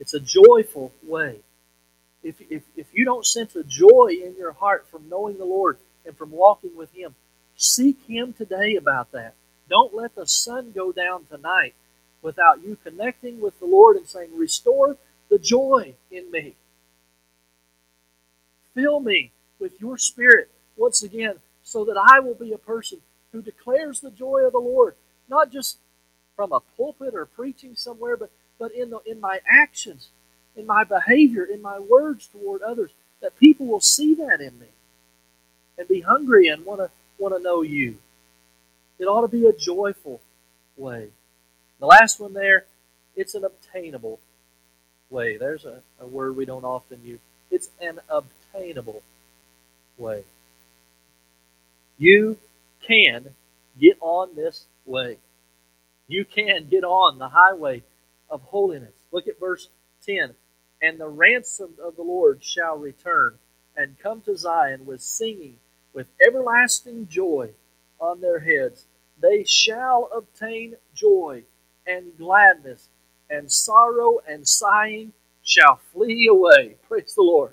It's 0.00 0.14
a 0.14 0.20
joyful 0.20 0.92
way. 1.02 1.36
If, 2.22 2.40
if, 2.50 2.62
if 2.76 2.86
you 2.92 3.04
don't 3.04 3.24
sense 3.24 3.54
a 3.56 3.64
joy 3.64 4.10
in 4.22 4.34
your 4.38 4.52
heart 4.52 4.86
from 4.90 5.08
knowing 5.08 5.38
the 5.38 5.44
Lord 5.44 5.78
and 6.04 6.16
from 6.16 6.30
walking 6.30 6.76
with 6.76 6.92
Him, 6.92 7.14
seek 7.56 7.98
Him 8.06 8.32
today 8.32 8.76
about 8.76 9.12
that. 9.12 9.34
Don't 9.68 9.94
let 9.94 10.14
the 10.14 10.26
sun 10.26 10.72
go 10.74 10.92
down 10.92 11.26
tonight 11.26 11.74
without 12.22 12.62
you 12.62 12.76
connecting 12.82 13.40
with 13.40 13.58
the 13.60 13.66
Lord 13.66 13.96
and 13.96 14.06
saying, 14.06 14.30
Restore 14.36 14.96
the 15.30 15.38
joy 15.38 15.94
in 16.10 16.30
me. 16.30 16.54
Fill 18.74 19.00
me 19.00 19.32
with 19.58 19.80
your 19.80 19.98
Spirit 19.98 20.50
once 20.76 21.02
again 21.02 21.36
so 21.62 21.84
that 21.84 21.96
I 21.96 22.20
will 22.20 22.34
be 22.34 22.52
a 22.52 22.58
person 22.58 22.98
who 23.32 23.42
declares 23.42 24.00
the 24.00 24.10
joy 24.10 24.40
of 24.46 24.52
the 24.52 24.58
Lord, 24.58 24.94
not 25.28 25.50
just 25.50 25.78
from 26.36 26.52
a 26.52 26.60
pulpit 26.76 27.14
or 27.14 27.26
preaching 27.26 27.74
somewhere, 27.74 28.16
but, 28.16 28.30
but 28.58 28.72
in, 28.72 28.90
the, 28.90 29.00
in 29.04 29.20
my 29.20 29.40
actions, 29.50 30.08
in 30.56 30.66
my 30.66 30.84
behavior, 30.84 31.44
in 31.44 31.60
my 31.60 31.78
words 31.78 32.28
toward 32.28 32.62
others, 32.62 32.90
that 33.20 33.38
people 33.38 33.66
will 33.66 33.80
see 33.80 34.14
that 34.14 34.40
in 34.40 34.58
me 34.58 34.68
and 35.76 35.88
be 35.88 36.00
hungry 36.00 36.48
and 36.48 36.64
want 36.64 36.80
to 36.80 36.90
want 37.18 37.34
to 37.36 37.42
know 37.42 37.62
you. 37.62 37.98
It 38.98 39.04
ought 39.04 39.22
to 39.22 39.28
be 39.28 39.46
a 39.46 39.52
joyful 39.52 40.20
way. 40.76 41.08
The 41.80 41.86
last 41.86 42.18
one 42.18 42.32
there, 42.34 42.64
it's 43.14 43.34
an 43.34 43.44
obtainable 43.44 44.18
way. 45.10 45.36
There's 45.36 45.64
a, 45.64 45.82
a 46.00 46.06
word 46.06 46.36
we 46.36 46.44
don't 46.44 46.64
often 46.64 47.00
use. 47.04 47.20
It's 47.50 47.70
an 47.80 48.00
obtainable 48.08 49.02
way. 49.96 50.24
You 51.98 52.38
can 52.86 53.34
get 53.78 53.96
on 54.00 54.34
this 54.34 54.66
way. 54.86 55.18
You 56.08 56.24
can 56.24 56.68
get 56.68 56.84
on 56.84 57.18
the 57.18 57.28
highway 57.28 57.82
of 58.30 58.42
holiness. 58.42 58.94
Look 59.12 59.28
at 59.28 59.40
verse 59.40 59.68
10. 60.04 60.34
And 60.80 60.98
the 60.98 61.08
ransom 61.08 61.74
of 61.82 61.96
the 61.96 62.02
Lord 62.02 62.42
shall 62.42 62.76
return 62.76 63.34
and 63.76 63.98
come 63.98 64.20
to 64.22 64.36
Zion 64.36 64.86
with 64.86 65.00
singing, 65.00 65.56
with 65.92 66.08
everlasting 66.24 67.08
joy 67.08 67.50
on 68.00 68.20
their 68.20 68.40
heads. 68.40 68.84
They 69.20 69.44
shall 69.44 70.08
obtain 70.14 70.76
joy 70.94 71.42
and 71.88 72.16
gladness, 72.18 72.88
and 73.30 73.50
sorrow 73.50 74.18
and 74.28 74.46
sighing 74.46 75.12
shall 75.42 75.80
flee 75.92 76.28
away. 76.30 76.76
Praise 76.86 77.14
the 77.14 77.22
Lord. 77.22 77.52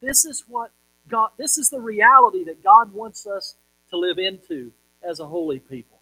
This 0.00 0.24
is 0.24 0.44
what 0.46 0.70
God, 1.08 1.30
this 1.36 1.58
is 1.58 1.70
the 1.70 1.80
reality 1.80 2.44
that 2.44 2.62
God 2.62 2.92
wants 2.92 3.26
us 3.26 3.56
to 3.90 3.96
live 3.96 4.18
into 4.18 4.72
as 5.02 5.20
a 5.20 5.26
holy 5.26 5.58
people. 5.58 5.98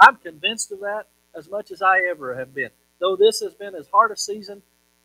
I'm 0.00 0.16
convinced 0.16 0.72
of 0.72 0.80
that 0.80 1.04
as 1.36 1.48
much 1.48 1.70
as 1.70 1.82
I 1.82 2.00
ever 2.10 2.34
have 2.36 2.54
been. 2.54 2.70
Though 2.98 3.16
this 3.16 3.40
has 3.40 3.54
been 3.54 3.74
as 3.74 3.88
hard 3.92 4.10
a 4.10 4.16
season 4.16 4.62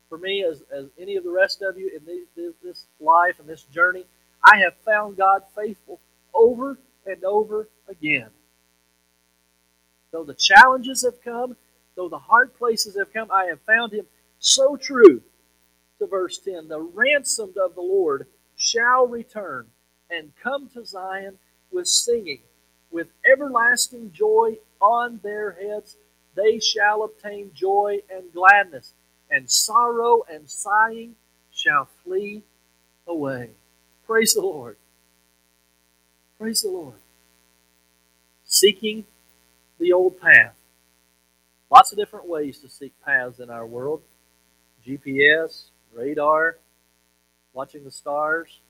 for 0.08 0.18
me 0.18 0.44
as, 0.44 0.62
as 0.74 0.86
any 0.98 1.16
of 1.16 1.24
the 1.24 1.30
rest 1.30 1.62
of 1.62 1.78
you 1.78 1.90
in 1.94 2.04
this, 2.36 2.52
this 2.62 2.86
life 3.00 3.38
and 3.38 3.48
this 3.48 3.64
journey, 3.64 4.04
I 4.44 4.58
have 4.58 4.74
found 4.84 5.16
God 5.16 5.42
faithful 5.54 6.00
over 6.34 6.78
and 7.06 7.22
over 7.24 7.68
again. 7.88 8.28
Though 10.12 10.24
the 10.24 10.34
challenges 10.34 11.02
have 11.04 11.22
come, 11.22 11.56
though 11.96 12.08
the 12.08 12.18
hard 12.18 12.54
places 12.54 12.96
have 12.98 13.12
come, 13.12 13.30
I 13.30 13.46
have 13.46 13.60
found 13.62 13.92
him 13.92 14.06
so 14.38 14.76
true. 14.76 15.22
To 15.98 16.06
verse 16.06 16.38
10 16.38 16.68
The 16.68 16.80
ransomed 16.80 17.56
of 17.56 17.74
the 17.74 17.80
Lord 17.80 18.26
shall 18.56 19.06
return 19.06 19.66
and 20.10 20.32
come 20.42 20.68
to 20.70 20.84
Zion 20.84 21.38
with 21.72 21.88
singing, 21.88 22.40
with 22.90 23.08
everlasting 23.30 24.12
joy 24.12 24.58
on 24.80 25.20
their 25.22 25.52
heads. 25.52 25.96
They 26.34 26.58
shall 26.58 27.02
obtain 27.04 27.50
joy 27.54 28.00
and 28.10 28.32
gladness, 28.32 28.94
and 29.30 29.50
sorrow 29.50 30.22
and 30.30 30.48
sighing 30.48 31.16
shall 31.50 31.88
flee 32.04 32.42
away. 33.06 33.50
Praise 34.06 34.34
the 34.34 34.42
Lord. 34.42 34.76
Praise 36.38 36.62
the 36.62 36.70
Lord. 36.70 36.96
Seeking 38.44 39.06
the 39.82 39.92
old 39.92 40.20
path. 40.20 40.54
Lots 41.70 41.92
of 41.92 41.98
different 41.98 42.28
ways 42.28 42.58
to 42.60 42.68
seek 42.68 42.92
paths 43.04 43.40
in 43.40 43.50
our 43.50 43.66
world 43.66 44.02
GPS, 44.86 45.66
radar, 45.92 46.58
watching 47.52 47.84
the 47.84 47.90
stars, 47.90 48.60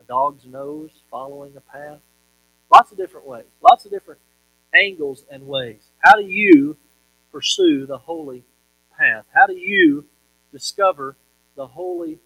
a 0.00 0.04
dog's 0.04 0.44
nose, 0.44 0.90
following 1.10 1.56
a 1.56 1.60
path. 1.60 2.00
Lots 2.72 2.92
of 2.92 2.98
different 2.98 3.26
ways, 3.26 3.46
lots 3.60 3.84
of 3.84 3.90
different 3.90 4.20
angles 4.74 5.24
and 5.30 5.46
ways. 5.46 5.88
How 5.98 6.14
do 6.16 6.22
you 6.22 6.76
pursue 7.32 7.86
the 7.86 7.98
holy 7.98 8.44
path? 8.96 9.24
How 9.32 9.46
do 9.46 9.54
you 9.54 10.04
discover 10.52 11.16
the 11.56 11.66
holy 11.66 12.18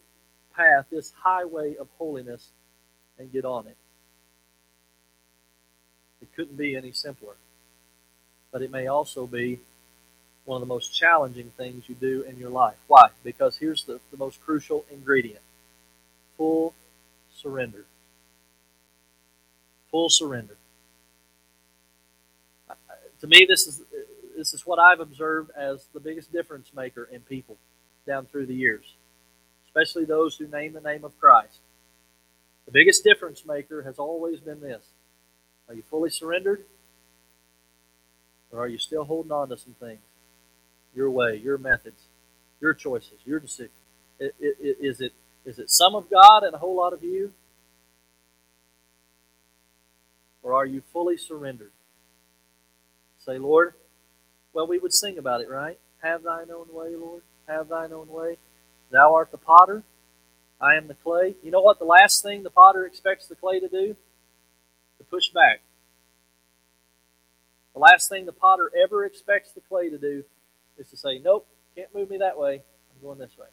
path, 0.55 0.87
this 0.91 1.13
highway 1.23 1.77
of 1.77 1.89
holiness, 1.99 2.51
and 3.19 3.33
get 3.33 3.45
on 3.45 3.67
it? 3.67 3.77
It 6.21 6.29
couldn't 6.35 6.57
be 6.57 6.77
any 6.77 6.93
simpler. 6.93 7.37
But 8.55 8.63
it 8.63 8.71
may 8.71 8.87
also 8.87 9.27
be 9.27 9.59
one 10.45 10.63
of 10.63 10.69
the 10.69 10.73
most 10.73 10.95
challenging 10.95 11.51
things 11.57 11.89
you 11.89 11.97
do 11.97 12.23
in 12.23 12.39
your 12.39 12.51
life. 12.51 12.77
Why? 12.87 13.09
Because 13.25 13.57
here's 13.57 13.83
the, 13.83 13.99
the 14.13 14.17
most 14.17 14.41
crucial 14.45 14.85
ingredient 14.93 15.41
full 16.37 16.73
surrender. 17.35 17.85
Full 19.91 20.09
surrender. 20.09 20.57
To 23.23 23.27
me, 23.27 23.45
this 23.49 23.67
is 23.67 23.83
this 24.37 24.55
is 24.55 24.65
what 24.65 24.79
I've 24.79 25.01
observed 25.01 25.51
as 25.57 25.87
the 25.93 25.99
biggest 25.99 26.33
difference 26.33 26.73
maker 26.73 27.09
in 27.11 27.23
people 27.23 27.57
down 28.07 28.27
through 28.27 28.47
the 28.47 28.55
years, 28.55 28.95
especially 29.67 30.05
those 30.05 30.37
who 30.37 30.47
name 30.47 30.75
the 30.75 30.81
name 30.81 31.05
of 31.05 31.19
Christ. 31.19 31.59
The 32.67 32.73
biggest 32.73 33.03
difference 33.03 33.45
maker 33.45 33.83
has 33.83 33.99
always 33.99 34.39
been 34.39 34.61
this: 34.61 34.85
Are 35.69 35.75
you 35.75 35.83
fully 35.83 36.11
surrendered, 36.11 36.65
or 38.55 38.61
are 38.61 38.69
you 38.69 38.79
still 38.79 39.05
holding 39.05 39.33
on 39.33 39.49
to 39.49 39.57
some 39.59 39.75
things? 39.81 40.01
Your 40.95 41.11
way, 41.11 41.37
your 41.37 41.59
methods, 41.59 42.03
your 42.61 42.73
choices, 42.73 43.19
your 43.25 43.41
decisions. 43.41 43.73
Is 44.21 45.01
it 45.01 45.13
is 45.45 45.59
it 45.59 45.71
some 45.71 45.95
of 45.95 46.09
God 46.09 46.45
and 46.45 46.55
a 46.55 46.59
whole 46.59 46.77
lot 46.77 46.93
of 46.93 47.03
you? 47.03 47.33
Or 50.43 50.55
are 50.55 50.67
you 50.67 50.83
fully 50.93 51.17
surrendered? 51.17 51.73
Say, 53.19 53.39
Lord, 53.39 53.75
well, 54.53 54.67
we 54.67 54.79
would 54.79 54.93
sing 54.93 55.19
about 55.19 55.41
it, 55.41 55.49
right? 55.51 55.79
Have 56.03 56.23
thine 56.23 56.51
own 56.51 56.67
way, 56.73 56.95
Lord. 56.95 57.23
Have 57.49 57.69
thine 57.69 57.93
own 57.93 58.09
way. 58.09 58.37
Thou 58.91 59.15
art 59.15 59.31
the 59.33 59.39
potter. 59.39 59.83
I 60.61 60.77
am 60.77 60.87
the 60.87 60.95
clay. 60.95 61.35
You 61.43 61.51
know 61.51 61.61
what 61.61 61.79
the 61.79 61.85
last 61.85 62.23
thing 62.23 62.43
the 62.43 62.51
potter 62.51 62.87
expects 62.87 63.27
the 63.27 63.35
clay 63.35 63.59
to 63.59 63.69
do? 63.69 63.97
To 64.99 65.05
push 65.11 65.31
back. 65.31 65.61
The 67.75 67.81
last 67.81 68.09
thing 68.09 68.25
the 68.25 68.33
potter 68.33 68.71
ever 68.83 69.05
expects 69.05 69.51
the 69.53 69.61
clay 69.61 69.91
to 69.91 69.99
do 69.99 70.25
is 70.79 70.89
to 70.91 70.97
say, 70.97 71.19
Nope, 71.19 71.47
can't 71.77 71.93
move 71.95 72.11
me 72.11 72.19
that 72.19 72.39
way. 72.39 72.55
I'm 72.55 73.03
going 73.03 73.19
this 73.19 73.37
way. 73.39 73.49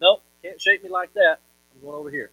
Nope, 0.00 0.22
can't 0.42 0.60
shape 0.60 0.84
me 0.84 0.90
like 0.90 1.12
that. 1.14 1.38
I'm 1.74 1.80
going 1.82 1.96
over 1.96 2.10
here. 2.10 2.30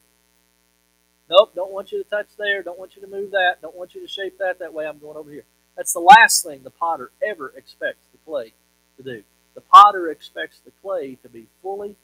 Nope, 1.30 1.54
don't 1.56 1.72
want 1.72 1.92
you 1.92 2.04
to 2.04 2.10
touch 2.10 2.28
there. 2.38 2.62
Don't 2.62 2.78
want 2.78 2.96
you 2.96 3.02
to 3.02 3.08
move 3.08 3.32
that. 3.32 3.62
Don't 3.62 3.76
want 3.76 3.96
you 3.96 4.02
to 4.02 4.08
shape 4.08 4.38
that 4.40 4.60
that 4.60 4.74
way. 4.74 4.86
I'm 4.86 5.00
going 5.00 5.18
over 5.18 5.32
here. 5.32 5.46
That's 5.76 5.94
the 5.94 6.00
last 6.00 6.44
thing 6.44 6.62
the 6.64 6.70
potter 6.70 7.12
ever 7.26 7.52
expects 7.56 8.06
the 8.12 8.20
clay 8.26 8.54
to 8.98 9.04
do. 9.04 9.24
The 9.56 9.62
potter 9.62 10.10
expects 10.10 10.60
the 10.60 10.72
clay 10.82 11.16
to 11.24 11.30
be 11.30 11.48
fully 11.62 11.96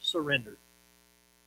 surrendered, 0.00 0.58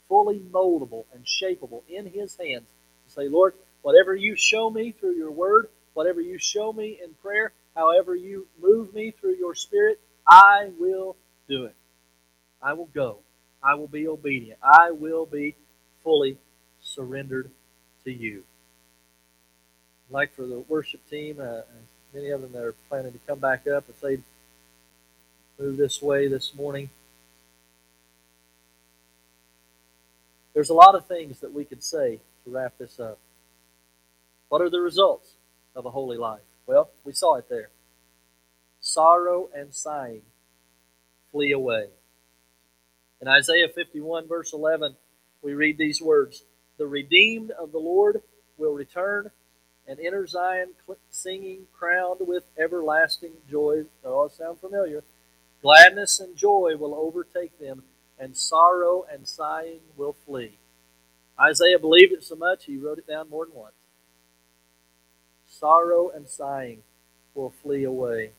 fully 0.07 0.39
moldable 0.39 1.05
and 1.13 1.25
shapeable 1.25 1.81
in 1.89 2.07
his 2.07 2.35
hands. 2.37 2.67
To 3.07 3.13
say, 3.13 3.27
Lord, 3.27 3.53
whatever 3.81 4.15
you 4.15 4.35
show 4.35 4.69
me 4.69 4.91
through 4.91 5.15
your 5.15 5.31
word, 5.31 5.69
whatever 5.93 6.21
you 6.21 6.37
show 6.37 6.71
me 6.73 6.99
in 7.03 7.13
prayer, 7.21 7.51
however 7.75 8.15
you 8.15 8.47
move 8.61 8.93
me 8.93 9.11
through 9.11 9.35
your 9.35 9.55
Spirit, 9.55 9.99
I 10.27 10.69
will 10.79 11.15
do 11.47 11.65
it. 11.65 11.75
I 12.61 12.73
will 12.73 12.89
go. 12.93 13.19
I 13.63 13.75
will 13.75 13.87
be 13.87 14.07
obedient. 14.07 14.59
I 14.63 14.91
will 14.91 15.25
be 15.25 15.55
fully 16.03 16.37
surrendered 16.81 17.49
to 18.05 18.11
you. 18.11 18.43
I'd 20.09 20.13
like 20.13 20.33
for 20.33 20.45
the 20.45 20.59
worship 20.59 21.07
team, 21.09 21.39
uh, 21.39 21.61
many 22.13 22.29
of 22.29 22.41
them 22.41 22.51
that 22.53 22.63
are 22.63 22.75
planning 22.89 23.11
to 23.11 23.19
come 23.27 23.39
back 23.39 23.67
up, 23.67 23.85
if 23.89 23.99
they 24.01 24.19
move 25.59 25.77
this 25.77 26.01
way 26.01 26.27
this 26.27 26.53
morning. 26.55 26.89
There's 30.53 30.69
a 30.69 30.73
lot 30.73 30.95
of 30.95 31.05
things 31.05 31.39
that 31.39 31.53
we 31.53 31.63
could 31.63 31.83
say 31.83 32.19
to 32.43 32.51
wrap 32.51 32.77
this 32.77 32.99
up. 32.99 33.17
What 34.49 34.61
are 34.61 34.69
the 34.69 34.81
results 34.81 35.35
of 35.75 35.85
a 35.85 35.91
holy 35.91 36.17
life? 36.17 36.41
Well, 36.65 36.89
we 37.03 37.13
saw 37.13 37.35
it 37.35 37.49
there. 37.49 37.69
Sorrow 38.79 39.49
and 39.55 39.73
sighing 39.73 40.23
flee 41.31 41.51
away. 41.51 41.87
In 43.21 43.27
Isaiah 43.27 43.69
51, 43.69 44.27
verse 44.27 44.53
11, 44.53 44.95
we 45.41 45.53
read 45.53 45.77
these 45.77 46.01
words 46.01 46.43
The 46.77 46.87
redeemed 46.87 47.51
of 47.51 47.71
the 47.71 47.77
Lord 47.77 48.21
will 48.57 48.73
return 48.73 49.31
and 49.87 49.99
enter 49.99 50.25
Zion 50.25 50.71
singing, 51.09 51.67
crowned 51.77 52.21
with 52.21 52.45
everlasting 52.57 53.33
joy. 53.49 53.83
They 54.03 54.09
all 54.09 54.29
sound 54.29 54.59
familiar. 54.59 55.03
Gladness 55.61 56.19
and 56.19 56.35
joy 56.35 56.75
will 56.77 56.95
overtake 56.95 57.59
them, 57.59 57.83
and 58.17 58.35
sorrow 58.35 59.05
and 59.11 59.27
sighing 59.27 59.81
will 59.95 60.13
flee. 60.13 60.57
Isaiah 61.39 61.79
believed 61.79 62.13
it 62.13 62.23
so 62.23 62.35
much 62.35 62.65
he 62.65 62.77
wrote 62.77 62.99
it 62.99 63.07
down 63.07 63.29
more 63.29 63.45
than 63.45 63.55
once. 63.55 63.73
Sorrow 65.61 66.09
and 66.09 66.27
sighing 66.27 66.81
will 67.35 67.53
flee 67.63 67.83
away. 67.83 68.31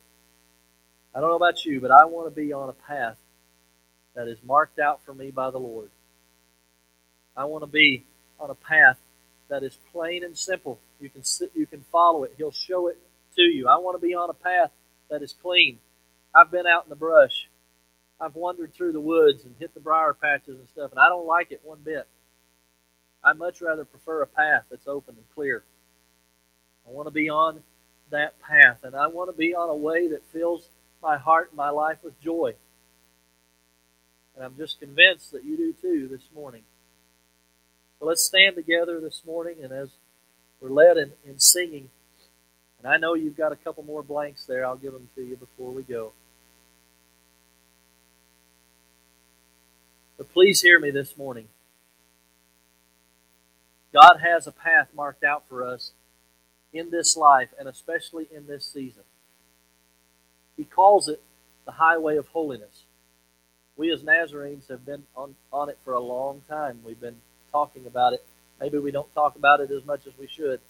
I 1.14 1.20
don't 1.20 1.31
know 1.31 1.37
about 1.37 1.64
you, 1.64 1.81
but 1.81 1.93
I 1.93 2.05
want 2.05 2.27
to 2.27 2.35
be 2.35 2.53
on 2.53 2.68
a 2.68 2.73
path 2.73 3.16
that 4.14 4.29
is 4.29 4.39
marked 4.45 4.79
out 4.79 5.01
for 5.05 5.14
me 5.14 5.31
by 5.31 5.51
the 5.51 5.59
Lord. 5.59 5.91
I 7.37 7.45
want 7.45 7.62
to 7.62 7.68
be 7.68 8.05
on 8.41 8.51
a 8.51 8.55
path 8.55 8.99
that 9.49 9.62
is 9.62 9.79
plain 9.93 10.25
and 10.25 10.37
simple. 10.37 10.81
You 11.01 11.11
can 11.11 11.23
sit, 11.23 11.53
you 11.55 11.66
can 11.66 11.85
follow 11.93 12.25
it. 12.25 12.35
He'll 12.37 12.51
show 12.51 12.89
it 12.89 12.99
to 13.37 13.43
you. 13.43 13.68
I 13.68 13.77
want 13.77 14.01
to 14.01 14.07
be 14.07 14.14
on 14.14 14.29
a 14.29 14.35
path 14.35 14.70
that 15.09 15.23
is 15.23 15.33
clean. 15.33 15.79
I've 16.35 16.51
been 16.51 16.66
out 16.66 16.85
in 16.85 16.91
the 16.91 16.97
brush. 16.97 17.49
I've 18.20 18.35
wandered 18.35 18.75
through 18.75 18.93
the 18.93 19.01
woods 19.01 19.45
and 19.45 19.55
hit 19.59 19.75
the 19.75 19.81
briar 19.81 20.12
patches 20.12 20.59
and 20.59 20.68
stuff, 20.68 20.91
and 20.91 21.01
I 21.01 21.09
don't 21.09 21.27
like 21.27 21.53
it 21.53 21.61
one 21.62 21.81
bit. 21.85 22.07
I 23.23 23.33
much 23.33 23.61
rather 23.61 23.85
prefer 23.85 24.23
a 24.23 24.27
path 24.27 24.64
that's 24.70 24.89
open 24.89 25.14
and 25.16 25.25
clear. 25.35 25.62
I 26.87 26.91
want 26.91 27.07
to 27.07 27.12
be 27.12 27.28
on 27.28 27.62
that 28.11 28.41
path, 28.41 28.85
and 28.85 28.95
I 28.95 29.07
want 29.07 29.30
to 29.30 29.37
be 29.37 29.55
on 29.55 29.68
a 29.68 29.74
way 29.74 30.09
that 30.09 30.24
fills 30.33 30.68
my 31.03 31.16
heart 31.16 31.49
and 31.51 31.57
my 31.57 31.70
life 31.70 31.99
with 32.03 32.20
joy. 32.20 32.55
And 34.35 34.45
I'm 34.45 34.57
just 34.57 34.80
convinced 34.80 35.33
that 35.33 35.45
you 35.45 35.57
do 35.57 35.72
too 35.72 36.09
this 36.09 36.28
morning. 36.35 36.62
So 37.99 38.07
let's 38.07 38.24
stand 38.24 38.57
together 38.57 39.01
this 39.01 39.22
morning, 39.26 39.57
and 39.62 39.72
as 39.72 39.91
we're 40.61 40.70
led 40.70 40.97
in, 40.97 41.12
in 41.26 41.39
singing, 41.39 41.91
and 42.78 42.93
I 42.93 42.97
know 42.97 43.14
you've 43.14 43.37
got 43.37 43.53
a 43.53 43.57
couple 43.57 43.85
more 43.85 44.03
blanks 44.03 44.45
there, 44.45 44.66
I'll 44.66 44.76
give 44.76 44.93
them 44.93 45.09
to 45.14 45.22
you 45.22 45.37
before 45.37 45.70
we 45.70 45.83
go. 45.83 46.12
But 50.18 50.33
please 50.33 50.62
hear 50.62 50.78
me 50.78 50.91
this 50.91 51.16
morning. 51.16 51.49
God 53.93 54.20
has 54.22 54.47
a 54.47 54.53
path 54.53 54.89
marked 54.95 55.22
out 55.22 55.45
for 55.49 55.64
us 55.64 55.93
in 56.73 56.91
this 56.91 57.16
life, 57.16 57.49
and 57.59 57.68
especially 57.68 58.29
in 58.35 58.47
this 58.47 58.64
season. 58.64 59.03
He 60.57 60.64
calls 60.64 61.09
it 61.09 61.23
the 61.64 61.73
highway 61.73 62.16
of 62.16 62.29
holiness. 62.29 62.85
We 63.77 63.93
as 63.93 64.03
Nazarenes 64.03 64.68
have 64.68 64.85
been 64.85 65.05
on, 65.16 65.35
on 65.53 65.68
it 65.68 65.79
for 65.85 65.95
a 65.95 66.01
long 66.01 66.43
time. 66.49 66.81
We've 66.85 67.01
been 67.01 67.20
talking 67.51 67.87
about 67.87 68.12
it. 68.12 68.25
Maybe 68.61 68.79
we 68.79 68.91
don't 68.91 69.12
talk 69.14 69.37
about 69.37 69.61
it 69.61 69.70
as 69.70 69.85
much 69.85 70.07
as 70.07 70.12
we 70.18 70.27
should. 70.27 70.61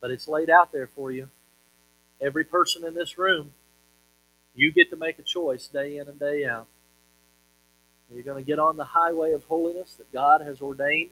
But 0.00 0.10
it's 0.10 0.28
laid 0.28 0.50
out 0.50 0.72
there 0.72 0.86
for 0.86 1.10
you. 1.10 1.28
Every 2.20 2.44
person 2.44 2.84
in 2.84 2.94
this 2.94 3.18
room, 3.18 3.52
you 4.54 4.72
get 4.72 4.90
to 4.90 4.96
make 4.96 5.18
a 5.18 5.22
choice 5.22 5.66
day 5.66 5.98
in 5.98 6.08
and 6.08 6.18
day 6.18 6.44
out. 6.44 6.66
Are 8.10 8.14
You're 8.14 8.24
going 8.24 8.42
to 8.42 8.46
get 8.46 8.58
on 8.58 8.76
the 8.76 8.84
highway 8.84 9.32
of 9.32 9.44
holiness 9.44 9.94
that 9.94 10.12
God 10.12 10.40
has 10.40 10.60
ordained 10.60 11.10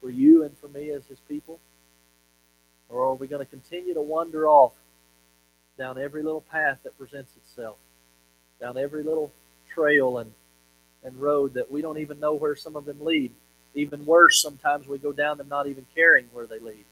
for 0.00 0.10
you 0.10 0.44
and 0.44 0.56
for 0.58 0.68
me 0.68 0.90
as 0.90 1.06
His 1.06 1.20
people? 1.28 1.58
Or 2.88 3.04
are 3.04 3.14
we 3.14 3.26
going 3.26 3.44
to 3.44 3.50
continue 3.50 3.94
to 3.94 4.00
wander 4.00 4.48
off 4.48 4.72
down 5.76 5.98
every 5.98 6.22
little 6.22 6.40
path 6.40 6.78
that 6.84 6.98
presents 6.98 7.36
itself, 7.36 7.76
down 8.60 8.76
every 8.76 9.02
little 9.02 9.32
trail 9.72 10.18
and, 10.18 10.32
and 11.04 11.20
road 11.20 11.54
that 11.54 11.70
we 11.70 11.82
don't 11.82 11.98
even 11.98 12.18
know 12.18 12.34
where 12.34 12.56
some 12.56 12.76
of 12.76 12.84
them 12.84 13.04
lead? 13.04 13.32
Even 13.74 14.06
worse, 14.06 14.42
sometimes 14.42 14.88
we 14.88 14.98
go 14.98 15.12
down 15.12 15.38
them 15.38 15.48
not 15.48 15.66
even 15.66 15.86
caring 15.94 16.26
where 16.32 16.46
they 16.46 16.58
lead. 16.58 16.84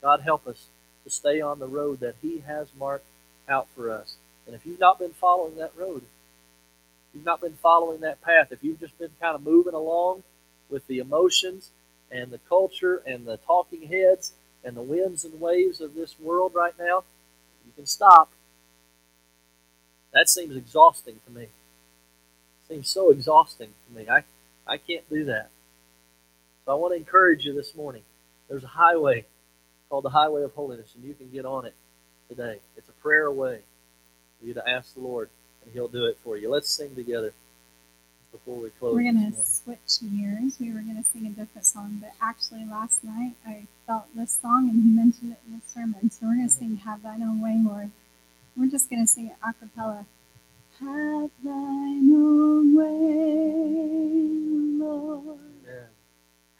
God 0.00 0.20
help 0.20 0.46
us 0.46 0.66
to 1.04 1.10
stay 1.10 1.40
on 1.40 1.58
the 1.58 1.66
road 1.66 2.00
that 2.00 2.14
He 2.22 2.40
has 2.46 2.68
marked 2.78 3.06
out 3.48 3.66
for 3.74 3.90
us. 3.90 4.16
And 4.46 4.54
if 4.54 4.64
you've 4.64 4.80
not 4.80 4.98
been 4.98 5.12
following 5.12 5.56
that 5.56 5.72
road, 5.76 6.02
you've 7.12 7.24
not 7.24 7.40
been 7.40 7.54
following 7.54 8.00
that 8.00 8.22
path, 8.22 8.52
if 8.52 8.62
you've 8.62 8.80
just 8.80 8.98
been 8.98 9.10
kind 9.20 9.34
of 9.34 9.42
moving 9.42 9.74
along 9.74 10.22
with 10.70 10.86
the 10.86 10.98
emotions 10.98 11.70
and 12.10 12.30
the 12.30 12.40
culture 12.48 13.02
and 13.06 13.26
the 13.26 13.36
talking 13.38 13.88
heads 13.88 14.32
and 14.64 14.76
the 14.76 14.82
winds 14.82 15.24
and 15.24 15.40
waves 15.40 15.80
of 15.80 15.94
this 15.94 16.18
world 16.18 16.52
right 16.54 16.74
now, 16.78 17.04
you 17.66 17.72
can 17.76 17.86
stop. 17.86 18.30
That 20.12 20.28
seems 20.28 20.56
exhausting 20.56 21.20
to 21.26 21.32
me. 21.32 21.42
It 21.44 21.50
seems 22.68 22.88
so 22.88 23.10
exhausting 23.10 23.70
to 23.86 23.98
me. 23.98 24.08
I, 24.08 24.24
I 24.66 24.78
can't 24.78 25.08
do 25.08 25.24
that. 25.26 25.50
So 26.64 26.72
I 26.72 26.74
want 26.74 26.92
to 26.92 26.98
encourage 26.98 27.44
you 27.44 27.54
this 27.54 27.74
morning. 27.74 28.02
There's 28.48 28.64
a 28.64 28.68
highway 28.68 29.26
called 29.88 30.04
the 30.04 30.10
Highway 30.10 30.42
of 30.42 30.52
Holiness, 30.52 30.94
and 30.94 31.04
you 31.04 31.14
can 31.14 31.30
get 31.30 31.44
on 31.44 31.66
it 31.66 31.74
today. 32.28 32.58
It's 32.76 32.88
a 32.88 33.02
prayer 33.02 33.26
away 33.26 33.60
for 34.38 34.46
you 34.46 34.54
to 34.54 34.68
ask 34.68 34.94
the 34.94 35.00
Lord, 35.00 35.30
and 35.64 35.72
He'll 35.72 35.88
do 35.88 36.06
it 36.06 36.18
for 36.22 36.36
you. 36.36 36.50
Let's 36.50 36.68
sing 36.68 36.94
together 36.94 37.32
before 38.32 38.56
we 38.56 38.70
close. 38.70 38.94
We're 38.94 39.10
going 39.10 39.32
to 39.32 39.40
switch 39.42 40.00
gears. 40.00 40.58
We 40.60 40.72
were 40.72 40.80
going 40.80 40.96
to 40.96 41.04
sing 41.04 41.26
a 41.26 41.30
different 41.30 41.66
song, 41.66 41.98
but 42.00 42.12
actually 42.20 42.64
last 42.64 43.02
night 43.04 43.34
I 43.46 43.66
felt 43.86 44.04
this 44.14 44.38
song 44.40 44.68
and 44.68 44.82
he 44.84 44.90
mentioned 44.90 45.32
it 45.32 45.38
in 45.46 45.54
the 45.54 45.62
sermon. 45.66 46.10
So 46.10 46.26
we're 46.26 46.36
going 46.36 46.48
to 46.48 46.54
sing 46.54 46.76
Have 46.84 47.02
Thine 47.02 47.22
Own 47.22 47.40
Way, 47.40 47.60
Lord. 47.64 47.90
We're 48.56 48.70
just 48.70 48.90
going 48.90 49.06
to 49.06 49.06
sing 49.06 49.26
it 49.26 49.36
a 49.42 49.52
cappella. 49.52 50.06
Have 50.80 51.30
thine 51.42 52.12
own 52.14 52.76
way, 52.76 52.84
Lord. 54.78 55.38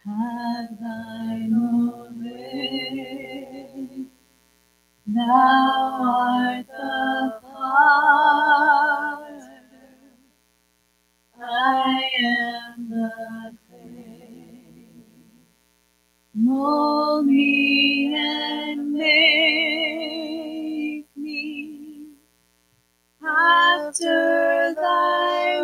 Have 0.04 0.80
thine 0.80 1.54
own 1.54 2.24
way. 2.24 4.06
Thou 5.06 5.98
art 6.02 6.66
the 6.66 7.40
Father. 7.42 8.97
I 11.50 12.10
am 12.24 12.90
the 12.90 13.56
clay. 13.68 14.64
Mold 16.34 17.26
me 17.26 18.14
and 18.16 18.92
make 18.92 19.06
me 21.16 22.06
after 23.22 24.74
thy 24.74 25.57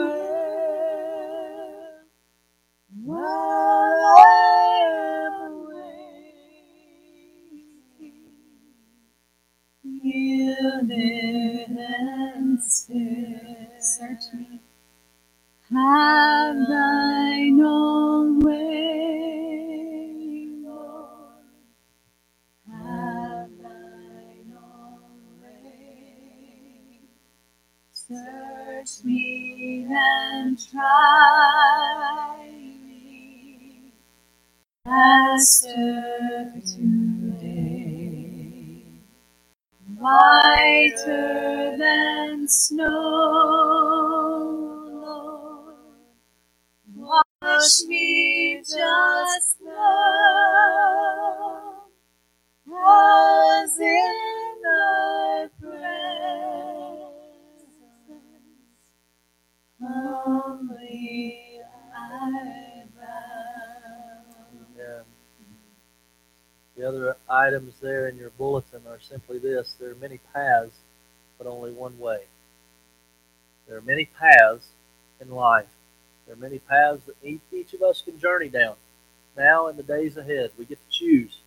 Days 80.05 80.18
ahead, 80.18 80.50
we 80.59 80.66
get 80.66 80.78
to 80.84 80.98
choose. 80.98 81.38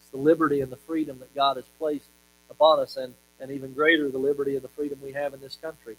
It's 0.00 0.08
the 0.10 0.16
liberty 0.16 0.62
and 0.62 0.72
the 0.72 0.78
freedom 0.78 1.18
that 1.18 1.34
God 1.34 1.56
has 1.56 1.66
placed 1.78 2.08
upon 2.48 2.80
us, 2.80 2.96
and, 2.96 3.12
and 3.38 3.50
even 3.50 3.74
greater, 3.74 4.08
the 4.10 4.16
liberty 4.16 4.54
and 4.54 4.64
the 4.64 4.68
freedom 4.68 5.00
we 5.04 5.12
have 5.12 5.34
in 5.34 5.40
this 5.42 5.58
country 5.60 5.98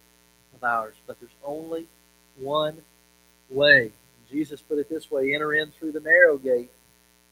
of 0.55 0.63
ours. 0.63 0.95
But 1.05 1.19
there's 1.19 1.29
only 1.45 1.85
one 2.39 2.77
way. 3.51 3.91
Jesus 4.31 4.61
put 4.61 4.79
it 4.79 4.89
this 4.89 5.11
way 5.11 5.35
enter 5.35 5.53
in 5.53 5.69
through 5.69 5.91
the 5.91 5.99
narrow 5.99 6.39
gate, 6.39 6.71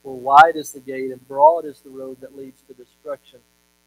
for 0.04 0.16
wide 0.16 0.56
is 0.56 0.72
the 0.72 0.80
gate, 0.80 1.10
and 1.10 1.28
broad 1.28 1.66
is 1.66 1.80
the 1.80 1.90
road 1.90 2.22
that 2.22 2.38
leads 2.38 2.62
to 2.68 2.76
destruction, 2.76 3.40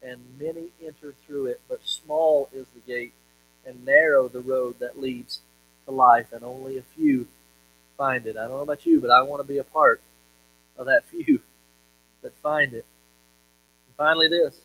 and 0.03 0.19
many 0.37 0.71
enter 0.85 1.13
through 1.25 1.45
it. 1.45 1.61
But 1.69 1.79
small 1.85 2.49
is 2.51 2.67
the 2.75 2.81
gate, 2.81 3.13
and 3.65 3.85
narrow 3.85 4.27
the 4.27 4.41
road 4.41 4.79
that 4.79 4.99
leads 4.99 5.39
to 5.85 5.91
life, 5.93 6.33
and 6.33 6.43
only 6.43 6.77
a 6.77 6.83
few 6.97 7.27
find 7.97 8.27
it. 8.27 8.35
I 8.35 8.41
don't 8.41 8.57
know 8.57 8.59
about 8.59 8.85
you, 8.85 8.99
but 8.99 9.11
I 9.11 9.21
want 9.21 9.41
to 9.41 9.47
be 9.47 9.59
a 9.59 9.63
part 9.63 10.01
of 10.79 10.87
that 10.87 11.05
few 11.05 11.41
that 12.23 12.35
find 12.37 12.73
it. 12.73 12.85
And 13.87 13.95
finally, 13.97 14.27
this 14.27 14.61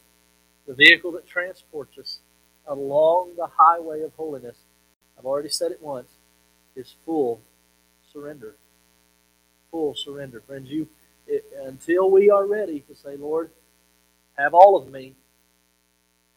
the 0.66 0.74
vehicle 0.74 1.12
that 1.12 1.26
transports 1.28 1.98
us 1.98 2.20
along 2.66 3.32
the 3.36 3.48
highway 3.58 4.00
of 4.02 4.14
holiness, 4.14 4.56
I've 5.18 5.26
already 5.26 5.50
said 5.50 5.72
it 5.72 5.82
once, 5.82 6.08
is 6.74 6.94
full 7.04 7.42
surrender. 8.12 8.54
Full 9.70 9.94
surrender. 9.94 10.40
Friends, 10.46 10.70
you 10.70 10.88
it, 11.26 11.44
until 11.64 12.10
we 12.10 12.30
are 12.30 12.46
ready 12.46 12.80
to 12.80 12.94
say, 12.94 13.16
Lord, 13.16 13.50
have 14.38 14.54
all 14.54 14.76
of 14.76 14.90
me, 14.90 15.14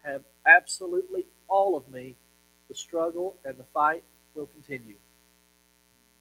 have 0.03 0.23
absolutely 0.45 1.25
all 1.47 1.77
of 1.77 1.89
me, 1.89 2.15
the 2.67 2.75
struggle 2.75 3.35
and 3.45 3.57
the 3.57 3.65
fight 3.73 4.03
will 4.35 4.47
continue. 4.47 4.95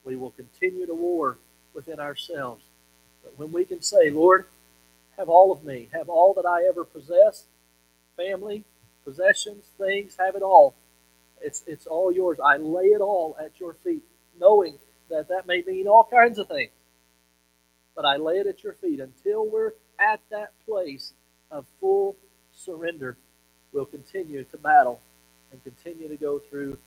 We 0.04 0.16
will 0.16 0.30
continue 0.30 0.86
to 0.86 0.94
war 0.94 1.38
within 1.74 1.98
ourselves. 2.00 2.64
But 3.26 3.38
when 3.38 3.52
we 3.52 3.64
can 3.64 3.82
say, 3.82 4.08
Lord, 4.08 4.46
have 5.16 5.28
all 5.28 5.50
of 5.50 5.64
me, 5.64 5.88
have 5.92 6.08
all 6.08 6.32
that 6.34 6.46
I 6.46 6.64
ever 6.68 6.84
possess, 6.84 7.44
family, 8.16 8.64
possessions, 9.04 9.64
things, 9.76 10.16
have 10.18 10.36
it 10.36 10.42
all. 10.42 10.74
It's, 11.40 11.64
it's 11.66 11.86
all 11.86 12.12
yours. 12.12 12.38
I 12.38 12.56
lay 12.56 12.86
it 12.86 13.00
all 13.00 13.36
at 13.40 13.58
your 13.58 13.74
feet, 13.74 14.04
knowing 14.38 14.78
that 15.10 15.28
that 15.28 15.46
may 15.46 15.62
mean 15.66 15.88
all 15.88 16.08
kinds 16.08 16.38
of 16.38 16.46
things. 16.46 16.70
But 17.96 18.04
I 18.04 18.16
lay 18.16 18.34
it 18.34 18.46
at 18.46 18.62
your 18.62 18.74
feet 18.74 19.00
until 19.00 19.44
we're 19.44 19.72
at 19.98 20.20
that 20.30 20.52
place 20.64 21.12
of 21.50 21.66
full 21.80 22.14
surrender. 22.54 23.16
We'll 23.72 23.86
continue 23.86 24.44
to 24.44 24.56
battle 24.56 25.00
and 25.50 25.62
continue 25.64 26.08
to 26.08 26.16
go 26.16 26.38
through 26.38 26.78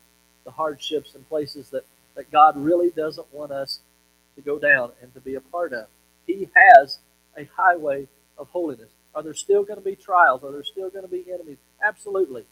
the 0.46 0.52
hardships 0.52 1.16
and 1.16 1.28
places 1.28 1.70
that, 1.72 1.86
that 2.16 2.32
God 2.32 2.56
really 2.58 2.92
doesn't 2.92 3.34
want 3.34 3.52
us 3.52 3.80
to 4.36 4.42
go 4.42 4.58
down 4.58 4.92
and 5.02 5.14
to 5.14 5.20
be 5.20 5.36
a 5.36 5.42
part 5.42 5.74
of. 5.74 5.88
He 6.36 6.50
has 6.56 7.00
a 7.38 7.50
highway 7.56 8.08
of 8.38 8.50
holiness. 8.50 8.90
Are 9.16 9.24
there 9.24 9.34
still 9.34 9.64
going 9.64 9.80
to 9.80 9.86
be 9.86 9.96
trials? 9.96 10.44
Are 10.44 10.52
there 10.52 10.64
still 10.64 10.90
going 10.90 11.04
to 11.04 11.10
be 11.10 11.26
enemies? 11.32 11.58
Absolutely. 11.84 12.46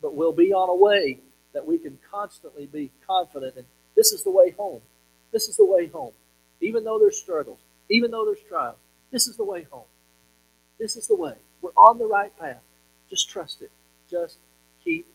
But 0.00 0.14
we'll 0.14 0.32
be 0.32 0.52
on 0.52 0.68
a 0.68 0.74
way 0.74 1.18
that 1.52 1.66
we 1.66 1.78
can 1.78 1.98
constantly 2.10 2.66
be 2.66 2.90
confident 3.06 3.56
in 3.56 3.64
this 3.96 4.12
is 4.12 4.24
the 4.24 4.30
way 4.30 4.50
home. 4.50 4.80
This 5.32 5.48
is 5.48 5.56
the 5.56 5.66
way 5.66 5.86
home. 5.86 6.12
Even 6.60 6.84
though 6.84 6.98
there's 6.98 7.18
struggles, 7.18 7.58
even 7.90 8.10
though 8.10 8.24
there's 8.24 8.42
trials, 8.48 8.76
this 9.10 9.26
is 9.26 9.36
the 9.36 9.44
way 9.44 9.66
home. 9.70 9.84
This 10.78 10.96
is 10.96 11.06
the 11.06 11.16
way. 11.16 11.34
We're 11.60 11.70
on 11.76 11.98
the 11.98 12.06
right 12.06 12.36
path. 12.38 12.62
Just 13.10 13.28
trust 13.28 13.62
it. 13.62 13.70
Just 14.10 14.38
keep 14.82 15.06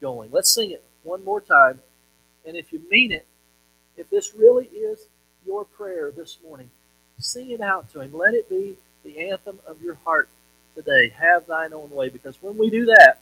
going. 0.00 0.30
Let's 0.30 0.54
sing 0.54 0.70
it 0.70 0.84
one 1.02 1.24
more 1.24 1.40
time. 1.40 1.80
And 2.46 2.56
if 2.56 2.72
you 2.72 2.80
mean 2.90 3.12
it, 3.12 3.26
if 3.96 4.08
this 4.10 4.34
really 4.34 4.66
is 4.66 5.06
your 5.44 5.64
prayer 5.64 6.12
this 6.14 6.38
morning, 6.44 6.70
sing 7.20 7.50
it 7.50 7.60
out 7.60 7.90
to 7.92 8.00
Him. 8.00 8.12
Let 8.12 8.34
it 8.34 8.48
be 8.48 8.76
the 9.04 9.30
anthem 9.30 9.60
of 9.66 9.82
your 9.82 9.94
heart 10.04 10.28
today. 10.74 11.10
Have 11.10 11.46
thine 11.46 11.72
own 11.72 11.90
way. 11.90 12.08
Because 12.08 12.36
when 12.42 12.56
we 12.56 12.70
do 12.70 12.86
that, 12.86 13.20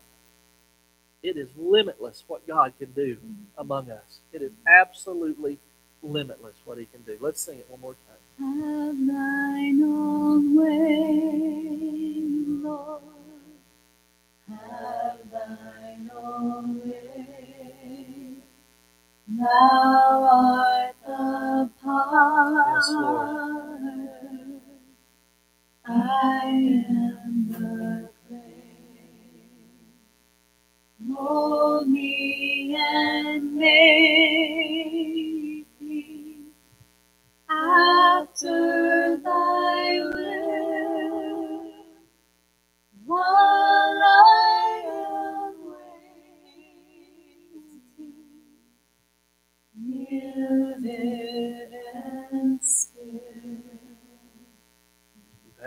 it 1.22 1.36
is 1.36 1.48
limitless 1.56 2.24
what 2.26 2.46
God 2.46 2.72
can 2.78 2.92
do 2.92 3.18
among 3.56 3.90
us. 3.90 4.20
It 4.32 4.42
is 4.42 4.52
absolutely 4.66 5.58
limitless 6.02 6.54
what 6.64 6.78
He 6.78 6.86
can 6.86 7.02
do. 7.02 7.16
Let's 7.20 7.40
sing 7.40 7.58
it 7.58 7.66
one 7.68 7.80
more 7.80 7.94
time. 7.94 8.18
Have 8.38 9.06
thine 9.06 9.82
own 9.82 10.56
way, 10.56 12.22
Lord. 12.62 13.02
Have 14.48 15.18
thine 15.32 16.10
own 16.14 16.80
way. 16.82 17.26
Thou 19.28 20.28
art 20.30 20.94
the 21.06 21.70
potter. 21.82 22.72
Yes, 22.74 22.88
Lord. 22.92 23.67
I 25.88 26.84
am 26.88 27.48
the 27.50 28.10
clay. 28.28 28.40
Mold 31.00 31.88
me 31.88 32.76
and 32.78 33.56
make 33.56 35.66
me 35.80 36.36
after 37.48 39.16
thy 39.24 39.67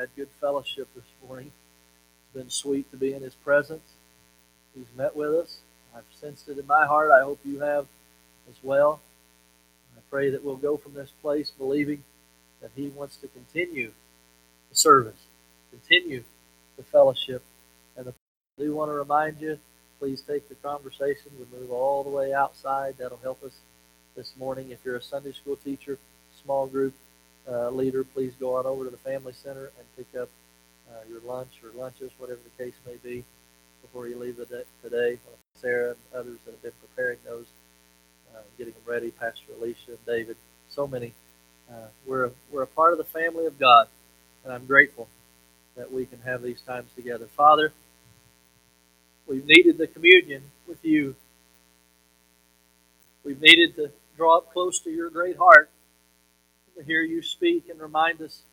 had 0.01 0.09
good 0.15 0.29
fellowship 0.39 0.87
this 0.95 1.05
morning. 1.27 1.51
It's 2.25 2.33
been 2.33 2.49
sweet 2.49 2.89
to 2.89 2.97
be 2.97 3.13
in 3.13 3.21
His 3.21 3.35
presence. 3.35 3.87
He's 4.73 4.87
met 4.97 5.15
with 5.15 5.29
us. 5.29 5.59
I've 5.95 6.05
sensed 6.11 6.49
it 6.49 6.57
in 6.57 6.65
my 6.65 6.87
heart. 6.87 7.11
I 7.11 7.21
hope 7.21 7.39
you 7.45 7.59
have 7.59 7.85
as 8.49 8.55
well. 8.63 8.99
I 9.95 9.99
pray 10.09 10.31
that 10.31 10.43
we'll 10.43 10.55
go 10.55 10.75
from 10.75 10.95
this 10.95 11.11
place 11.21 11.51
believing 11.51 12.03
that 12.61 12.71
He 12.75 12.87
wants 12.87 13.15
to 13.17 13.27
continue 13.27 13.91
the 14.71 14.75
service, 14.75 15.27
continue 15.69 16.23
the 16.77 16.83
fellowship. 16.83 17.43
And 17.95 18.07
I 18.07 18.11
do 18.57 18.73
want 18.73 18.89
to 18.89 18.95
remind 18.95 19.39
you, 19.39 19.59
please 19.99 20.21
take 20.21 20.49
the 20.49 20.55
conversation. 20.55 21.29
We 21.37 21.59
move 21.59 21.71
all 21.71 22.03
the 22.03 22.09
way 22.09 22.33
outside. 22.33 22.95
That'll 22.97 23.19
help 23.21 23.43
us 23.43 23.53
this 24.15 24.33
morning. 24.35 24.71
If 24.71 24.79
you're 24.83 24.95
a 24.95 25.01
Sunday 25.03 25.33
school 25.33 25.57
teacher, 25.57 25.99
small 26.43 26.65
group 26.65 26.95
uh, 27.49 27.69
leader, 27.69 28.03
please 28.03 28.33
go 28.39 28.55
on 28.55 28.65
over 28.65 28.85
to 28.85 28.89
the 28.89 28.97
Family 28.97 29.33
Center 29.33 29.71
and 29.77 29.95
pick 29.97 30.19
up 30.19 30.29
uh, 30.89 30.99
your 31.09 31.21
lunch 31.21 31.61
or 31.63 31.77
lunches, 31.79 32.11
whatever 32.17 32.39
the 32.43 32.63
case 32.63 32.75
may 32.85 32.95
be, 32.97 33.23
before 33.81 34.07
you 34.07 34.17
leave 34.17 34.37
the 34.37 34.45
day, 34.45 34.63
today. 34.83 35.17
Sarah 35.55 35.89
and 35.91 35.97
others 36.15 36.39
that 36.45 36.51
have 36.51 36.61
been 36.61 36.71
preparing 36.81 37.17
those, 37.25 37.45
uh, 38.33 38.39
getting 38.57 38.73
them 38.73 38.83
ready, 38.85 39.11
Pastor 39.11 39.53
Alicia 39.57 39.91
and 39.91 40.05
David, 40.05 40.37
so 40.69 40.87
many. 40.87 41.13
Uh, 41.69 41.87
we're, 42.05 42.31
we're 42.51 42.63
a 42.63 42.67
part 42.67 42.91
of 42.91 42.97
the 42.97 43.03
family 43.03 43.45
of 43.45 43.59
God, 43.59 43.87
and 44.43 44.53
I'm 44.53 44.65
grateful 44.65 45.07
that 45.75 45.91
we 45.91 46.05
can 46.05 46.19
have 46.21 46.41
these 46.41 46.61
times 46.61 46.89
together. 46.95 47.27
Father, 47.37 47.71
we've 49.27 49.45
needed 49.45 49.77
the 49.77 49.87
communion 49.87 50.43
with 50.67 50.83
you. 50.83 51.15
We've 53.23 53.41
needed 53.41 53.75
to 53.75 53.91
draw 54.17 54.37
up 54.37 54.51
close 54.51 54.79
to 54.79 54.89
your 54.89 55.09
great 55.09 55.37
heart 55.37 55.69
to 56.77 56.83
hear 56.83 57.01
you 57.01 57.21
speak 57.21 57.69
and 57.69 57.79
remind 57.79 58.21
us 58.21 58.43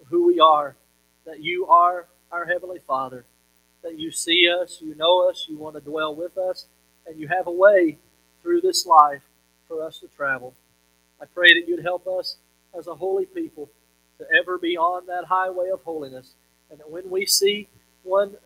of 0.00 0.06
who 0.08 0.26
we 0.26 0.40
are, 0.40 0.76
that 1.26 1.42
you 1.42 1.66
are 1.66 2.06
our 2.30 2.44
Heavenly 2.44 2.80
Father, 2.86 3.24
that 3.82 3.98
you 3.98 4.10
see 4.10 4.48
us, 4.48 4.80
you 4.80 4.94
know 4.94 5.28
us, 5.28 5.46
you 5.48 5.56
want 5.56 5.74
to 5.76 5.80
dwell 5.80 6.14
with 6.14 6.36
us, 6.36 6.66
and 7.06 7.18
you 7.18 7.28
have 7.28 7.46
a 7.46 7.52
way 7.52 7.98
through 8.42 8.60
this 8.60 8.86
life 8.86 9.22
for 9.66 9.82
us 9.82 9.98
to 10.00 10.08
travel. 10.08 10.54
I 11.20 11.26
pray 11.26 11.54
that 11.54 11.68
you'd 11.68 11.82
help 11.82 12.06
us 12.06 12.36
as 12.76 12.86
a 12.86 12.94
holy 12.94 13.26
people 13.26 13.68
to 14.18 14.26
ever 14.36 14.58
be 14.58 14.76
on 14.76 15.06
that 15.06 15.24
highway 15.24 15.68
of 15.72 15.82
holiness, 15.82 16.34
and 16.70 16.78
that 16.80 16.90
when 16.90 17.08
we 17.08 17.24
see 17.24 17.68
one 18.02 18.36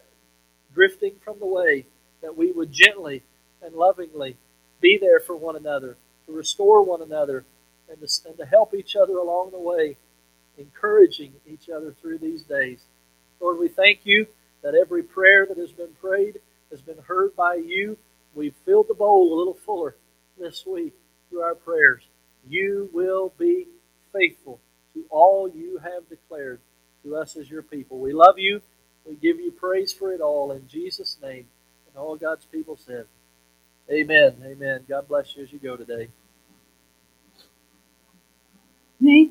drifting 0.74 1.14
from 1.24 1.38
the 1.38 1.46
way, 1.46 1.86
that 2.22 2.36
we 2.36 2.52
would 2.52 2.72
gently 2.72 3.22
and 3.62 3.74
lovingly 3.74 4.36
be 4.80 4.98
there 5.00 5.20
for 5.20 5.36
one 5.36 5.56
another, 5.56 5.96
to 6.26 6.32
restore 6.32 6.82
one 6.82 7.02
another, 7.02 7.44
and 7.92 8.00
to, 8.00 8.28
and 8.28 8.38
to 8.38 8.46
help 8.46 8.74
each 8.74 8.96
other 8.96 9.16
along 9.18 9.50
the 9.52 9.60
way, 9.60 9.96
encouraging 10.58 11.34
each 11.46 11.68
other 11.68 11.94
through 12.00 12.18
these 12.18 12.42
days. 12.42 12.80
Lord, 13.40 13.58
we 13.58 13.68
thank 13.68 14.00
you 14.04 14.26
that 14.62 14.74
every 14.74 15.02
prayer 15.02 15.46
that 15.46 15.58
has 15.58 15.72
been 15.72 15.92
prayed 16.00 16.40
has 16.70 16.80
been 16.80 16.98
heard 17.06 17.36
by 17.36 17.56
you. 17.56 17.98
We've 18.34 18.54
filled 18.64 18.88
the 18.88 18.94
bowl 18.94 19.32
a 19.32 19.38
little 19.38 19.54
fuller 19.54 19.96
this 20.38 20.64
week 20.66 20.94
through 21.28 21.42
our 21.42 21.54
prayers. 21.54 22.02
You 22.48 22.88
will 22.92 23.32
be 23.38 23.66
faithful 24.12 24.60
to 24.94 25.04
all 25.10 25.48
you 25.48 25.78
have 25.78 26.08
declared 26.08 26.60
to 27.04 27.16
us 27.16 27.36
as 27.36 27.50
your 27.50 27.62
people. 27.62 27.98
We 27.98 28.12
love 28.12 28.38
you. 28.38 28.62
We 29.06 29.16
give 29.16 29.40
you 29.40 29.50
praise 29.50 29.92
for 29.92 30.12
it 30.12 30.20
all 30.20 30.52
in 30.52 30.68
Jesus' 30.68 31.18
name. 31.22 31.46
And 31.88 31.96
all 31.96 32.16
God's 32.16 32.44
people 32.46 32.76
said, 32.76 33.06
Amen. 33.90 34.36
Amen. 34.44 34.84
God 34.88 35.08
bless 35.08 35.36
you 35.36 35.42
as 35.42 35.52
you 35.52 35.58
go 35.58 35.76
today 35.76 36.08
me 39.02 39.30